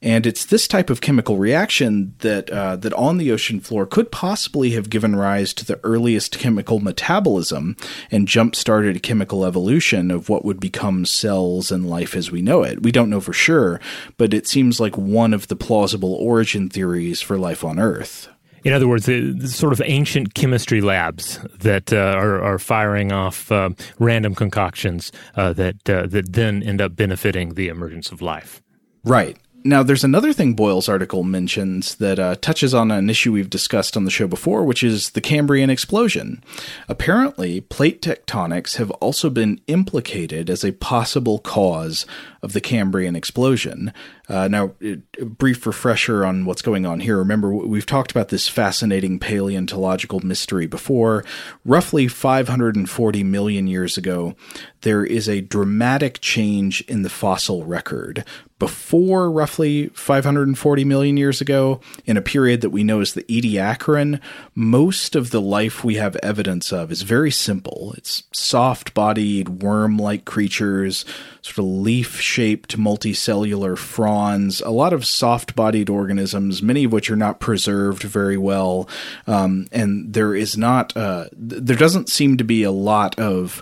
And 0.00 0.26
it's 0.26 0.44
this 0.44 0.66
type 0.66 0.90
of 0.90 1.00
chemical 1.00 1.36
reaction 1.36 2.14
that 2.18 2.50
uh, 2.50 2.74
that 2.76 2.92
on 2.94 3.18
the 3.18 3.30
ocean 3.30 3.60
floor 3.60 3.86
could 3.86 4.10
possibly 4.10 4.70
have 4.70 4.90
given 4.90 5.14
rise 5.14 5.54
to 5.54 5.64
the 5.64 5.78
earliest 5.84 6.38
chemical 6.40 6.80
metabolism 6.80 7.76
and 8.10 8.26
jump 8.26 8.56
started 8.56 9.04
chemical 9.04 9.44
evolution 9.44 10.10
of 10.10 10.28
what 10.28 10.44
would 10.44 10.58
become 10.58 11.06
cells 11.06 11.70
and 11.70 11.88
life 11.88 12.16
as 12.16 12.32
we 12.32 12.42
know 12.42 12.64
it. 12.64 12.82
We 12.82 12.90
don't 12.90 13.10
know 13.10 13.20
for 13.20 13.32
sure, 13.32 13.80
but 14.16 14.34
it 14.34 14.48
seems 14.48 14.80
like 14.80 14.98
one 14.98 15.32
of 15.32 15.46
the 15.46 15.56
plausible 15.56 16.14
origin 16.14 16.68
theories 16.68 17.20
for 17.20 17.38
life 17.38 17.62
on 17.62 17.78
Earth. 17.78 18.28
In 18.64 18.72
other 18.72 18.86
words, 18.86 19.06
the, 19.06 19.48
sort 19.48 19.72
of 19.72 19.82
ancient 19.84 20.34
chemistry 20.34 20.80
labs 20.80 21.38
that 21.58 21.92
uh, 21.92 21.96
are, 21.96 22.42
are, 22.42 22.58
firing 22.58 23.12
off 23.12 23.50
uh, 23.50 23.70
random 23.98 24.34
concoctions 24.34 25.10
uh, 25.36 25.52
that 25.54 25.90
uh, 25.90 26.06
that 26.06 26.32
then 26.32 26.62
end 26.62 26.80
up 26.80 26.94
benefiting 26.94 27.54
the 27.54 27.68
emergence 27.68 28.12
of 28.12 28.22
life. 28.22 28.62
Right. 29.04 29.36
Now, 29.64 29.84
there's 29.84 30.02
another 30.02 30.32
thing 30.32 30.54
Boyle's 30.54 30.88
article 30.88 31.22
mentions 31.22 31.94
that 31.96 32.18
uh, 32.18 32.34
touches 32.40 32.74
on 32.74 32.90
an 32.90 33.08
issue 33.08 33.32
we've 33.32 33.50
discussed 33.50 33.96
on 33.96 34.04
the 34.04 34.10
show 34.10 34.26
before, 34.26 34.64
which 34.64 34.82
is 34.82 35.10
the 35.10 35.20
Cambrian 35.20 35.70
explosion. 35.70 36.42
Apparently, 36.88 37.60
plate 37.60 38.02
tectonics 38.02 38.76
have 38.76 38.90
also 38.92 39.30
been 39.30 39.60
implicated 39.68 40.50
as 40.50 40.64
a 40.64 40.72
possible 40.72 41.38
cause 41.38 42.06
of 42.42 42.52
the 42.52 42.60
Cambrian 42.60 43.14
explosion. 43.14 43.92
Uh, 44.28 44.48
now, 44.48 44.72
a 44.82 45.24
brief 45.24 45.64
refresher 45.64 46.24
on 46.24 46.44
what's 46.44 46.62
going 46.62 46.84
on 46.84 47.00
here. 47.00 47.16
Remember, 47.18 47.54
we've 47.54 47.86
talked 47.86 48.10
about 48.10 48.30
this 48.30 48.48
fascinating 48.48 49.20
paleontological 49.20 50.20
mystery 50.20 50.66
before. 50.66 51.24
Roughly 51.64 52.08
540 52.08 53.22
million 53.22 53.66
years 53.68 53.96
ago, 53.96 54.34
there 54.80 55.04
is 55.04 55.28
a 55.28 55.40
dramatic 55.40 56.20
change 56.20 56.80
in 56.82 57.02
the 57.02 57.10
fossil 57.10 57.64
record. 57.64 58.24
Before 58.58 59.30
roughly 59.30 59.88
540 59.88 60.84
million 60.84 61.16
years 61.16 61.40
ago, 61.40 61.80
in 62.06 62.16
a 62.16 62.22
period 62.22 62.60
that 62.60 62.70
we 62.70 62.84
know 62.84 63.00
as 63.00 63.12
the 63.12 63.24
Ediacaran, 63.24 64.20
most 64.54 65.16
of 65.16 65.30
the 65.30 65.40
life 65.40 65.82
we 65.82 65.96
have 65.96 66.16
evidence 66.16 66.72
of 66.72 66.92
is 66.92 67.02
very 67.02 67.30
simple. 67.30 67.92
It's 67.96 68.22
soft 68.32 68.94
bodied, 68.94 69.62
worm 69.62 69.96
like 69.96 70.24
creatures, 70.24 71.04
sort 71.42 71.58
of 71.58 71.64
leaf 71.64 72.20
shaped 72.20 72.78
multicellular 72.78 73.76
fronds, 73.76 74.60
a 74.60 74.70
lot 74.70 74.92
of 74.92 75.04
soft 75.04 75.56
bodied 75.56 75.90
organisms, 75.90 76.62
many 76.62 76.84
of 76.84 76.92
which 76.92 77.10
are 77.10 77.16
not 77.16 77.40
preserved 77.40 78.02
very 78.04 78.36
well. 78.36 78.88
Um, 79.26 79.66
and 79.72 80.14
there 80.14 80.34
is 80.34 80.56
not, 80.56 80.96
uh, 80.96 81.26
there 81.32 81.76
doesn't 81.76 82.08
seem 82.08 82.36
to 82.36 82.44
be 82.44 82.62
a 82.62 82.70
lot 82.70 83.18
of 83.18 83.60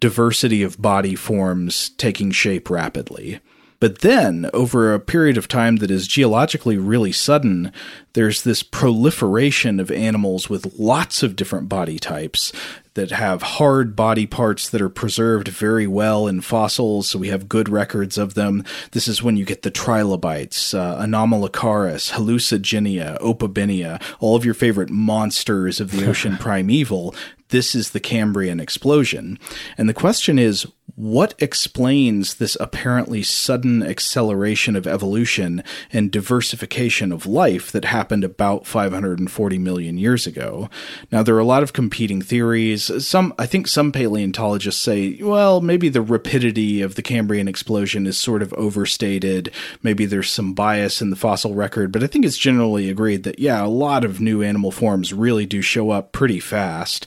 diversity 0.00 0.62
of 0.62 0.80
body 0.80 1.14
forms 1.14 1.90
taking 1.90 2.30
shape 2.30 2.70
rapidly. 2.70 3.40
But 3.80 4.00
then, 4.00 4.50
over 4.52 4.92
a 4.92 4.98
period 4.98 5.36
of 5.36 5.46
time 5.46 5.76
that 5.76 5.90
is 5.90 6.08
geologically 6.08 6.76
really 6.76 7.12
sudden, 7.12 7.72
there's 8.14 8.42
this 8.42 8.64
proliferation 8.64 9.78
of 9.78 9.92
animals 9.92 10.50
with 10.50 10.78
lots 10.78 11.22
of 11.22 11.36
different 11.36 11.68
body 11.68 11.98
types 11.98 12.52
that 12.98 13.12
have 13.12 13.42
hard 13.42 13.94
body 13.94 14.26
parts 14.26 14.68
that 14.68 14.82
are 14.82 14.88
preserved 14.88 15.46
very 15.46 15.86
well 15.86 16.26
in 16.26 16.40
fossils, 16.40 17.08
so 17.08 17.16
we 17.16 17.28
have 17.28 17.48
good 17.48 17.68
records 17.68 18.18
of 18.18 18.34
them. 18.34 18.64
This 18.90 19.06
is 19.06 19.22
when 19.22 19.36
you 19.36 19.44
get 19.44 19.62
the 19.62 19.70
trilobites, 19.70 20.74
uh, 20.74 21.00
Anomalocaris, 21.00 22.10
Hallucigenia, 22.10 23.16
Opabinia, 23.20 24.02
all 24.18 24.34
of 24.34 24.44
your 24.44 24.52
favorite 24.52 24.90
monsters 24.90 25.78
of 25.78 25.92
the 25.92 26.06
ocean 26.10 26.36
primeval. 26.38 27.14
This 27.50 27.76
is 27.76 27.90
the 27.90 28.00
Cambrian 28.00 28.58
explosion. 28.58 29.38
And 29.78 29.88
the 29.88 29.94
question 29.94 30.36
is, 30.36 30.66
what 30.98 31.32
explains 31.38 32.34
this 32.34 32.56
apparently 32.58 33.22
sudden 33.22 33.84
acceleration 33.84 34.74
of 34.74 34.84
evolution 34.84 35.62
and 35.92 36.10
diversification 36.10 37.12
of 37.12 37.24
life 37.24 37.70
that 37.70 37.84
happened 37.84 38.24
about 38.24 38.66
540 38.66 39.58
million 39.58 39.96
years 39.96 40.26
ago? 40.26 40.68
Now, 41.12 41.22
there 41.22 41.36
are 41.36 41.38
a 41.38 41.44
lot 41.44 41.62
of 41.62 41.72
competing 41.72 42.20
theories. 42.20 43.06
Some, 43.06 43.32
I 43.38 43.46
think 43.46 43.68
some 43.68 43.92
paleontologists 43.92 44.82
say, 44.82 45.22
well, 45.22 45.60
maybe 45.60 45.88
the 45.88 46.02
rapidity 46.02 46.82
of 46.82 46.96
the 46.96 47.02
Cambrian 47.02 47.46
explosion 47.46 48.04
is 48.04 48.18
sort 48.18 48.42
of 48.42 48.52
overstated. 48.54 49.52
Maybe 49.84 50.04
there's 50.04 50.32
some 50.32 50.52
bias 50.52 51.00
in 51.00 51.10
the 51.10 51.16
fossil 51.16 51.54
record, 51.54 51.92
but 51.92 52.02
I 52.02 52.08
think 52.08 52.24
it's 52.24 52.36
generally 52.36 52.90
agreed 52.90 53.22
that, 53.22 53.38
yeah, 53.38 53.64
a 53.64 53.68
lot 53.68 54.04
of 54.04 54.20
new 54.20 54.42
animal 54.42 54.72
forms 54.72 55.12
really 55.12 55.46
do 55.46 55.62
show 55.62 55.90
up 55.90 56.10
pretty 56.10 56.40
fast. 56.40 57.06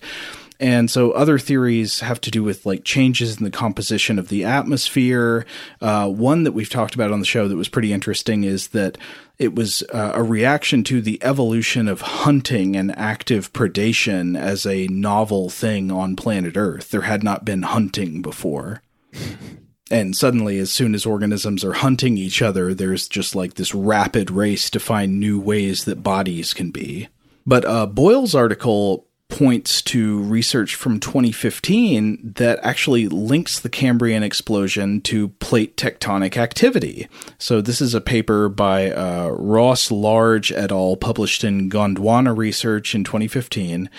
And 0.62 0.92
so 0.92 1.12
other 1.14 1.40
theories 1.40 2.02
have 2.02 2.22
to 2.22 2.30
do 2.30 2.44
with 2.44 2.68
like 2.68 2.84
changes 2.84 3.36
in 3.36 3.44
the 3.44 3.50
composition 3.50 4.20
of 4.20 4.30
the 4.30 4.46
atmosphere. 4.46 5.44
Uh, 5.82 6.08
one 6.08 6.44
that 6.44 6.52
we've 6.52 6.70
talked 6.70 6.94
about 6.94 7.12
on 7.12 7.20
the 7.20 7.26
show 7.26 7.48
that 7.48 7.58
was 7.58 7.68
pretty 7.68 7.92
interesting 7.92 8.44
is 8.44 8.68
that 8.68 8.96
it 9.40 9.56
was 9.56 9.82
uh, 9.92 10.12
a 10.14 10.22
reaction 10.22 10.84
to 10.84 11.02
the 11.02 11.22
evolution 11.24 11.88
of 11.88 12.02
hunting 12.02 12.76
and 12.76 12.96
active 12.96 13.52
predation 13.54 14.40
as 14.40 14.68
a 14.68 14.86
novel 14.90 15.50
thing 15.50 15.92
on 15.92 16.16
planet 16.16 16.56
Earth. 16.56 16.92
There 16.92 17.02
had 17.02 17.24
not 17.24 17.44
been 17.44 17.64
hunting 17.64 18.22
before. 18.22 18.84
and 19.90 20.16
suddenly 20.16 20.60
as 20.60 20.72
soon 20.72 20.94
as 20.94 21.08
organisms 21.08 21.66
are 21.66 21.74
hunting 21.74 22.18
each 22.18 22.42
other 22.42 22.74
there's 22.74 23.10
just 23.10 23.36
like 23.36 23.56
this 23.56 23.76
rapid 23.76 24.32
race 24.32 24.70
to 24.70 24.80
find 24.80 25.20
new 25.20 25.38
ways 25.38 25.84
that 25.84 26.02
bodies 26.02 26.54
can 26.54 26.72
be 26.72 27.10
but 27.46 27.66
uh, 27.66 27.86
boyle's 27.86 28.34
article 28.34 29.06
points 29.32 29.82
to 29.82 30.22
research 30.24 30.76
from 30.76 31.00
2015 31.00 32.34
that 32.36 32.60
actually 32.62 33.08
links 33.08 33.60
the 33.60 33.70
Cambrian 33.70 34.22
explosion 34.22 35.02
to 35.02 35.30
plate 35.40 35.78
tectonic 35.78 36.38
activity. 36.38 37.08
So, 37.40 37.62
this 37.62 37.82
is 37.82 37.96
a 37.96 38.02
paper 38.02 38.50
by 38.50 38.92
uh, 38.92 39.30
Ross 39.30 39.90
Large 39.90 40.52
et 40.52 40.72
al., 40.72 40.96
published 40.98 41.44
in 41.44 41.70
Gondwana 41.70 42.38
Research 42.38 42.94
in 42.94 43.04
2015. 43.04 43.90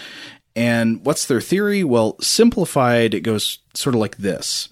And 0.54 1.04
what's 1.04 1.26
their 1.26 1.40
theory? 1.40 1.82
Well, 1.82 2.16
simplified, 2.20 3.14
it 3.14 3.22
goes 3.22 3.58
sort 3.74 3.94
of 3.94 4.00
like 4.00 4.18
this 4.18 4.68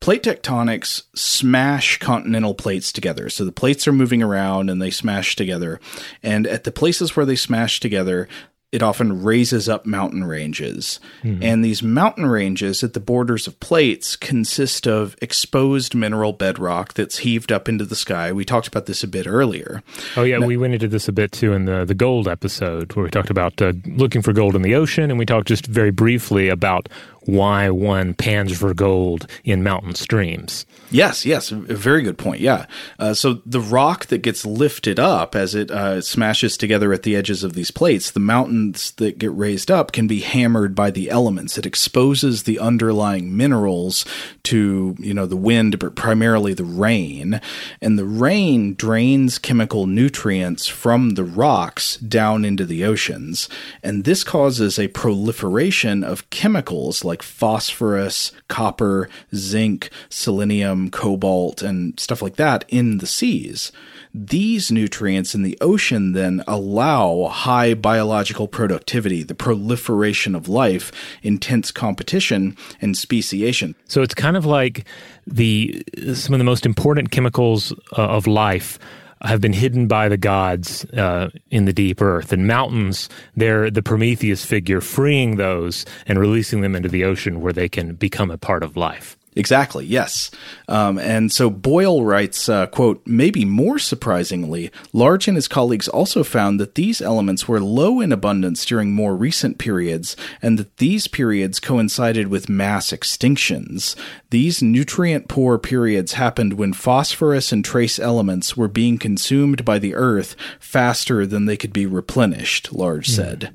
plate 0.00 0.22
tectonics 0.22 1.02
smash 1.14 1.98
continental 1.98 2.54
plates 2.54 2.92
together. 2.92 3.28
So 3.28 3.44
the 3.44 3.52
plates 3.52 3.88
are 3.88 3.92
moving 3.92 4.22
around 4.22 4.70
and 4.70 4.80
they 4.80 4.90
smash 4.90 5.36
together. 5.36 5.80
And 6.22 6.46
at 6.46 6.64
the 6.64 6.70
places 6.70 7.16
where 7.16 7.26
they 7.26 7.36
smash 7.36 7.80
together, 7.80 8.28
it 8.70 8.82
often 8.82 9.22
raises 9.22 9.68
up 9.68 9.86
mountain 9.86 10.24
ranges. 10.24 11.00
Mm-hmm. 11.22 11.42
And 11.42 11.64
these 11.64 11.82
mountain 11.82 12.26
ranges 12.26 12.84
at 12.84 12.92
the 12.92 13.00
borders 13.00 13.46
of 13.46 13.58
plates 13.60 14.14
consist 14.14 14.86
of 14.86 15.16
exposed 15.22 15.94
mineral 15.94 16.34
bedrock 16.34 16.92
that's 16.92 17.18
heaved 17.18 17.50
up 17.50 17.68
into 17.68 17.86
the 17.86 17.96
sky. 17.96 18.30
We 18.30 18.44
talked 18.44 18.68
about 18.68 18.84
this 18.84 19.02
a 19.02 19.08
bit 19.08 19.26
earlier. 19.26 19.82
Oh, 20.16 20.22
yeah. 20.22 20.38
Now, 20.38 20.46
we 20.46 20.58
went 20.58 20.74
into 20.74 20.88
this 20.88 21.08
a 21.08 21.12
bit 21.12 21.32
too 21.32 21.54
in 21.54 21.64
the, 21.64 21.86
the 21.86 21.94
gold 21.94 22.28
episode 22.28 22.94
where 22.94 23.04
we 23.04 23.10
talked 23.10 23.30
about 23.30 23.60
uh, 23.62 23.72
looking 23.86 24.20
for 24.20 24.34
gold 24.34 24.54
in 24.54 24.60
the 24.60 24.74
ocean. 24.74 25.10
And 25.10 25.18
we 25.18 25.24
talked 25.24 25.48
just 25.48 25.66
very 25.66 25.90
briefly 25.90 26.50
about 26.50 26.90
why 27.28 27.68
one 27.68 28.14
pans 28.14 28.56
for 28.56 28.72
gold 28.72 29.26
in 29.44 29.62
mountain 29.62 29.94
streams. 29.94 30.64
Yes, 30.90 31.26
yes, 31.26 31.52
a 31.52 31.56
very 31.56 32.00
good 32.00 32.16
point. 32.16 32.40
Yeah. 32.40 32.64
Uh, 32.98 33.12
so 33.12 33.42
the 33.44 33.60
rock 33.60 34.06
that 34.06 34.22
gets 34.22 34.46
lifted 34.46 34.98
up 34.98 35.36
as 35.36 35.54
it 35.54 35.70
uh, 35.70 36.00
smashes 36.00 36.56
together 36.56 36.90
at 36.94 37.02
the 37.02 37.14
edges 37.14 37.44
of 37.44 37.52
these 37.52 37.70
plates, 37.70 38.10
the 38.10 38.18
mountains 38.20 38.92
that 38.92 39.18
get 39.18 39.30
raised 39.32 39.70
up 39.70 39.92
can 39.92 40.06
be 40.06 40.20
hammered 40.20 40.74
by 40.74 40.90
the 40.90 41.10
elements. 41.10 41.58
It 41.58 41.66
exposes 41.66 42.44
the 42.44 42.58
underlying 42.58 43.36
minerals 43.36 44.06
to, 44.44 44.96
you 44.98 45.12
know, 45.12 45.26
the 45.26 45.36
wind, 45.36 45.78
but 45.78 45.94
primarily 45.94 46.54
the 46.54 46.64
rain. 46.64 47.42
And 47.82 47.98
the 47.98 48.06
rain 48.06 48.74
drains 48.74 49.38
chemical 49.38 49.86
nutrients 49.86 50.66
from 50.66 51.10
the 51.10 51.24
rocks 51.24 51.98
down 51.98 52.46
into 52.46 52.64
the 52.64 52.84
oceans. 52.84 53.50
And 53.82 54.04
this 54.04 54.24
causes 54.24 54.78
a 54.78 54.88
proliferation 54.88 56.02
of 56.02 56.30
chemicals 56.30 57.04
like 57.04 57.17
phosphorus, 57.22 58.32
copper, 58.48 59.08
zinc, 59.34 59.90
selenium, 60.08 60.90
cobalt, 60.90 61.62
and 61.62 61.98
stuff 61.98 62.22
like 62.22 62.36
that 62.36 62.64
in 62.68 62.98
the 62.98 63.06
seas. 63.06 63.72
These 64.14 64.72
nutrients 64.72 65.34
in 65.34 65.42
the 65.42 65.58
ocean 65.60 66.12
then 66.12 66.42
allow 66.46 67.28
high 67.28 67.74
biological 67.74 68.48
productivity, 68.48 69.22
the 69.22 69.34
proliferation 69.34 70.34
of 70.34 70.48
life, 70.48 70.90
intense 71.22 71.70
competition, 71.70 72.56
and 72.80 72.96
speciation. 72.96 73.74
So 73.86 74.02
it's 74.02 74.14
kind 74.14 74.36
of 74.36 74.46
like 74.46 74.86
the 75.26 75.84
some 76.14 76.34
of 76.34 76.38
the 76.38 76.44
most 76.44 76.64
important 76.64 77.10
chemicals 77.10 77.72
uh, 77.96 78.02
of 78.02 78.26
life 78.26 78.78
have 79.22 79.40
been 79.40 79.52
hidden 79.52 79.86
by 79.88 80.08
the 80.08 80.16
gods 80.16 80.84
uh, 80.86 81.28
in 81.50 81.64
the 81.64 81.72
deep 81.72 82.00
earth. 82.00 82.32
And 82.32 82.46
mountains, 82.46 83.08
they're 83.36 83.70
the 83.70 83.82
Prometheus 83.82 84.44
figure, 84.44 84.80
freeing 84.80 85.36
those 85.36 85.84
and 86.06 86.18
releasing 86.18 86.60
them 86.60 86.74
into 86.74 86.88
the 86.88 87.04
ocean 87.04 87.40
where 87.40 87.52
they 87.52 87.68
can 87.68 87.94
become 87.94 88.30
a 88.30 88.38
part 88.38 88.62
of 88.62 88.76
life. 88.76 89.17
Exactly. 89.36 89.86
Yes. 89.86 90.30
Um, 90.66 90.98
and 90.98 91.30
so 91.30 91.48
Boyle 91.48 92.04
writes, 92.04 92.48
uh, 92.48 92.66
"quote 92.66 93.02
Maybe 93.06 93.44
more 93.44 93.78
surprisingly, 93.78 94.70
Large 94.92 95.28
and 95.28 95.36
his 95.36 95.46
colleagues 95.46 95.86
also 95.86 96.24
found 96.24 96.58
that 96.58 96.74
these 96.74 97.00
elements 97.00 97.46
were 97.46 97.60
low 97.60 98.00
in 98.00 98.10
abundance 98.10 98.64
during 98.64 98.92
more 98.92 99.14
recent 99.14 99.58
periods, 99.58 100.16
and 100.42 100.58
that 100.58 100.76
these 100.78 101.06
periods 101.06 101.60
coincided 101.60 102.28
with 102.28 102.48
mass 102.48 102.90
extinctions. 102.90 103.94
These 104.30 104.62
nutrient 104.62 105.28
poor 105.28 105.56
periods 105.58 106.14
happened 106.14 106.54
when 106.54 106.72
phosphorus 106.72 107.52
and 107.52 107.64
trace 107.64 107.98
elements 107.98 108.56
were 108.56 108.68
being 108.68 108.98
consumed 108.98 109.64
by 109.64 109.78
the 109.78 109.94
Earth 109.94 110.34
faster 110.58 111.26
than 111.26 111.44
they 111.44 111.56
could 111.56 111.72
be 111.72 111.86
replenished." 111.86 112.72
Large 112.72 113.08
mm. 113.08 113.14
said. 113.14 113.50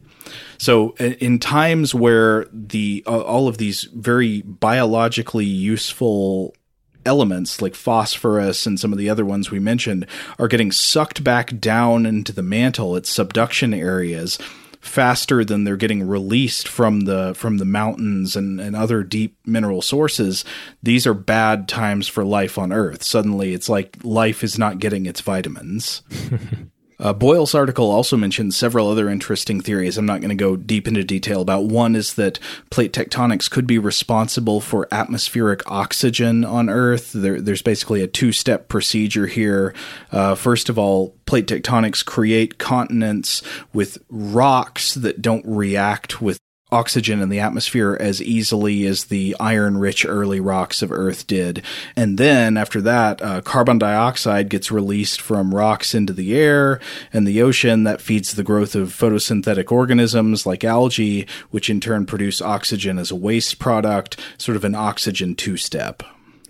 So 0.57 0.91
in 0.97 1.39
times 1.39 1.93
where 1.93 2.47
the 2.51 3.03
uh, 3.05 3.21
all 3.21 3.47
of 3.47 3.57
these 3.57 3.83
very 3.93 4.41
biologically 4.41 5.45
useful 5.45 6.55
elements 7.05 7.61
like 7.61 7.75
phosphorus 7.75 8.65
and 8.65 8.79
some 8.79 8.93
of 8.93 8.97
the 8.97 9.09
other 9.09 9.25
ones 9.25 9.51
we 9.51 9.59
mentioned 9.59 10.05
are 10.39 10.47
getting 10.47 10.71
sucked 10.71 11.23
back 11.23 11.59
down 11.59 12.05
into 12.05 12.31
the 12.31 12.41
mantle 12.41 12.95
its 12.95 13.09
subduction 13.09 13.73
areas 13.73 14.39
faster 14.83 15.45
than 15.45 15.63
they're 15.63 15.77
getting 15.77 16.05
released 16.05 16.67
from 16.67 17.01
the 17.01 17.33
from 17.35 17.57
the 17.57 17.65
mountains 17.65 18.35
and, 18.35 18.59
and 18.59 18.75
other 18.75 19.01
deep 19.01 19.37
mineral 19.45 19.81
sources 19.81 20.43
these 20.83 21.07
are 21.07 21.13
bad 21.13 21.69
times 21.69 22.07
for 22.07 22.25
life 22.25 22.57
on 22.57 22.73
earth. 22.73 23.01
Suddenly 23.01 23.53
it's 23.53 23.69
like 23.69 23.97
life 24.03 24.43
is 24.43 24.59
not 24.59 24.79
getting 24.79 25.05
its 25.05 25.21
vitamins 25.21 26.01
Uh, 26.99 27.13
Boyle's 27.13 27.55
article 27.55 27.89
also 27.89 28.17
mentions 28.17 28.55
several 28.55 28.89
other 28.89 29.09
interesting 29.09 29.61
theories. 29.61 29.97
I'm 29.97 30.05
not 30.05 30.21
going 30.21 30.29
to 30.29 30.35
go 30.35 30.55
deep 30.55 30.87
into 30.87 31.03
detail 31.03 31.41
about. 31.41 31.65
One 31.65 31.95
is 31.95 32.13
that 32.15 32.39
plate 32.69 32.93
tectonics 32.93 33.49
could 33.49 33.67
be 33.67 33.77
responsible 33.77 34.61
for 34.61 34.87
atmospheric 34.91 35.69
oxygen 35.69 36.45
on 36.45 36.69
Earth. 36.69 37.11
There, 37.13 37.41
there's 37.41 37.61
basically 37.61 38.01
a 38.01 38.07
two 38.07 38.31
step 38.31 38.67
procedure 38.67 39.27
here. 39.27 39.73
Uh, 40.11 40.35
first 40.35 40.69
of 40.69 40.77
all, 40.77 41.15
plate 41.25 41.47
tectonics 41.47 42.05
create 42.05 42.57
continents 42.57 43.41
with 43.73 43.97
rocks 44.09 44.93
that 44.95 45.21
don't 45.21 45.45
react 45.45 46.21
with 46.21 46.39
oxygen 46.73 47.21
in 47.21 47.29
the 47.29 47.39
atmosphere 47.39 47.95
as 47.99 48.21
easily 48.21 48.85
as 48.85 49.05
the 49.05 49.35
iron 49.39 49.77
rich 49.77 50.05
early 50.05 50.39
rocks 50.39 50.81
of 50.81 50.91
Earth 50.91 51.27
did. 51.27 51.61
And 51.95 52.17
then 52.17 52.57
after 52.57 52.81
that, 52.81 53.21
uh, 53.21 53.41
carbon 53.41 53.77
dioxide 53.77 54.49
gets 54.49 54.71
released 54.71 55.21
from 55.21 55.53
rocks 55.53 55.93
into 55.93 56.13
the 56.13 56.35
air 56.35 56.79
and 57.13 57.27
the 57.27 57.41
ocean 57.41 57.83
that 57.83 58.01
feeds 58.01 58.33
the 58.33 58.43
growth 58.43 58.75
of 58.75 58.89
photosynthetic 58.89 59.71
organisms 59.71 60.45
like 60.45 60.63
algae, 60.63 61.27
which 61.51 61.69
in 61.69 61.79
turn 61.79 62.05
produce 62.05 62.41
oxygen 62.41 62.97
as 62.97 63.11
a 63.11 63.15
waste 63.15 63.59
product, 63.59 64.19
sort 64.37 64.55
of 64.55 64.65
an 64.65 64.75
oxygen 64.75 65.35
two 65.35 65.57
step 65.57 66.03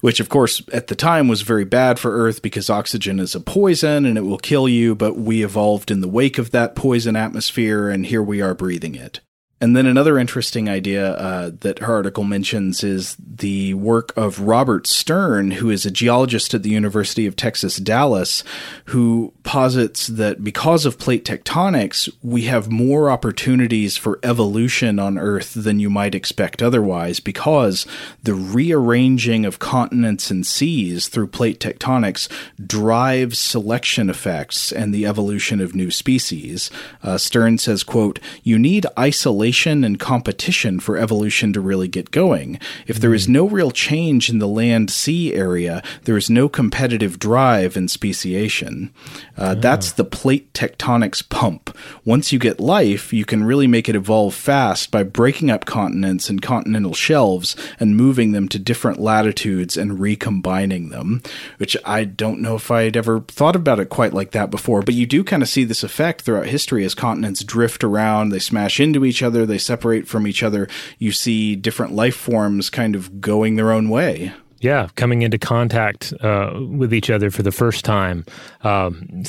which 0.04 0.20
of 0.20 0.28
course 0.28 0.62
at 0.74 0.88
the 0.88 0.96
time 0.96 1.30
was 1.30 1.44
very 1.44 1.64
bad 1.64 1.98
for 1.98 2.12
Earth 2.12 2.42
because 2.42 2.70
oxygen 2.70 3.22
is 3.22 3.36
a 3.36 3.40
poison 3.40 4.06
and 4.06 4.18
it 4.18 4.26
will 4.26 4.38
kill 4.38 4.68
you, 4.68 4.94
but 4.94 5.16
we 5.16 5.46
evolved 5.46 5.90
in 5.90 6.02
the 6.02 6.10
wake 6.10 6.38
of 6.38 6.52
that 6.52 6.76
poison 6.76 7.16
atmosphere 7.16 7.88
and 7.88 8.08
here 8.08 8.22
we 8.22 8.42
are 8.42 8.54
breathing 8.54 8.96
it. 8.96 9.22
And 9.64 9.78
then 9.78 9.86
another 9.86 10.20
interesting 10.20 10.68
idea 10.68 11.14
uh, 11.14 11.52
that 11.62 11.80
her 11.80 11.94
article 11.94 12.26
mentions 12.26 12.84
is 12.84 13.16
the 13.18 13.74
work 13.76 14.12
of 14.18 14.42
Robert 14.42 14.88
Stern, 14.88 15.52
who 15.52 15.70
is 15.70 15.86
a 15.86 15.92
geologist 15.92 16.54
at 16.54 16.64
the 16.64 16.70
University 16.70 17.26
of 17.26 17.38
Texas, 17.38 17.78
Dallas, 17.78 18.44
who 18.88 19.32
posits 19.44 20.08
that 20.08 20.44
because 20.44 20.86
of 20.86 21.00
plate 21.00 21.24
tectonics, 21.24 22.12
we 22.22 22.42
have 22.42 22.70
more 22.70 23.10
opportunities 23.10 23.96
for 23.96 24.20
evolution 24.22 25.00
on 25.00 25.18
Earth 25.18 25.54
than 25.54 25.80
you 25.80 25.90
might 25.90 26.14
expect 26.14 26.62
otherwise, 26.62 27.22
because 27.22 27.88
the 28.22 28.34
rearranging 28.34 29.46
of 29.46 29.60
continents 29.60 30.30
and 30.30 30.46
seas 30.46 31.08
through 31.08 31.28
plate 31.28 31.62
tectonics 31.62 32.28
drives 32.68 33.40
selection 33.40 34.10
effects 34.10 34.74
and 34.74 34.94
the 34.94 35.06
evolution 35.06 35.62
of 35.62 35.74
new 35.74 35.90
species. 35.90 36.70
Uh, 37.02 37.18
Stern 37.18 37.58
says, 37.58 37.84
quote, 37.84 38.20
you 38.44 38.60
need 38.60 38.86
isolation 39.00 39.53
and 39.84 40.00
competition 40.00 40.80
for 40.80 40.98
evolution 40.98 41.54
to 41.54 41.62
really 41.62 41.88
get 41.88 42.12
going. 42.12 42.60
If 42.88 43.00
there 43.00 43.14
is 43.14 43.30
no 43.30 43.48
real 43.48 43.72
change 43.72 44.30
in 44.30 44.40
the 44.40 44.48
land 44.48 44.90
sea 44.90 45.34
area, 45.34 45.82
there 46.04 46.18
is 46.18 46.30
no 46.30 46.50
competitive 46.50 47.20
drive 47.20 47.78
in 47.78 47.88
speciation. 47.88 48.94
Uh, 49.38 49.56
That's 49.56 49.92
the 49.92 50.04
plate 50.04 50.52
tectonics 50.54 51.28
pump. 51.28 51.76
Once 52.04 52.34
you 52.34 52.40
get 52.40 52.60
life, 52.60 53.14
you 53.14 53.26
can 53.26 53.44
really 53.44 53.68
make 53.68 53.88
it 53.88 53.96
evolve 53.96 54.34
fast 54.34 54.92
by 54.92 55.04
breaking 55.04 55.50
up 55.50 55.66
continents 55.66 56.30
and 56.30 56.42
continental 56.42 56.94
shelves 56.94 57.56
and 57.80 57.96
moving 57.96 58.32
them 58.32 58.48
to 58.50 58.60
different 58.60 59.00
latitudes 59.00 59.78
and 59.78 60.00
recombining 60.00 60.90
them, 60.90 61.22
which 61.58 61.78
I 61.86 62.04
don't 62.04 62.42
know 62.42 62.56
if 62.56 62.72
I'd 62.72 62.98
ever 62.98 63.22
thought 63.22 63.56
about 63.56 63.80
it 63.80 63.90
quite 63.90 64.14
like 64.14 64.32
that 64.32 64.50
before, 64.50 64.82
but 64.82 64.96
you 64.96 65.06
do 65.06 65.24
kind 65.24 65.44
of 65.44 65.50
see 65.50 65.64
this 65.64 65.84
effect 65.84 66.22
throughout 66.24 66.48
history 66.48 66.84
as 66.84 66.96
continents 66.96 67.44
drift 67.44 67.84
around, 67.84 68.30
they 68.30 68.40
smash 68.40 68.80
into 68.80 69.06
each 69.06 69.22
other 69.22 69.43
they 69.46 69.58
separate 69.58 70.08
from 70.08 70.28
each 70.28 70.44
other, 70.44 70.68
you 71.00 71.12
see 71.12 71.56
different 71.56 71.94
life 71.94 72.16
forms 72.16 72.70
kind 72.70 72.96
of 72.96 73.22
going 73.22 73.56
their 73.56 73.72
own 73.72 73.90
way. 73.90 74.34
Yeah, 74.60 74.88
coming 74.96 75.24
into 75.24 75.38
contact 75.38 76.14
uh, 76.22 76.58
with 76.70 76.94
each 76.94 77.10
other 77.10 77.30
for 77.30 77.44
the 77.44 77.52
first 77.52 77.84
time, 77.84 78.24
um, 78.62 79.24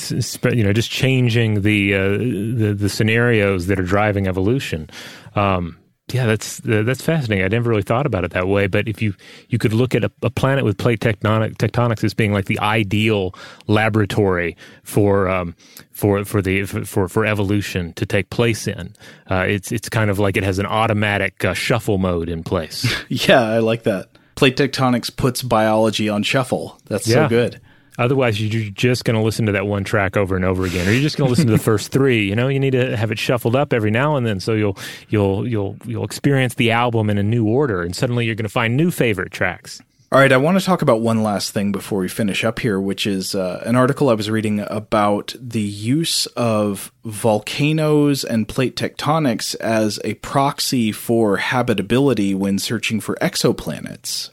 you 0.53 0.62
know, 0.62 0.73
just 0.73 0.93
changing 0.93 1.62
the, 1.62 1.93
uh, 1.93 2.09
the, 2.09 2.77
the 2.79 2.89
scenarios 2.89 3.67
that 3.67 3.81
are 3.81 3.85
driving 3.85 4.29
evolution. 4.29 4.89
Um, 5.35 5.77
yeah, 6.12 6.26
that's 6.26 6.59
that's 6.64 7.00
fascinating. 7.00 7.44
I 7.44 7.48
never 7.48 7.70
really 7.70 7.82
thought 7.82 8.05
about 8.05 8.24
it 8.24 8.32
that 8.32 8.46
way. 8.46 8.66
But 8.66 8.88
if 8.88 9.00
you 9.00 9.14
you 9.48 9.59
could 9.59 9.72
look 9.72 9.94
at 9.94 10.05
a, 10.05 10.12
a 10.22 10.28
planet 10.28 10.62
with 10.62 10.76
plate 10.76 11.00
tectonic, 11.00 11.57
tectonics 11.57 12.05
as 12.05 12.12
being 12.12 12.32
like 12.32 12.44
the 12.44 12.59
ideal 12.59 13.34
laboratory 13.68 14.55
for 14.82 15.28
um, 15.28 15.57
for 15.92 16.22
for 16.26 16.42
the 16.42 16.64
for 16.64 17.09
for 17.09 17.24
evolution 17.24 17.94
to 17.94 18.05
take 18.05 18.28
place 18.28 18.66
in, 18.66 18.94
uh, 19.30 19.46
it's 19.48 19.72
it's 19.72 19.88
kind 19.88 20.11
of 20.11 20.18
like 20.18 20.36
it 20.36 20.42
has 20.42 20.59
an 20.59 20.66
automatic 20.66 21.42
uh, 21.42 21.55
shuffle 21.55 21.96
mode 21.96 22.28
in 22.28 22.42
place. 22.42 22.86
yeah, 23.09 23.40
I 23.40 23.61
like 23.61 23.84
that. 23.84 24.11
Plate 24.34 24.59
tectonics 24.59 25.14
puts 25.14 25.42
biology 25.42 26.11
on 26.11 26.22
shuffle. 26.22 26.78
That's 26.84 27.09
yeah. 27.09 27.24
so 27.24 27.28
good. 27.28 27.61
Otherwise, 27.99 28.40
you're 28.40 28.70
just 28.70 29.05
going 29.05 29.16
to 29.16 29.22
listen 29.22 29.47
to 29.47 29.53
that 29.53 29.66
one 29.66 29.84
track 29.84 30.16
over 30.16 30.34
and 30.34 30.45
over 30.45 30.64
again, 30.64 30.88
or 30.88 30.92
you're 30.92 31.03
just 31.03 31.16
going 31.16 31.28
to 31.28 31.30
listen 31.30 31.47
to 31.47 31.53
the 31.53 31.59
first 31.62 31.92
three. 31.92 32.28
You 32.28 32.34
know, 32.34 32.49
you 32.49 32.59
need 32.59 32.72
to 32.72 32.97
have 32.97 33.12
it 33.12 33.18
shuffled 33.18 33.55
up 33.55 33.72
every 33.72 33.90
now 33.90 34.16
and 34.16 34.26
then, 34.26 34.40
so 34.40 34.53
you'll 34.53 34.76
you'll 35.09 35.47
you'll 35.47 35.76
you'll 35.86 36.05
experience 36.05 36.55
the 36.55 36.72
album 36.72 37.09
in 37.11 37.18
a 37.18 37.22
new 37.22 37.47
order, 37.47 37.82
and 37.82 37.95
suddenly 37.95 38.26
you're 38.26 38.34
going 38.34 38.45
to 38.45 38.49
find 38.49 38.76
new 38.76 38.90
favorite 38.90 39.32
tracks. 39.32 39.80
All 40.15 40.21
right, 40.21 40.31
I 40.31 40.37
want 40.37 40.57
to 40.57 40.65
talk 40.65 40.81
about 40.81 41.01
one 41.01 41.25
last 41.25 41.51
thing 41.51 41.73
before 41.73 41.99
we 41.99 42.09
finish 42.09 42.45
up 42.45 42.61
here, 42.61 42.79
which 42.79 43.05
is 43.05 43.35
uh, 43.35 43.61
an 43.67 43.75
article 43.75 44.11
I 44.11 44.15
was 44.15 44.31
reading 44.31 44.61
about 44.71 45.35
the 45.41 45.61
use 45.61 46.27
of 46.37 46.93
volcanoes 47.05 48.23
and 48.23 48.47
plate 48.47 48.77
tectonics 48.77 49.57
as 49.57 49.99
a 50.05 50.15
proxy 50.15 50.93
for 50.93 51.39
habitability 51.39 52.33
when 52.33 52.61
searching 52.61 53.01
for 53.01 53.17
exoplanets. 53.17 54.31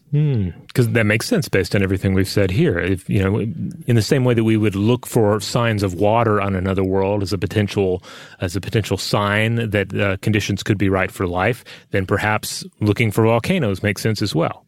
Because 0.68 0.90
that 0.90 1.08
makes 1.08 1.26
sense 1.26 1.50
based 1.50 1.74
on 1.74 1.82
everything 1.82 2.14
we've 2.14 2.30
said 2.30 2.52
here. 2.52 2.78
If 2.78 3.10
you 3.10 3.24
know, 3.24 3.40
in 3.40 3.96
the 3.96 4.04
same 4.04 4.24
way 4.24 4.36
that 4.36 4.44
we 4.44 4.58
would 4.58 4.76
look 4.76 5.08
for 5.08 5.40
signs 5.40 5.82
of 5.82 5.96
water 5.96 6.40
on 6.40 6.56
another 6.56 6.84
world 6.84 7.24
as 7.24 7.34
a 7.34 7.40
potential 7.40 8.04
as 8.40 8.56
a 8.56 8.62
potential 8.62 8.98
sign 8.98 9.72
that 9.72 10.00
uh, 10.00 10.18
conditions 10.18 10.62
could 10.62 10.78
be 10.78 10.90
right 10.90 11.10
for 11.10 11.26
life, 11.26 11.66
then 11.90 12.06
perhaps 12.06 12.64
looking 12.82 13.12
for 13.12 13.24
volcanoes 13.24 13.82
makes 13.82 14.04
sense 14.04 14.22
as 14.22 14.36
well. 14.36 14.64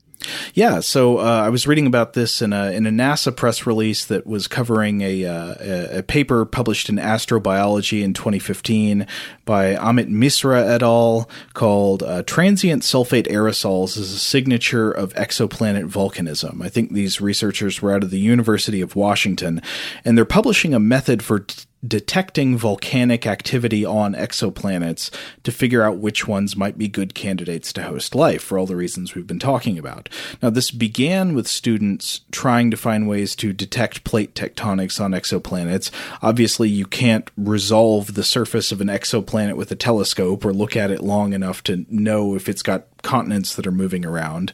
Yeah, 0.54 0.80
so 0.80 1.18
uh, 1.18 1.42
I 1.46 1.50
was 1.50 1.68
reading 1.68 1.88
about 1.88 2.14
this 2.14 2.42
in 2.42 2.54
a 2.54 2.72
in 2.72 2.86
a 2.86 2.92
NASA 2.92 3.36
press 3.36 3.66
release 3.66 4.06
that 4.06 4.26
was 4.26 4.48
covering 4.48 5.02
a 5.02 5.26
uh, 5.26 6.00
a, 6.00 6.04
paper 6.04 6.46
published 6.46 6.90
in 6.90 6.96
Astrobiology 6.96 8.04
in 8.04 8.14
2015 8.14 9.08
by 9.46 9.76
Amit 9.76 10.10
Misra 10.10 10.64
et 10.68 10.84
al. 10.84 11.30
called 11.54 12.04
uh, 12.04 12.24
"Transient 12.24 12.84
Sulfate 12.84 13.28
Aerosols 13.28 13.98
as 13.98 14.12
a 14.12 14.20
Signature 14.20 14.92
of 14.92 15.14
Exoplanet 15.16 15.90
Volcanism." 15.90 16.64
I 16.64 16.70
think 16.70 16.92
these 16.92 17.20
researchers 17.20 17.82
were 17.82 17.94
out 17.94 18.04
of 18.04 18.12
the 18.12 18.20
University 18.20 18.82
of 18.82 18.96
Washington, 18.96 19.62
and 20.06 20.18
they're 20.18 20.26
publishing 20.26 20.74
a 20.74 20.80
method 20.80 21.24
for 21.24 21.42
t- 21.42 21.66
detecting 21.86 22.58
volcanic 22.58 23.28
activity 23.28 23.84
on 23.84 24.14
exoplanets 24.14 25.10
to 25.44 25.52
figure 25.52 25.84
out 25.84 25.98
which 25.98 26.28
ones 26.28 26.56
might 26.56 26.78
be 26.78 26.88
good 26.88 27.14
candidates 27.14 27.74
to 27.74 27.84
host 27.84 28.16
life 28.16 28.42
for 28.42 28.58
all 28.58 28.66
the 28.66 28.76
reasons 28.76 29.14
we've 29.14 29.28
been 29.28 29.40
talking 29.40 29.78
about. 29.78 30.08
Now, 30.42 30.50
this 30.50 30.72
began 30.72 31.36
with 31.36 31.48
students 31.48 32.22
trying 32.32 32.72
to 32.72 32.78
find 32.78 33.08
ways 33.08 33.36
to 33.38 33.54
detect 33.54 34.04
plate 34.04 34.34
tectonics 34.34 35.02
on 35.04 35.12
exoplanets. 35.12 35.92
Obviously, 36.22 36.70
you 36.70 36.86
can't 36.86 37.30
resolve 37.38 38.14
the 38.14 38.24
surface 38.24 38.72
of 38.72 38.82
an 38.82 38.88
exoplanet 38.88 39.56
with 39.56 39.72
a 39.72 39.76
telescope 39.76 40.46
or 40.46 40.54
look 40.54 40.76
at 40.76 40.92
it 40.92 41.02
long 41.02 41.34
enough 41.34 41.64
to 41.64 41.86
know 41.90 42.36
if 42.36 42.48
it's 42.48 42.64
got 42.64 42.86
continents 43.02 43.56
that 43.56 43.68
are 43.68 43.72
moving 43.72 44.06
around. 44.06 44.54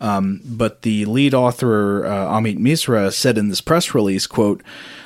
Um, 0.00 0.40
but 0.44 0.82
the 0.82 1.04
lead 1.04 1.34
author, 1.34 2.06
uh, 2.06 2.26
Amit 2.28 2.58
Misra, 2.58 3.12
said 3.12 3.38
in 3.38 3.48
this 3.48 3.60
press 3.60 3.94
release, 3.94 4.26
quote, 4.26 4.62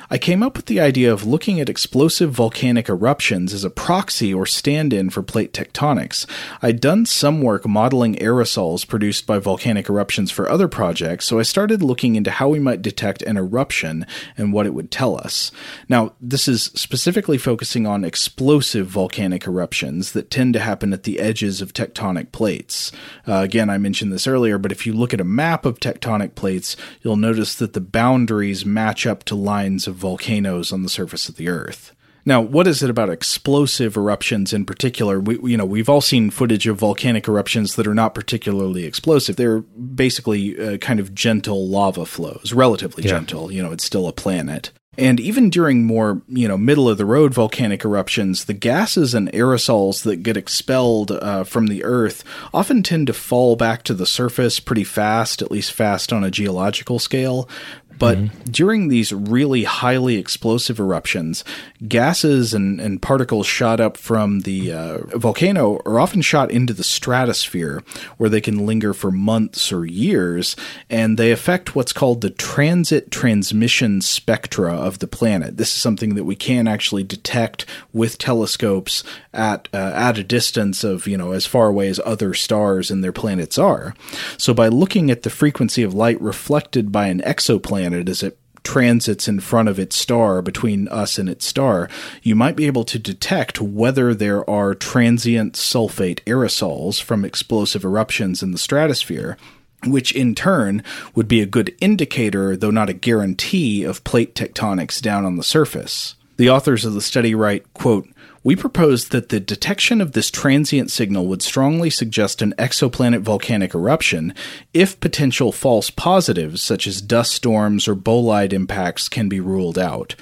I 0.09 0.17
came 0.17 0.43
up 0.43 0.55
with 0.55 0.67
the 0.67 0.79
idea 0.79 1.11
of 1.11 1.25
looking 1.25 1.59
at 1.59 1.69
explosive 1.69 2.31
volcanic 2.31 2.89
eruptions 2.89 3.53
as 3.53 3.63
a 3.63 3.69
proxy 3.69 4.33
or 4.33 4.45
stand 4.45 4.93
in 4.93 5.09
for 5.09 5.23
plate 5.23 5.51
tectonics. 5.51 6.27
I'd 6.61 6.79
done 6.79 7.05
some 7.05 7.41
work 7.41 7.67
modeling 7.67 8.15
aerosols 8.15 8.87
produced 8.87 9.25
by 9.25 9.39
volcanic 9.39 9.89
eruptions 9.89 10.29
for 10.29 10.49
other 10.49 10.67
projects, 10.67 11.25
so 11.25 11.39
I 11.39 11.43
started 11.43 11.81
looking 11.81 12.15
into 12.15 12.29
how 12.29 12.49
we 12.49 12.59
might 12.59 12.83
detect 12.83 13.23
an 13.23 13.37
eruption 13.37 14.05
and 14.37 14.53
what 14.53 14.67
it 14.67 14.73
would 14.73 14.91
tell 14.91 15.17
us. 15.17 15.51
Now, 15.89 16.13
this 16.21 16.47
is 16.47 16.65
specifically 16.75 17.37
focusing 17.37 17.87
on 17.87 18.05
explosive 18.05 18.87
volcanic 18.87 19.47
eruptions 19.47 20.11
that 20.11 20.29
tend 20.29 20.53
to 20.53 20.59
happen 20.59 20.93
at 20.93 21.03
the 21.03 21.19
edges 21.19 21.61
of 21.61 21.73
tectonic 21.73 22.31
plates. 22.31 22.91
Uh, 23.27 23.37
again, 23.37 23.69
I 23.69 23.77
mentioned 23.79 24.13
this 24.13 24.27
earlier, 24.27 24.57
but 24.57 24.71
if 24.71 24.85
you 24.85 24.93
look 24.93 25.13
at 25.13 25.21
a 25.21 25.25
map 25.25 25.65
of 25.65 25.79
tectonic 25.79 26.35
plates, 26.35 26.75
you'll 27.01 27.17
notice 27.17 27.55
that 27.55 27.73
the 27.73 27.81
boundaries 27.81 28.65
match 28.65 29.07
up 29.07 29.23
to 29.23 29.35
lines 29.35 29.87
of 29.87 29.94
volcanoes 29.95 30.71
on 30.71 30.83
the 30.83 30.89
surface 30.89 31.29
of 31.29 31.35
the 31.35 31.49
Earth. 31.49 31.95
Now, 32.27 32.41
what 32.41 32.65
is 32.65 32.81
it 32.81 32.89
about 32.89 33.11
explosive 33.11 33.95
eruptions 33.95 34.51
in 34.51 34.65
particular? 34.65 35.19
We, 35.19 35.51
you 35.51 35.57
know, 35.57 35.65
we've 35.65 35.89
all 35.89 36.01
seen 36.01 36.31
footage 36.31 36.65
of 36.65 36.77
volcanic 36.77 37.27
eruptions 37.27 37.75
that 37.75 37.85
are 37.85 37.93
not 37.93 38.15
particularly 38.15 38.85
explosive. 38.85 39.35
They're 39.35 39.59
basically 39.61 40.59
uh, 40.59 40.77
kind 40.77 40.99
of 40.99 41.13
gentle 41.13 41.67
lava 41.67 42.05
flows, 42.05 42.51
relatively 42.51 43.03
yeah. 43.03 43.11
gentle. 43.11 43.51
You 43.51 43.61
know, 43.61 43.71
it's 43.71 43.85
still 43.85 44.07
a 44.07 44.13
planet. 44.13 44.71
And 44.97 45.19
even 45.19 45.49
during 45.49 45.85
more, 45.85 46.21
you 46.27 46.47
know, 46.47 46.57
middle 46.57 46.89
of 46.89 46.97
the 46.97 47.05
road 47.05 47.33
volcanic 47.33 47.83
eruptions, 47.83 48.45
the 48.45 48.53
gases 48.53 49.13
and 49.13 49.31
aerosols 49.33 50.03
that 50.03 50.23
get 50.23 50.37
expelled 50.37 51.11
uh, 51.11 51.43
from 51.43 51.67
the 51.67 51.83
Earth 51.83 52.23
often 52.53 52.81
tend 52.81 53.07
to 53.07 53.13
fall 53.13 53.55
back 53.55 53.83
to 53.83 53.93
the 53.93 54.05
surface 54.05 54.59
pretty 54.59 54.85
fast, 54.85 55.41
at 55.41 55.51
least 55.51 55.73
fast 55.73 56.13
on 56.13 56.23
a 56.23 56.31
geological 56.31 56.97
scale. 56.97 57.49
But 57.97 58.17
mm-hmm. 58.17 58.51
during 58.51 58.87
these 58.87 59.13
really 59.13 59.63
highly 59.63 60.17
explosive 60.17 60.79
eruptions, 60.79 61.43
gases 61.87 62.53
and, 62.53 62.79
and 62.81 63.01
particles 63.01 63.47
shot 63.47 63.79
up 63.79 63.97
from 63.97 64.41
the 64.41 64.71
uh, 64.71 64.97
volcano 65.17 65.81
are 65.85 65.99
often 65.99 66.21
shot 66.21 66.51
into 66.51 66.73
the 66.73 66.83
stratosphere, 66.83 67.83
where 68.17 68.29
they 68.29 68.41
can 68.41 68.65
linger 68.65 68.93
for 68.93 69.11
months 69.11 69.71
or 69.71 69.85
years, 69.85 70.55
and 70.89 71.17
they 71.17 71.31
affect 71.31 71.75
what's 71.75 71.93
called 71.93 72.21
the 72.21 72.29
transit 72.29 73.11
transmission 73.11 74.01
spectra 74.01 74.73
of 74.73 74.99
the 74.99 75.07
planet. 75.07 75.57
This 75.57 75.69
is 75.75 75.81
something 75.81 76.15
that 76.15 76.25
we 76.25 76.35
can 76.35 76.67
actually 76.67 77.03
detect 77.03 77.65
with 77.93 78.17
telescopes 78.17 79.03
at 79.33 79.67
uh, 79.73 79.91
at 79.95 80.17
a 80.17 80.23
distance 80.23 80.83
of 80.83 81.07
you 81.07 81.17
know 81.17 81.31
as 81.31 81.45
far 81.45 81.67
away 81.67 81.87
as 81.87 81.99
other 82.05 82.33
stars 82.33 82.91
and 82.91 83.03
their 83.03 83.11
planets 83.11 83.57
are. 83.57 83.93
So 84.37 84.53
by 84.53 84.67
looking 84.67 85.11
at 85.11 85.23
the 85.23 85.29
frequency 85.29 85.83
of 85.83 85.93
light 85.93 86.19
reflected 86.21 86.91
by 86.91 87.07
an 87.07 87.21
exoplanet 87.21 87.84
as 87.93 88.23
it 88.23 88.37
transits 88.63 89.27
in 89.27 89.39
front 89.39 89.69
of 89.69 89.79
its 89.79 89.95
star 89.95 90.41
between 90.41 90.87
us 90.87 91.17
and 91.17 91.29
its 91.29 91.45
star, 91.45 91.87
you 92.23 92.35
might 92.35 92.55
be 92.55 92.65
able 92.65 92.83
to 92.83 92.99
detect 92.99 93.61
whether 93.61 94.13
there 94.13 94.47
are 94.49 94.73
transient 94.73 95.53
sulfate 95.53 96.21
aerosols 96.25 97.01
from 97.01 97.23
explosive 97.23 97.85
eruptions 97.85 98.41
in 98.43 98.51
the 98.51 98.57
stratosphere 98.57 99.37
which 99.85 100.11
in 100.13 100.33
turn 100.33 100.83
would 101.13 101.27
be 101.27 101.41
a 101.41 101.45
good 101.45 101.75
indicator, 101.79 102.57
though 102.57 102.71
not 102.71 102.89
a 102.89 102.93
guarantee, 102.93 103.83
of 103.83 104.03
plate 104.03 104.33
tectonics 104.33 104.99
down 104.99 105.25
on 105.25 105.35
the 105.35 105.43
surface. 105.43 106.15
The 106.37 106.49
authors 106.49 106.85
of 106.85 106.93
the 106.93 107.01
study 107.01 107.35
write, 107.35 107.71
quote, 107.73 108.07
we 108.45 108.55
proposed 108.55 109.11
that 109.11 109.29
the 109.29 109.39
detection 109.39 109.99
of 109.99 110.11
this 110.11 110.29
transient 110.29 110.91
signal 110.91 111.25
would 111.25 111.41
strongly 111.41 111.89
suggest 111.89 112.43
an 112.43 112.53
exoplanet 112.59 113.21
volcanic 113.21 113.73
eruption 113.73 114.35
if 114.71 114.99
potential 114.99 115.51
false 115.51 115.89
positives, 115.89 116.61
such 116.61 116.85
as 116.85 117.01
dust 117.01 117.31
storms 117.31 117.87
or 117.87 117.95
bolide 117.95 118.53
impacts, 118.53 119.09
can 119.09 119.27
be 119.27 119.39
ruled 119.39 119.79
out. 119.79 120.13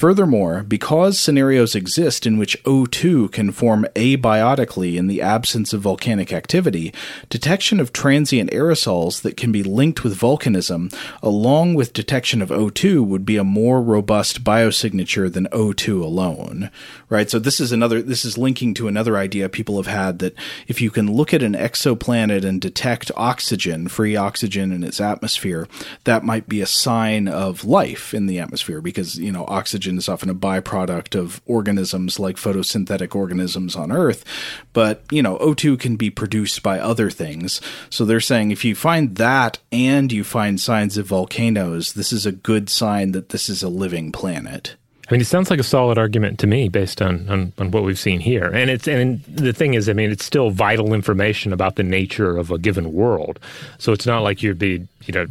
Furthermore, 0.00 0.62
because 0.62 1.20
scenarios 1.20 1.74
exist 1.74 2.24
in 2.24 2.38
which 2.38 2.56
O2 2.64 3.30
can 3.32 3.52
form 3.52 3.86
abiotically 3.94 4.96
in 4.96 5.08
the 5.08 5.20
absence 5.20 5.74
of 5.74 5.82
volcanic 5.82 6.32
activity, 6.32 6.94
detection 7.28 7.78
of 7.78 7.92
transient 7.92 8.50
aerosols 8.50 9.20
that 9.20 9.36
can 9.36 9.52
be 9.52 9.62
linked 9.62 10.02
with 10.02 10.18
volcanism, 10.18 10.90
along 11.22 11.74
with 11.74 11.92
detection 11.92 12.40
of 12.40 12.48
O2, 12.48 13.06
would 13.06 13.26
be 13.26 13.36
a 13.36 13.44
more 13.44 13.82
robust 13.82 14.42
biosignature 14.42 15.30
than 15.30 15.48
O2 15.48 16.02
alone. 16.02 16.70
Right? 17.10 17.28
So 17.28 17.38
this 17.38 17.60
is 17.60 17.70
another 17.70 18.00
this 18.00 18.24
is 18.24 18.38
linking 18.38 18.72
to 18.74 18.88
another 18.88 19.18
idea 19.18 19.50
people 19.50 19.76
have 19.76 19.86
had 19.86 20.18
that 20.20 20.34
if 20.66 20.80
you 20.80 20.90
can 20.90 21.12
look 21.12 21.34
at 21.34 21.42
an 21.42 21.52
exoplanet 21.52 22.42
and 22.42 22.58
detect 22.58 23.12
oxygen, 23.18 23.86
free 23.86 24.16
oxygen 24.16 24.72
in 24.72 24.82
its 24.82 24.98
atmosphere, 24.98 25.68
that 26.04 26.24
might 26.24 26.48
be 26.48 26.62
a 26.62 26.66
sign 26.66 27.28
of 27.28 27.66
life 27.66 28.14
in 28.14 28.24
the 28.24 28.38
atmosphere 28.38 28.80
because, 28.80 29.18
you 29.18 29.30
know, 29.30 29.44
oxygen 29.46 29.89
oxygen 29.90 29.98
is 29.98 30.08
often 30.08 30.30
a 30.30 30.34
byproduct 30.34 31.18
of 31.18 31.40
organisms 31.46 32.18
like 32.18 32.36
photosynthetic 32.36 33.14
organisms 33.14 33.74
on 33.74 33.90
Earth. 33.90 34.24
But, 34.72 35.02
you 35.10 35.22
know, 35.22 35.36
O2 35.38 35.78
can 35.78 35.96
be 35.96 36.10
produced 36.10 36.62
by 36.62 36.78
other 36.78 37.10
things. 37.10 37.60
So 37.90 38.04
they're 38.04 38.20
saying 38.20 38.50
if 38.50 38.64
you 38.64 38.74
find 38.74 39.16
that 39.16 39.58
and 39.72 40.12
you 40.12 40.22
find 40.22 40.60
signs 40.60 40.96
of 40.96 41.06
volcanoes, 41.06 41.94
this 41.94 42.12
is 42.12 42.26
a 42.26 42.32
good 42.32 42.68
sign 42.68 43.12
that 43.12 43.30
this 43.30 43.48
is 43.48 43.62
a 43.62 43.68
living 43.68 44.12
planet. 44.12 44.76
I 45.10 45.14
mean, 45.14 45.22
it 45.22 45.26
sounds 45.26 45.50
like 45.50 45.58
a 45.58 45.64
solid 45.64 45.98
argument 45.98 46.38
to 46.38 46.46
me 46.46 46.68
based 46.68 47.02
on, 47.02 47.28
on, 47.28 47.52
on, 47.58 47.72
what 47.72 47.82
we've 47.82 47.98
seen 47.98 48.20
here. 48.20 48.44
And 48.44 48.70
it's 48.70 48.86
and 48.86 49.24
the 49.24 49.52
thing 49.52 49.74
is, 49.74 49.88
I 49.88 49.92
mean, 49.92 50.12
it's 50.12 50.24
still 50.24 50.50
vital 50.50 50.94
information 50.94 51.52
about 51.52 51.74
the 51.74 51.82
nature 51.82 52.36
of 52.36 52.52
a 52.52 52.58
given 52.58 52.92
world. 52.92 53.40
So 53.78 53.92
it's 53.92 54.06
not 54.06 54.22
like 54.22 54.40
you'd 54.40 54.60
be, 54.60 54.86
you 55.06 55.12
know, 55.12 55.26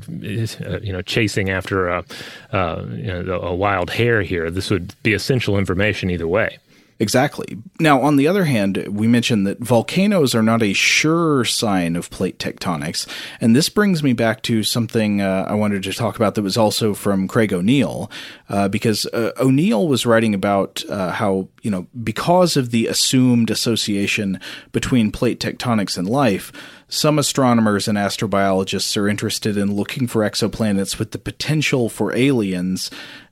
uh, 0.66 0.80
you 0.82 0.92
know, 0.92 1.02
chasing 1.02 1.50
after 1.50 1.88
a, 1.88 2.04
uh, 2.52 2.86
you 2.90 3.24
know, 3.24 3.40
a 3.40 3.56
wild 3.56 3.90
hare 3.90 4.22
here. 4.22 4.52
This 4.52 4.70
would 4.70 5.02
be 5.02 5.14
essential 5.14 5.58
information 5.58 6.10
either 6.10 6.28
way. 6.28 6.58
Exactly. 7.02 7.58
Now, 7.80 8.02
on 8.02 8.18
the 8.18 8.28
other 8.28 8.44
hand, 8.44 8.86
we 8.90 9.08
mentioned 9.08 9.48
that 9.48 9.60
volcanoes 9.60 10.36
are 10.36 10.44
not 10.44 10.62
a 10.62 10.74
sure 10.74 11.46
sign 11.46 11.96
of 11.96 12.10
plate 12.10 12.38
tectonics, 12.40 13.08
and 13.40 13.56
this 13.56 13.70
brings 13.70 14.04
me 14.04 14.12
back 14.12 14.42
to 14.44 14.64
something 14.64 15.22
uh, 15.22 15.46
I 15.48 15.54
wanted 15.54 15.84
to 15.84 15.94
talk 15.94 16.18
about 16.18 16.36
that 16.36 16.42
was 16.42 16.58
also 16.58 16.94
from 16.94 17.30
Craig 17.30 17.54
O'Neill, 17.54 18.12
uh, 18.50 18.68
because 18.68 19.06
uh, 19.08 19.32
O'Neill 19.40 19.88
was 19.88 20.06
writing 20.06 20.34
about 20.34 20.84
uh, 20.90 21.12
how, 21.12 21.48
you 21.62 21.72
know, 21.72 21.88
because 22.04 22.58
of 22.58 22.72
the 22.72 22.88
assumed 22.88 23.50
association 23.50 24.38
between 24.74 25.10
plate 25.10 25.40
tectonics 25.40 25.98
and 25.98 26.10
life, 26.10 26.52
some 26.90 27.18
astronomers 27.18 27.88
and 27.88 27.98
astrobiologists 27.98 28.98
are 28.98 29.08
interested 29.08 29.56
in 29.56 29.74
looking 29.74 30.08
for 30.08 30.30
exoplanets 30.30 31.00
with 31.00 31.12
the 31.12 31.20
potential 31.20 31.88
for 31.88 32.14
aliens 32.14 32.90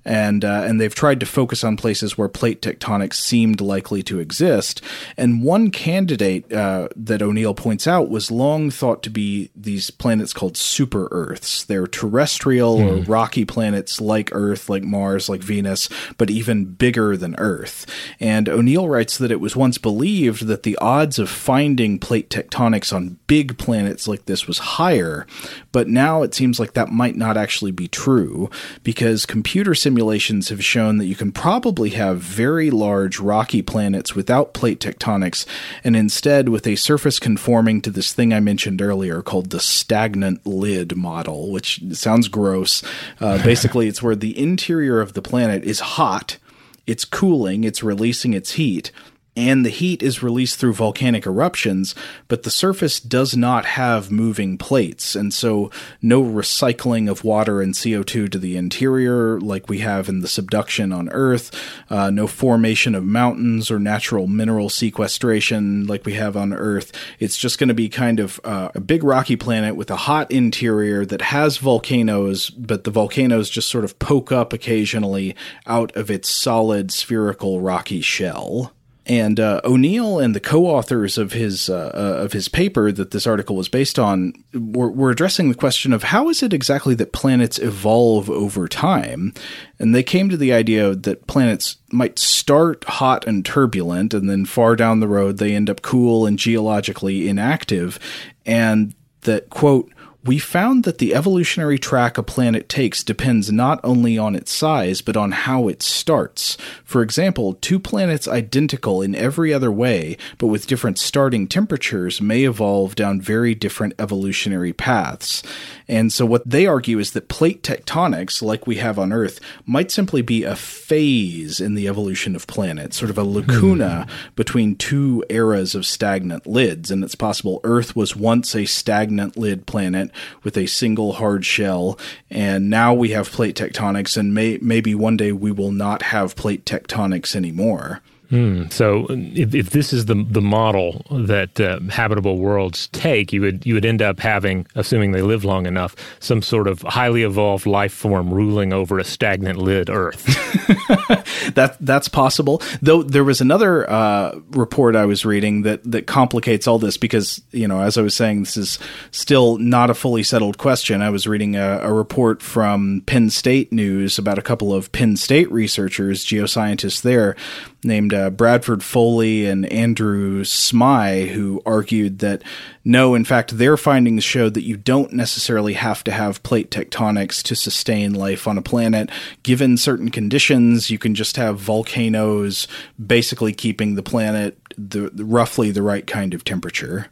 and 0.07 0.45
uh, 0.45 0.63
and 0.65 0.79
they've 0.79 0.95
tried 0.95 1.19
to 1.19 1.25
focus 1.25 1.65
on 1.65 1.75
places 1.75 2.17
where 2.17 2.29
plate 2.29 2.61
tectonics 2.61 3.15
seemed 3.15 3.59
likely 3.59 4.01
to 4.03 4.19
exist. 4.19 4.81
And 5.17 5.43
one 5.43 5.69
candidate 5.69 6.51
uh, 6.51 6.87
that 6.95 7.21
O'Neill 7.21 7.53
points 7.53 7.87
out 7.87 8.09
was 8.09 8.31
long 8.31 8.71
thought 8.71 9.03
to 9.03 9.09
be 9.09 9.49
these 9.53 9.91
planets 9.91 10.31
called 10.31 10.55
super 10.55 11.09
Earths. 11.11 11.65
They're 11.65 11.87
terrestrial 11.87 12.75
or 12.75 12.97
hmm. 12.99 13.11
rocky 13.11 13.43
planets 13.43 13.99
like 13.99 14.29
Earth, 14.33 14.69
like 14.69 14.83
Mars, 14.83 15.27
like 15.27 15.41
Venus, 15.41 15.89
but 16.17 16.29
even 16.29 16.63
bigger 16.63 17.17
than 17.17 17.35
Earth. 17.37 17.85
And 18.19 18.47
O'Neill 18.47 18.87
writes 18.87 19.17
that 19.17 19.31
it 19.31 19.41
was 19.41 19.57
once 19.57 19.77
believed 19.77 20.47
that 20.47 20.63
the 20.63 20.77
odds 20.77 21.19
of 21.19 21.29
finding 21.29 21.99
plate 21.99 22.29
tectonics 22.29 22.95
on 22.95 23.19
big 23.27 23.57
planets 23.57 24.07
like 24.07 24.25
this 24.25 24.47
was 24.47 24.59
higher, 24.59 25.27
but 25.73 25.89
now 25.89 26.21
it 26.21 26.33
seems 26.33 26.61
like 26.61 26.73
that 26.73 26.89
might 26.89 27.17
not 27.17 27.35
actually 27.35 27.71
be 27.71 27.89
true 27.89 28.49
because 28.83 29.25
computer 29.25 29.75
simulations 29.75 29.96
simulations 29.97 30.49
have 30.49 30.63
shown 30.63 30.97
that 30.97 31.07
you 31.07 31.15
can 31.15 31.31
probably 31.31 31.89
have 31.89 32.19
very 32.19 32.69
large 32.69 33.19
rocky 33.19 33.63
planets 33.63 34.13
without 34.13 34.53
plate 34.53 34.79
tectonics, 34.79 35.43
and 35.83 35.95
instead 35.95 36.49
with 36.49 36.67
a 36.67 36.75
surface 36.75 37.17
conforming 37.17 37.81
to 37.81 37.89
this 37.89 38.13
thing 38.13 38.31
I 38.31 38.39
mentioned 38.39 38.79
earlier 38.79 39.23
called 39.23 39.49
the 39.49 39.59
stagnant 39.59 40.45
lid 40.45 40.95
model, 40.95 41.51
which 41.51 41.81
sounds 41.93 42.27
gross. 42.27 42.83
Uh, 43.19 43.41
basically, 43.43 43.87
it's 43.87 44.03
where 44.03 44.15
the 44.15 44.37
interior 44.37 45.01
of 45.01 45.13
the 45.13 45.21
planet 45.23 45.63
is 45.63 45.79
hot, 45.79 46.37
it's 46.85 47.03
cooling, 47.03 47.63
it's 47.63 47.81
releasing 47.81 48.35
its 48.35 48.51
heat 48.51 48.91
and 49.37 49.63
the 49.63 49.69
heat 49.69 50.01
is 50.01 50.23
released 50.23 50.57
through 50.57 50.73
volcanic 50.73 51.27
eruptions, 51.27 51.93
but 52.27 52.41
the 52.41 52.49
surface 52.49 52.99
does 52.99 53.37
not 53.37 53.65
have 53.65 54.11
moving 54.11 54.57
plates, 54.57 55.15
and 55.15 55.31
so 55.31 55.69
no 56.01 56.23
recycling 56.23 57.09
of 57.09 57.23
water 57.23 57.61
and 57.61 57.75
CO2 57.75 58.31
to 58.31 58.39
the 58.39 58.57
interior 58.57 59.39
like 59.39 59.69
we 59.69 59.79
have 59.79 60.09
in 60.09 60.21
the 60.21 60.27
subduction 60.27 60.91
on 60.91 61.07
Earth, 61.09 61.51
uh, 61.91 62.09
no 62.09 62.25
formation 62.25 62.95
of 62.95 63.05
mountains 63.05 63.69
or 63.69 63.77
natural 63.77 64.25
mineral 64.25 64.69
sequestration 64.69 65.85
like 65.85 66.03
we 66.03 66.13
have 66.13 66.35
on 66.35 66.51
Earth. 66.51 66.91
It's 67.19 67.37
just 67.37 67.59
going 67.59 67.67
to 67.67 67.75
be 67.75 67.89
kind 67.89 68.19
of 68.19 68.39
uh, 68.43 68.69
a 68.73 68.81
big 68.81 69.03
rocky 69.03 69.35
planet 69.35 69.75
with 69.75 69.91
a 69.91 69.95
hot 69.95 70.31
interior 70.31 71.05
that 71.05 71.21
has 71.21 71.57
volcanoes, 71.57 72.49
but 72.49 72.85
the 72.85 72.91
volcanoes 72.91 73.51
just 73.51 73.69
sort 73.69 73.83
of 73.83 73.99
poke 73.99 74.31
up 74.31 74.51
occasionally 74.51 75.35
out 75.67 75.95
of 75.95 76.09
its 76.09 76.27
solid 76.27 76.91
spherical 76.91 77.61
rocky 77.61 78.01
shell. 78.01 78.73
And 79.07 79.39
uh, 79.39 79.61
O'Neill 79.63 80.19
and 80.19 80.35
the 80.35 80.41
co-authors 80.41 81.17
of 81.17 81.31
his 81.31 81.69
uh, 81.69 81.91
uh, 81.93 82.23
of 82.23 82.33
his 82.33 82.49
paper 82.49 82.91
that 82.91 83.11
this 83.11 83.25
article 83.25 83.55
was 83.55 83.69
based 83.69 83.97
on 83.97 84.33
were, 84.53 84.91
were 84.91 85.11
addressing 85.11 85.47
the 85.47 85.55
question 85.55 85.93
of 85.93 86.03
how 86.03 86.27
is 86.27 86.43
it 86.43 86.51
exactly 86.51 86.93
that 86.95 87.13
planets 87.13 87.57
evolve 87.57 88.29
over 88.29 88.67
time, 88.67 89.33
and 89.79 89.95
they 89.95 90.03
came 90.03 90.29
to 90.29 90.35
the 90.35 90.51
idea 90.51 90.93
that 90.93 91.25
planets 91.25 91.77
might 91.89 92.19
start 92.19 92.83
hot 92.83 93.25
and 93.25 93.45
turbulent, 93.45 94.13
and 94.13 94.29
then 94.29 94.43
far 94.45 94.75
down 94.75 94.99
the 94.99 95.07
road 95.07 95.37
they 95.37 95.55
end 95.55 95.69
up 95.69 95.81
cool 95.81 96.25
and 96.25 96.37
geologically 96.37 97.29
inactive, 97.29 97.97
and 98.45 98.93
that 99.21 99.49
quote 99.49 99.89
we 100.27 100.37
found 100.37 100.83
that 100.83 100.97
the 100.97 101.15
evolutionary 101.15 101.79
track 101.79 102.17
a 102.17 102.23
planet 102.23 102.67
takes 102.67 103.03
depends 103.03 103.51
not 103.51 103.79
only 103.83 104.17
on 104.17 104.35
its 104.35 104.51
size, 104.51 105.01
but 105.01 105.15
on 105.15 105.31
how 105.31 105.69
it 105.69 105.81
starts. 105.81 106.57
For 106.83 107.01
example, 107.01 107.53
two 107.55 107.79
planets 107.79 108.27
identical 108.27 109.01
in 109.01 109.15
every 109.15 109.53
other 109.53 109.71
way, 109.71 110.17
but 110.37 110.47
with 110.47 110.67
different 110.67 110.99
starting 110.99 111.47
temperatures, 111.47 112.21
may 112.21 112.43
evolve 112.43 112.95
down 112.95 113.21
very 113.21 113.55
different 113.55 113.93
evolutionary 113.97 114.73
paths. 114.73 115.43
And 115.87 116.11
so, 116.11 116.25
what 116.25 116.47
they 116.47 116.65
argue 116.65 116.99
is 116.99 117.11
that 117.11 117.29
plate 117.29 117.63
tectonics, 117.63 118.41
like 118.41 118.67
we 118.67 118.75
have 118.77 118.99
on 118.99 119.13
Earth, 119.13 119.39
might 119.65 119.91
simply 119.91 120.21
be 120.21 120.43
a 120.43 120.55
phase 120.55 121.61
in 121.61 121.75
the 121.75 121.87
evolution 121.87 122.35
of 122.35 122.47
planets, 122.47 122.97
sort 122.97 123.09
of 123.09 123.17
a 123.17 123.23
lacuna 123.23 124.05
hmm. 124.05 124.31
between 124.35 124.75
two 124.75 125.23
eras 125.29 125.75
of 125.75 125.85
stagnant 125.85 126.45
lids. 126.45 126.91
And 126.91 127.03
it's 127.03 127.15
possible 127.15 127.61
Earth 127.63 127.95
was 127.95 128.15
once 128.15 128.53
a 128.53 128.65
stagnant 128.65 129.37
lid 129.37 129.65
planet 129.65 130.11
with 130.43 130.57
a 130.57 130.65
single 130.65 131.13
hard 131.13 131.45
shell, 131.45 131.97
and 132.29 132.69
now 132.69 132.93
we 132.93 133.09
have 133.09 133.31
plate 133.31 133.55
tectonics, 133.55 134.17
and 134.17 134.33
may, 134.33 134.57
maybe 134.61 134.95
one 134.95 135.17
day 135.17 135.31
we 135.31 135.51
will 135.51 135.71
not 135.71 136.01
have 136.03 136.35
plate 136.35 136.65
tectonics 136.65 137.35
anymore. 137.35 138.01
Hmm. 138.29 138.63
So, 138.69 139.07
if, 139.09 139.55
if 139.55 139.69
this 139.69 139.93
is 139.93 140.05
the 140.05 140.15
the 140.29 140.41
model 140.41 141.05
that 141.09 141.59
uh, 141.61 141.79
habitable 141.89 142.37
worlds 142.37 142.87
take, 142.89 143.31
you 143.31 143.39
would 143.41 143.65
you 143.65 143.73
would 143.73 143.85
end 143.85 144.01
up 144.01 144.19
having, 144.19 144.67
assuming 144.75 145.11
they 145.11 145.21
live 145.21 145.45
long 145.45 145.65
enough, 145.65 145.95
some 146.19 146.41
sort 146.41 146.67
of 146.67 146.81
highly 146.81 147.23
evolved 147.23 147.65
life 147.65 147.93
form 147.93 148.33
ruling 148.33 148.73
over 148.73 148.99
a 148.99 149.05
stagnant 149.05 149.59
lid 149.59 149.89
Earth. 149.89 150.25
that 151.55 151.77
that's 151.79 152.09
possible. 152.09 152.61
Though 152.81 153.01
there 153.01 153.23
was 153.23 153.39
another 153.39 153.89
uh, 153.89 154.37
report 154.51 154.97
I 154.97 155.05
was 155.05 155.25
reading 155.25 155.61
that 155.61 155.89
that 155.89 156.05
complicates 156.05 156.67
all 156.67 156.79
this 156.79 156.97
because 156.97 157.41
you 157.51 157.67
know, 157.67 157.81
as 157.81 157.97
I 157.97 158.01
was 158.01 158.13
saying, 158.13 158.41
this 158.43 158.57
is 158.57 158.79
still 159.11 159.57
not 159.57 159.89
a 159.89 159.93
fully 159.93 160.23
settled 160.23 160.57
question. 160.57 161.01
I 161.01 161.11
was 161.11 161.27
reading 161.27 161.55
a, 161.55 161.79
a 161.81 161.93
report 161.93 162.41
from 162.41 163.03
Penn 163.05 163.29
State 163.29 163.71
News 163.71 164.19
about 164.19 164.37
a 164.37 164.41
couple 164.41 164.73
of 164.73 164.91
Penn 164.91 165.15
State 165.15 165.49
researchers, 165.49 166.25
geoscientists 166.25 167.01
there, 167.01 167.37
named 167.83 168.13
uh, 168.13 168.29
Bradford 168.29 168.83
Foley 168.83 169.45
and 169.45 169.65
Andrew 169.71 170.43
Smye, 170.43 171.27
who 171.29 171.61
argued 171.65 172.19
that 172.19 172.41
no, 172.83 173.15
in 173.15 173.25
fact, 173.25 173.57
their 173.57 173.77
findings 173.77 174.23
showed 174.23 174.53
that 174.53 174.63
you 174.63 174.77
don't 174.77 175.13
necessarily 175.13 175.73
have 175.73 176.03
to 176.05 176.11
have 176.11 176.43
plate 176.43 176.71
tectonics 176.71 177.43
to 177.43 177.55
sustain 177.55 178.13
life 178.13 178.47
on 178.47 178.57
a 178.57 178.61
planet. 178.61 179.09
Given 179.43 179.77
certain 179.77 180.09
conditions, 180.09 180.89
you 180.89 180.97
can 180.97 181.13
just 181.15 181.37
have 181.37 181.59
volcanoes 181.59 182.67
basically 183.05 183.53
keeping 183.53 183.95
the 183.95 184.03
planet 184.03 184.57
the, 184.77 185.09
roughly 185.23 185.71
the 185.71 185.81
right 185.81 186.05
kind 186.05 186.33
of 186.33 186.43
temperature. 186.43 187.07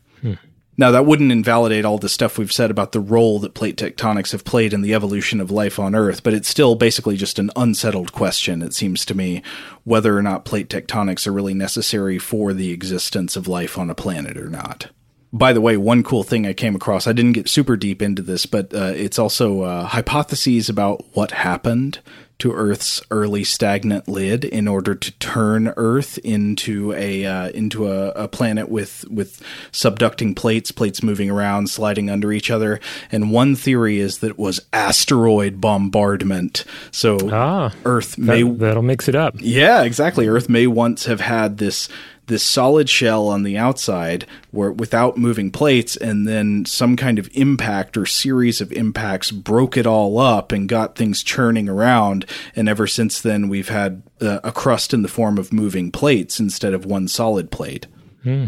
Now, 0.78 0.91
that 0.91 1.05
wouldn't 1.05 1.32
invalidate 1.32 1.86
all 1.86 1.97
the 1.97 2.09
stuff 2.09 2.38
we've 2.38 2.51
said 2.51 2.69
about 2.69 2.91
the 2.91 2.99
role 2.99 3.39
that 3.39 3.53
plate 3.53 3.78
tectonics 3.78 4.34
have 4.34 4.43
played 4.43 4.73
in 4.73 4.82
the 4.82 4.93
evolution 4.93 5.39
of 5.39 5.49
life 5.49 5.80
on 5.80 5.95
Earth, 5.95 6.21
but 6.21 6.34
it's 6.34 6.49
still 6.49 6.76
basically 6.76 7.15
just 7.15 7.39
an 7.39 7.49
unsettled 7.55 8.11
question, 8.11 8.61
it 8.61 8.73
seems 8.73 9.05
to 9.05 9.15
me, 9.15 9.41
whether 9.86 10.17
or 10.17 10.21
not 10.21 10.43
plate 10.43 10.67
tectonics 10.67 11.26
are 11.26 11.32
really 11.32 11.53
necessary 11.53 12.19
for 12.19 12.51
the 12.51 12.71
existence 12.71 13.38
of 13.38 13.47
life 13.47 13.78
on 13.78 13.89
a 13.89 13.95
planet 13.95 14.38
or 14.38 14.49
not. 14.49 14.88
By 15.32 15.53
the 15.53 15.61
way, 15.61 15.78
one 15.78 16.03
cool 16.03 16.23
thing 16.23 16.45
I 16.45 16.53
came 16.53 16.76
across, 16.76 17.07
I 17.07 17.13
didn't 17.13 17.34
get 17.34 17.49
super 17.49 17.78
deep 17.78 18.01
into 18.01 18.21
this, 18.21 18.45
but 18.45 18.73
uh, 18.73 18.93
it's 18.95 19.19
also 19.19 19.61
uh, 19.61 19.86
hypotheses 19.86 20.69
about 20.69 21.05
what 21.13 21.32
happened 21.32 21.99
to 22.39 22.51
Earth's 22.51 23.01
early 23.11 23.43
stagnant 23.43 24.07
lid 24.07 24.43
in 24.43 24.67
order 24.67 24.93
to 24.93 25.11
turn 25.13 25.73
Earth 25.77 26.17
into 26.19 26.93
a 26.93 27.25
uh, 27.25 27.49
into 27.49 27.88
a, 27.88 28.09
a, 28.09 28.27
planet 28.27 28.69
with 28.69 29.05
with 29.09 29.41
subducting 29.71 30.36
plates, 30.36 30.71
plates 30.71 31.01
moving 31.01 31.29
around, 31.29 31.69
sliding 31.69 32.09
under 32.09 32.31
each 32.31 32.51
other. 32.51 32.79
And 33.11 33.31
one 33.31 33.55
theory 33.55 33.99
is 33.99 34.19
that 34.19 34.31
it 34.31 34.39
was 34.39 34.59
asteroid 34.73 35.61
bombardment. 35.61 36.65
So 36.91 37.17
ah, 37.31 37.73
Earth 37.86 38.17
may 38.17 38.43
that, 38.43 38.59
that'll 38.59 38.83
mix 38.83 39.07
it 39.07 39.15
up. 39.15 39.36
Yeah, 39.39 39.83
exactly. 39.83 40.27
Earth 40.27 40.49
may 40.49 40.67
once 40.67 41.05
have 41.05 41.21
had 41.21 41.57
this 41.57 41.88
this 42.28 42.43
solid 42.43 42.89
shell 42.89 43.28
on 43.28 43.43
the 43.43 43.57
outside 43.57 44.26
where 44.51 44.71
without 44.71 45.17
moving 45.17 45.51
plates 45.51 45.95
and 45.95 46.28
then 46.28 46.65
some 46.65 46.95
kind 46.95 47.19
of 47.19 47.30
impact 47.34 47.97
or 47.97 48.05
series 48.05 48.61
of 48.61 48.71
impacts 48.71 49.32
broke 49.32 49.78
it 49.78 49.86
all 49.86 50.17
up 50.17 50.51
and 50.51 50.69
got 50.69 50.95
things 50.95 51.23
churning 51.23 51.69
around 51.69 52.26
and 52.55 52.67
ever 52.67 52.88
since 52.88 53.21
then 53.21 53.47
we've 53.49 53.69
had 53.69 54.01
uh, 54.21 54.39
a 54.43 54.51
crust 54.51 54.93
in 54.93 55.01
the 55.01 55.07
form 55.07 55.38
of 55.38 55.53
moving 55.53 55.91
plates 55.91 56.39
instead 56.39 56.73
of 56.73 56.86
one 56.86 57.07
solid 57.07 57.51
plate. 57.51 57.88
Hmm 58.23 58.47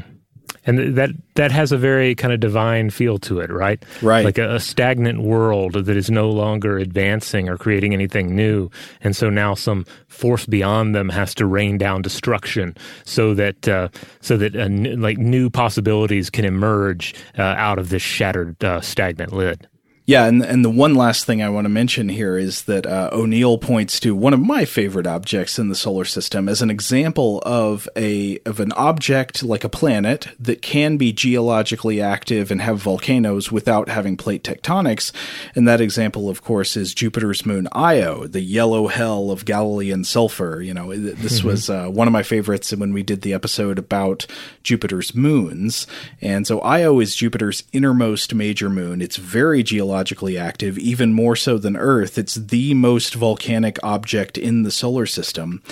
and 0.67 0.95
that 0.95 1.09
that 1.35 1.51
has 1.51 1.71
a 1.71 1.77
very 1.77 2.13
kind 2.13 2.33
of 2.33 2.39
divine 2.39 2.89
feel 2.89 3.17
to 3.19 3.39
it, 3.39 3.49
right? 3.49 3.83
Right. 4.01 4.25
Like 4.25 4.37
a, 4.37 4.55
a, 4.55 4.59
stagnant 4.59 5.21
world 5.21 5.73
that 5.73 5.97
is 5.97 6.11
no 6.11 6.29
longer 6.29 6.77
advancing 6.77 7.47
or 7.47 7.57
creating 7.57 7.93
anything 7.93 8.35
new, 8.35 8.69
and 9.01 9.15
so 9.15 9.29
now 9.29 9.55
some 9.55 9.85
force 10.07 10.45
beyond 10.45 10.93
them 10.93 11.09
has 11.09 11.33
to 11.35 11.45
rain 11.45 11.77
down 11.77 12.01
destruction, 12.01 12.75
so 13.05 13.33
that 13.33 13.67
uh, 13.67 13.87
so 14.19 14.37
that 14.37 14.55
uh, 14.55 14.59
n- 14.59 15.01
like 15.01 15.17
new 15.17 15.49
possibilities 15.49 16.29
can 16.29 16.45
emerge 16.45 17.15
uh, 17.37 17.41
out 17.41 17.79
of 17.79 17.89
this 17.89 18.03
shattered 18.03 18.61
uh, 18.63 18.81
stagnant 18.81 19.33
lid. 19.33 19.67
Yeah, 20.07 20.23
and 20.23 20.41
and 20.41 20.63
the 20.63 20.69
one 20.69 20.95
last 20.95 21.25
thing 21.25 21.43
I 21.43 21.49
want 21.49 21.65
to 21.65 21.69
mention 21.69 22.07
here 22.07 22.37
is 22.37 22.61
that 22.61 22.85
uh, 22.85 23.09
O'Neill 23.11 23.57
points 23.57 23.99
to 23.99 24.15
one 24.15 24.33
of 24.33 24.39
my 24.39 24.63
favorite 24.63 25.05
objects 25.05 25.59
in 25.59 25.67
the 25.67 25.75
solar 25.75 26.05
system 26.05 26.47
as 26.47 26.61
an 26.61 26.69
example 26.69 27.43
of 27.45 27.89
a 27.93 28.39
of 28.45 28.61
an 28.61 28.71
object 28.71 29.43
like 29.43 29.65
a 29.65 29.69
planet 29.69 30.29
that 30.39 30.61
can 30.61 30.95
be 30.95 31.11
geologically 31.11 31.99
active 31.99 32.51
and 32.51 32.61
have 32.61 32.81
volcanoes 32.81 33.51
without 33.51 33.89
having 33.89 34.15
plate 34.15 34.45
tectonics. 34.45 35.11
And 35.55 35.67
that 35.67 35.81
example, 35.81 36.29
of 36.29 36.41
course, 36.41 36.77
is 36.77 36.93
Jupiter's 36.93 37.45
moon 37.45 37.67
Io, 37.73 38.27
the 38.27 38.39
yellow 38.39 38.87
hell 38.87 39.29
of 39.29 39.43
Galilean 39.43 40.05
sulfur. 40.05 40.61
You 40.61 40.73
know, 40.73 40.95
this 40.95 41.39
mm-hmm. 41.39 41.47
was 41.49 41.69
uh, 41.69 41.87
one 41.89 42.07
of 42.07 42.13
my 42.13 42.23
favorites 42.23 42.73
when 42.73 42.93
we 42.93 43.03
did 43.03 43.23
the 43.23 43.33
episode 43.33 43.77
about 43.77 44.25
Jupiter's 44.63 45.13
moons. 45.13 45.85
And 46.21 46.47
so 46.47 46.61
Io 46.61 47.01
is 47.01 47.13
Jupiter's 47.13 47.65
innermost 47.73 48.33
major 48.33 48.69
moon. 48.69 49.01
It's 49.01 49.17
very 49.17 49.63
geologically 49.63 49.96
geologically 49.97 50.37
active, 50.37 50.77
even 50.77 51.11
more 51.11 51.35
so 51.35 51.57
than 51.57 51.75
Earth. 51.75 52.19
It's 52.19 52.35
the 52.35 52.75
most 52.75 53.15
volcanic 53.15 53.79
object 53.81 54.37
in 54.37 54.61
the 54.61 54.69
solar 54.69 55.07
system. 55.07 55.63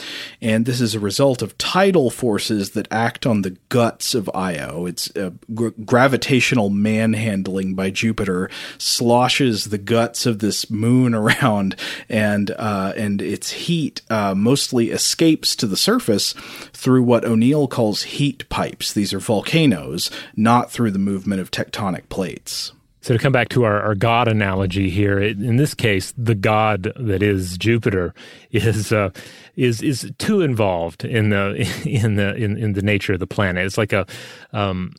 And 0.42 0.66
this 0.66 0.82
is 0.82 0.96
a 0.96 1.00
result 1.00 1.44
of 1.44 1.56
tidal 1.60 2.10
forces 2.10 2.72
that 2.72 2.88
act 2.90 3.28
on 3.28 3.44
the 3.44 3.56
guts 3.70 4.16
of 4.16 4.28
Io. 4.34 4.88
It's 4.88 5.12
gr- 5.54 5.70
gravitational 5.86 6.72
manhandling 6.72 7.76
by 7.76 7.92
Jupiter 7.92 8.50
sloshes 8.80 9.66
the 9.66 9.78
guts 9.78 10.26
of 10.26 10.40
this 10.40 10.72
moon 10.72 11.14
around, 11.26 11.76
and 12.10 12.50
uh, 12.58 12.94
and 12.98 13.22
its 13.22 13.52
heat 13.52 14.02
uh, 14.10 14.34
mostly 14.34 14.90
escapes 14.90 15.56
to 15.56 15.68
the 15.68 15.78
surface 15.78 16.34
through 16.74 17.04
what 17.04 17.26
O'Neill 17.26 17.68
calls 17.68 18.04
heat 18.04 18.50
pipes. 18.50 18.92
These 18.92 19.14
are 19.14 19.20
volcanoes, 19.20 20.10
not 20.36 20.72
through 20.72 20.92
the 20.92 21.00
movement 21.00 21.42
of 21.42 21.52
tectonic 21.52 22.10
plates. 22.10 22.72
So 23.06 23.14
to 23.14 23.20
come 23.20 23.32
back 23.32 23.50
to 23.50 23.66
our, 23.66 23.80
our 23.84 23.94
God 23.94 24.28
analogy 24.28 24.90
here, 24.90 25.20
in 25.20 25.58
this 25.58 25.76
case, 25.76 26.12
the 26.18 26.34
God 26.34 26.92
that 26.96 27.22
is 27.22 27.56
Jupiter 27.56 28.16
is 28.50 28.92
uh, 28.92 29.12
is 29.56 29.84
is 29.84 30.12
too 30.18 30.42
involved 30.42 31.06
in 31.06 31.30
the 31.30 31.72
in 31.86 32.16
the 32.16 32.34
in, 32.34 32.58
in 32.58 32.74
the 32.74 32.82
nature 32.82 33.14
of 33.14 33.20
the 33.20 33.28
planet. 33.28 33.64
It's 33.64 33.78
like 33.78 33.94
a 33.94 34.08
um, 34.54 34.92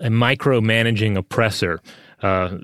a 0.00 0.08
micromanaging 0.08 1.16
oppressor, 1.16 1.80
uh, 2.24 2.58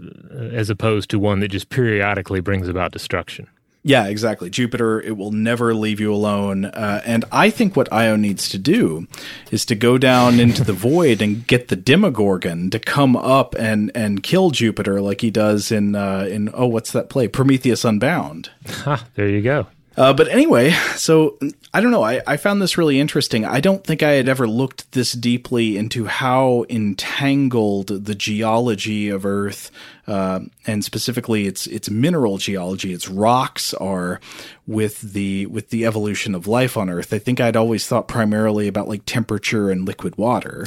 as 0.51 0.70
opposed 0.70 1.09
to 1.11 1.20
one 1.20 1.39
that 1.39 1.53
just 1.53 1.68
periodically 1.68 2.41
brings 2.41 2.66
about 2.66 2.91
destruction. 2.91 3.47
Yeah, 3.87 4.07
exactly. 4.07 4.49
Jupiter, 4.49 4.99
it 4.99 5.18
will 5.18 5.30
never 5.30 5.74
leave 5.74 6.01
you 6.01 6.12
alone. 6.12 6.64
Uh, 6.64 7.03
and 7.05 7.26
I 7.30 7.51
think 7.51 7.76
what 7.76 7.93
Io 7.93 8.16
needs 8.16 8.49
to 8.49 8.59
do 8.59 9.07
is 9.51 9.66
to 9.66 9.74
go 9.74 9.99
down 9.99 10.41
into 10.41 10.64
the 10.64 10.72
void 10.72 11.20
and 11.20 11.47
get 11.47 11.68
the 11.68 11.76
Demogorgon 11.76 12.70
to 12.70 12.78
come 12.78 13.14
up 13.14 13.55
and, 13.57 13.93
and 13.95 14.22
kill 14.22 14.51
Jupiter 14.51 15.03
like 15.03 15.20
he 15.20 15.30
does 15.30 15.70
in 15.70 15.95
uh, 15.95 16.26
in 16.30 16.49
oh 16.55 16.66
what's 16.66 16.93
that 16.93 17.11
play 17.11 17.28
Prometheus 17.28 17.85
Unbound. 17.85 18.51
There 19.16 19.28
you 19.28 19.43
go. 19.43 19.66
Uh, 19.97 20.12
but 20.12 20.28
anyway, 20.28 20.70
so 20.97 21.38
I 21.72 21.80
don't 21.80 21.92
know. 21.92 22.03
I, 22.03 22.20
I 22.26 22.36
found 22.36 22.61
this 22.61 22.76
really 22.76 22.99
interesting. 22.99 23.45
I 23.45 23.61
don't 23.61 23.84
think 23.84 24.03
I 24.03 24.12
had 24.12 24.28
ever 24.28 24.49
looked 24.49 24.90
this 24.92 25.12
deeply 25.12 25.76
into 25.76 26.07
how 26.07 26.64
entangled 26.68 28.05
the 28.05 28.14
geology 28.14 29.09
of 29.09 29.24
Earth, 29.24 29.70
uh, 30.09 30.40
and 30.66 30.84
specifically 30.84 31.47
its 31.47 31.68
its 31.68 31.88
mineral 31.88 32.38
geology, 32.38 32.92
its 32.92 33.09
rocks 33.09 33.72
are 33.74 34.20
with 34.66 35.01
the 35.01 35.47
with 35.47 35.70
the 35.70 35.86
evolution 35.86 36.34
of 36.34 36.49
life 36.49 36.76
on 36.76 36.90
Earth. 36.90 37.12
I 37.12 37.18
think 37.18 37.40
I'd 37.40 37.57
always 37.57 37.86
thought 37.86 38.09
primarily 38.09 38.66
about 38.66 38.88
like 38.88 39.07
temperature 39.07 39.70
and 39.70 39.86
liquid 39.86 40.18
water. 40.18 40.66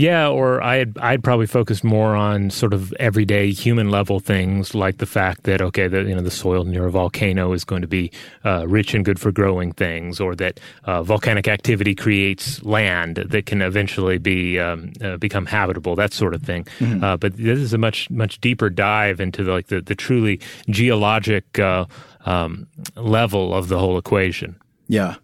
Yeah, 0.00 0.28
or 0.28 0.62
I'd 0.62 0.96
I'd 0.96 1.22
probably 1.22 1.46
focus 1.46 1.84
more 1.84 2.16
on 2.16 2.48
sort 2.48 2.72
of 2.72 2.90
everyday 2.94 3.52
human 3.52 3.90
level 3.90 4.18
things, 4.18 4.74
like 4.74 4.96
the 4.96 5.04
fact 5.04 5.42
that 5.42 5.60
okay, 5.60 5.88
the 5.88 6.04
you 6.04 6.14
know 6.14 6.22
the 6.22 6.30
soil 6.30 6.64
near 6.64 6.86
a 6.86 6.90
volcano 6.90 7.52
is 7.52 7.64
going 7.64 7.82
to 7.82 7.86
be 7.86 8.10
uh, 8.42 8.66
rich 8.66 8.94
and 8.94 9.04
good 9.04 9.18
for 9.18 9.30
growing 9.30 9.72
things, 9.72 10.18
or 10.18 10.34
that 10.36 10.58
uh, 10.84 11.02
volcanic 11.02 11.48
activity 11.48 11.94
creates 11.94 12.62
land 12.62 13.16
that 13.16 13.44
can 13.44 13.60
eventually 13.60 14.16
be 14.16 14.58
um, 14.58 14.90
uh, 15.04 15.18
become 15.18 15.44
habitable, 15.44 15.94
that 15.96 16.14
sort 16.14 16.32
of 16.32 16.42
thing. 16.42 16.64
Mm-hmm. 16.78 17.04
Uh, 17.04 17.18
but 17.18 17.36
this 17.36 17.58
is 17.58 17.74
a 17.74 17.78
much 17.78 18.08
much 18.08 18.40
deeper 18.40 18.70
dive 18.70 19.20
into 19.20 19.44
the, 19.44 19.52
like 19.52 19.66
the 19.66 19.82
the 19.82 19.94
truly 19.94 20.40
geologic 20.70 21.58
uh, 21.58 21.84
um, 22.24 22.66
level 22.96 23.54
of 23.54 23.68
the 23.68 23.78
whole 23.78 23.98
equation. 23.98 24.56
Yeah. 24.88 25.16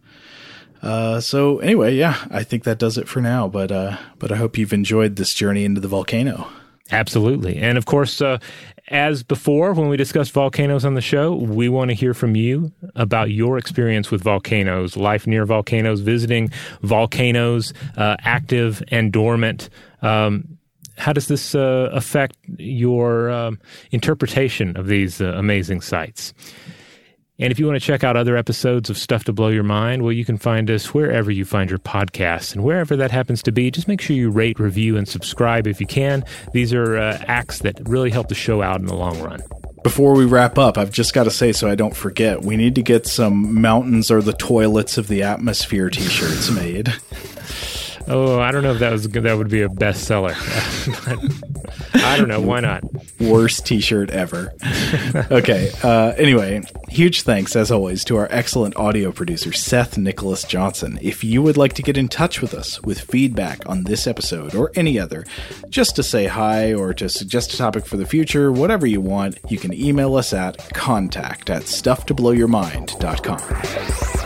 Uh, 0.86 1.20
so 1.20 1.58
anyway, 1.58 1.96
yeah, 1.96 2.16
I 2.30 2.44
think 2.44 2.62
that 2.62 2.78
does 2.78 2.96
it 2.96 3.08
for 3.08 3.20
now. 3.20 3.48
But 3.48 3.72
uh, 3.72 3.96
but 4.20 4.30
I 4.30 4.36
hope 4.36 4.56
you've 4.56 4.72
enjoyed 4.72 5.16
this 5.16 5.34
journey 5.34 5.64
into 5.64 5.80
the 5.80 5.88
volcano. 5.88 6.48
Absolutely, 6.92 7.56
and 7.56 7.76
of 7.76 7.86
course, 7.86 8.20
uh, 8.20 8.38
as 8.88 9.24
before, 9.24 9.72
when 9.72 9.88
we 9.88 9.96
discuss 9.96 10.28
volcanoes 10.28 10.84
on 10.84 10.94
the 10.94 11.00
show, 11.00 11.34
we 11.34 11.68
want 11.68 11.88
to 11.88 11.94
hear 11.94 12.14
from 12.14 12.36
you 12.36 12.70
about 12.94 13.32
your 13.32 13.58
experience 13.58 14.12
with 14.12 14.22
volcanoes, 14.22 14.96
life 14.96 15.26
near 15.26 15.44
volcanoes, 15.44 16.00
visiting 16.02 16.50
volcanoes, 16.82 17.74
uh, 17.96 18.14
active 18.20 18.80
and 18.92 19.12
dormant. 19.12 19.68
Um, 20.02 20.56
how 20.98 21.12
does 21.12 21.26
this 21.26 21.56
uh, 21.56 21.90
affect 21.92 22.36
your 22.58 23.28
um, 23.30 23.58
interpretation 23.90 24.76
of 24.76 24.86
these 24.86 25.20
uh, 25.20 25.32
amazing 25.34 25.80
sites? 25.80 26.32
And 27.38 27.50
if 27.50 27.58
you 27.58 27.66
want 27.66 27.78
to 27.78 27.86
check 27.86 28.02
out 28.02 28.16
other 28.16 28.36
episodes 28.36 28.88
of 28.88 28.96
Stuff 28.96 29.24
to 29.24 29.32
Blow 29.32 29.48
Your 29.48 29.62
Mind, 29.62 30.02
well, 30.02 30.12
you 30.12 30.24
can 30.24 30.38
find 30.38 30.70
us 30.70 30.94
wherever 30.94 31.30
you 31.30 31.44
find 31.44 31.68
your 31.68 31.78
podcasts. 31.78 32.54
And 32.54 32.64
wherever 32.64 32.96
that 32.96 33.10
happens 33.10 33.42
to 33.42 33.52
be, 33.52 33.70
just 33.70 33.88
make 33.88 34.00
sure 34.00 34.16
you 34.16 34.30
rate, 34.30 34.58
review, 34.58 34.96
and 34.96 35.06
subscribe 35.06 35.66
if 35.66 35.78
you 35.78 35.86
can. 35.86 36.24
These 36.54 36.72
are 36.72 36.96
uh, 36.96 37.22
acts 37.26 37.58
that 37.58 37.78
really 37.86 38.10
help 38.10 38.28
the 38.28 38.34
show 38.34 38.62
out 38.62 38.80
in 38.80 38.86
the 38.86 38.94
long 38.94 39.20
run. 39.20 39.42
Before 39.82 40.14
we 40.14 40.24
wrap 40.24 40.56
up, 40.56 40.78
I've 40.78 40.90
just 40.90 41.12
got 41.12 41.24
to 41.24 41.30
say 41.30 41.52
so 41.52 41.68
I 41.68 41.74
don't 41.74 41.94
forget, 41.94 42.42
we 42.42 42.56
need 42.56 42.74
to 42.76 42.82
get 42.82 43.06
some 43.06 43.60
Mountains 43.60 44.10
are 44.10 44.22
the 44.22 44.32
Toilets 44.32 44.96
of 44.96 45.06
the 45.06 45.22
Atmosphere 45.22 45.90
t 45.90 46.00
shirts 46.02 46.50
made. 46.50 46.94
Oh, 48.08 48.38
I 48.38 48.52
don't 48.52 48.62
know 48.62 48.70
if 48.72 48.78
that 48.78 48.92
was 48.92 49.08
that 49.08 49.36
would 49.36 49.50
be 49.50 49.62
a 49.62 49.68
bestseller. 49.68 50.32
I 51.94 52.16
don't 52.16 52.28
know. 52.28 52.40
Why 52.40 52.60
not? 52.60 52.84
Worst 53.20 53.66
T-shirt 53.66 54.10
ever. 54.10 54.52
okay. 55.30 55.70
Uh, 55.82 56.12
anyway, 56.16 56.62
huge 56.88 57.22
thanks 57.22 57.56
as 57.56 57.72
always 57.72 58.04
to 58.04 58.16
our 58.16 58.28
excellent 58.30 58.76
audio 58.76 59.10
producer 59.10 59.52
Seth 59.52 59.98
Nicholas 59.98 60.44
Johnson. 60.44 61.00
If 61.02 61.24
you 61.24 61.42
would 61.42 61.56
like 61.56 61.72
to 61.74 61.82
get 61.82 61.96
in 61.96 62.06
touch 62.08 62.40
with 62.40 62.54
us 62.54 62.80
with 62.82 63.00
feedback 63.00 63.68
on 63.68 63.82
this 63.84 64.06
episode 64.06 64.54
or 64.54 64.70
any 64.76 65.00
other, 65.00 65.24
just 65.68 65.96
to 65.96 66.04
say 66.04 66.26
hi 66.26 66.72
or 66.74 66.94
to 66.94 67.08
suggest 67.08 67.54
a 67.54 67.56
topic 67.56 67.86
for 67.86 67.96
the 67.96 68.06
future, 68.06 68.52
whatever 68.52 68.86
you 68.86 69.00
want, 69.00 69.38
you 69.48 69.58
can 69.58 69.74
email 69.74 70.14
us 70.14 70.32
at 70.32 70.72
contact 70.74 71.50
at 71.50 71.62
stufftoblowyourmind.com. 71.62 74.25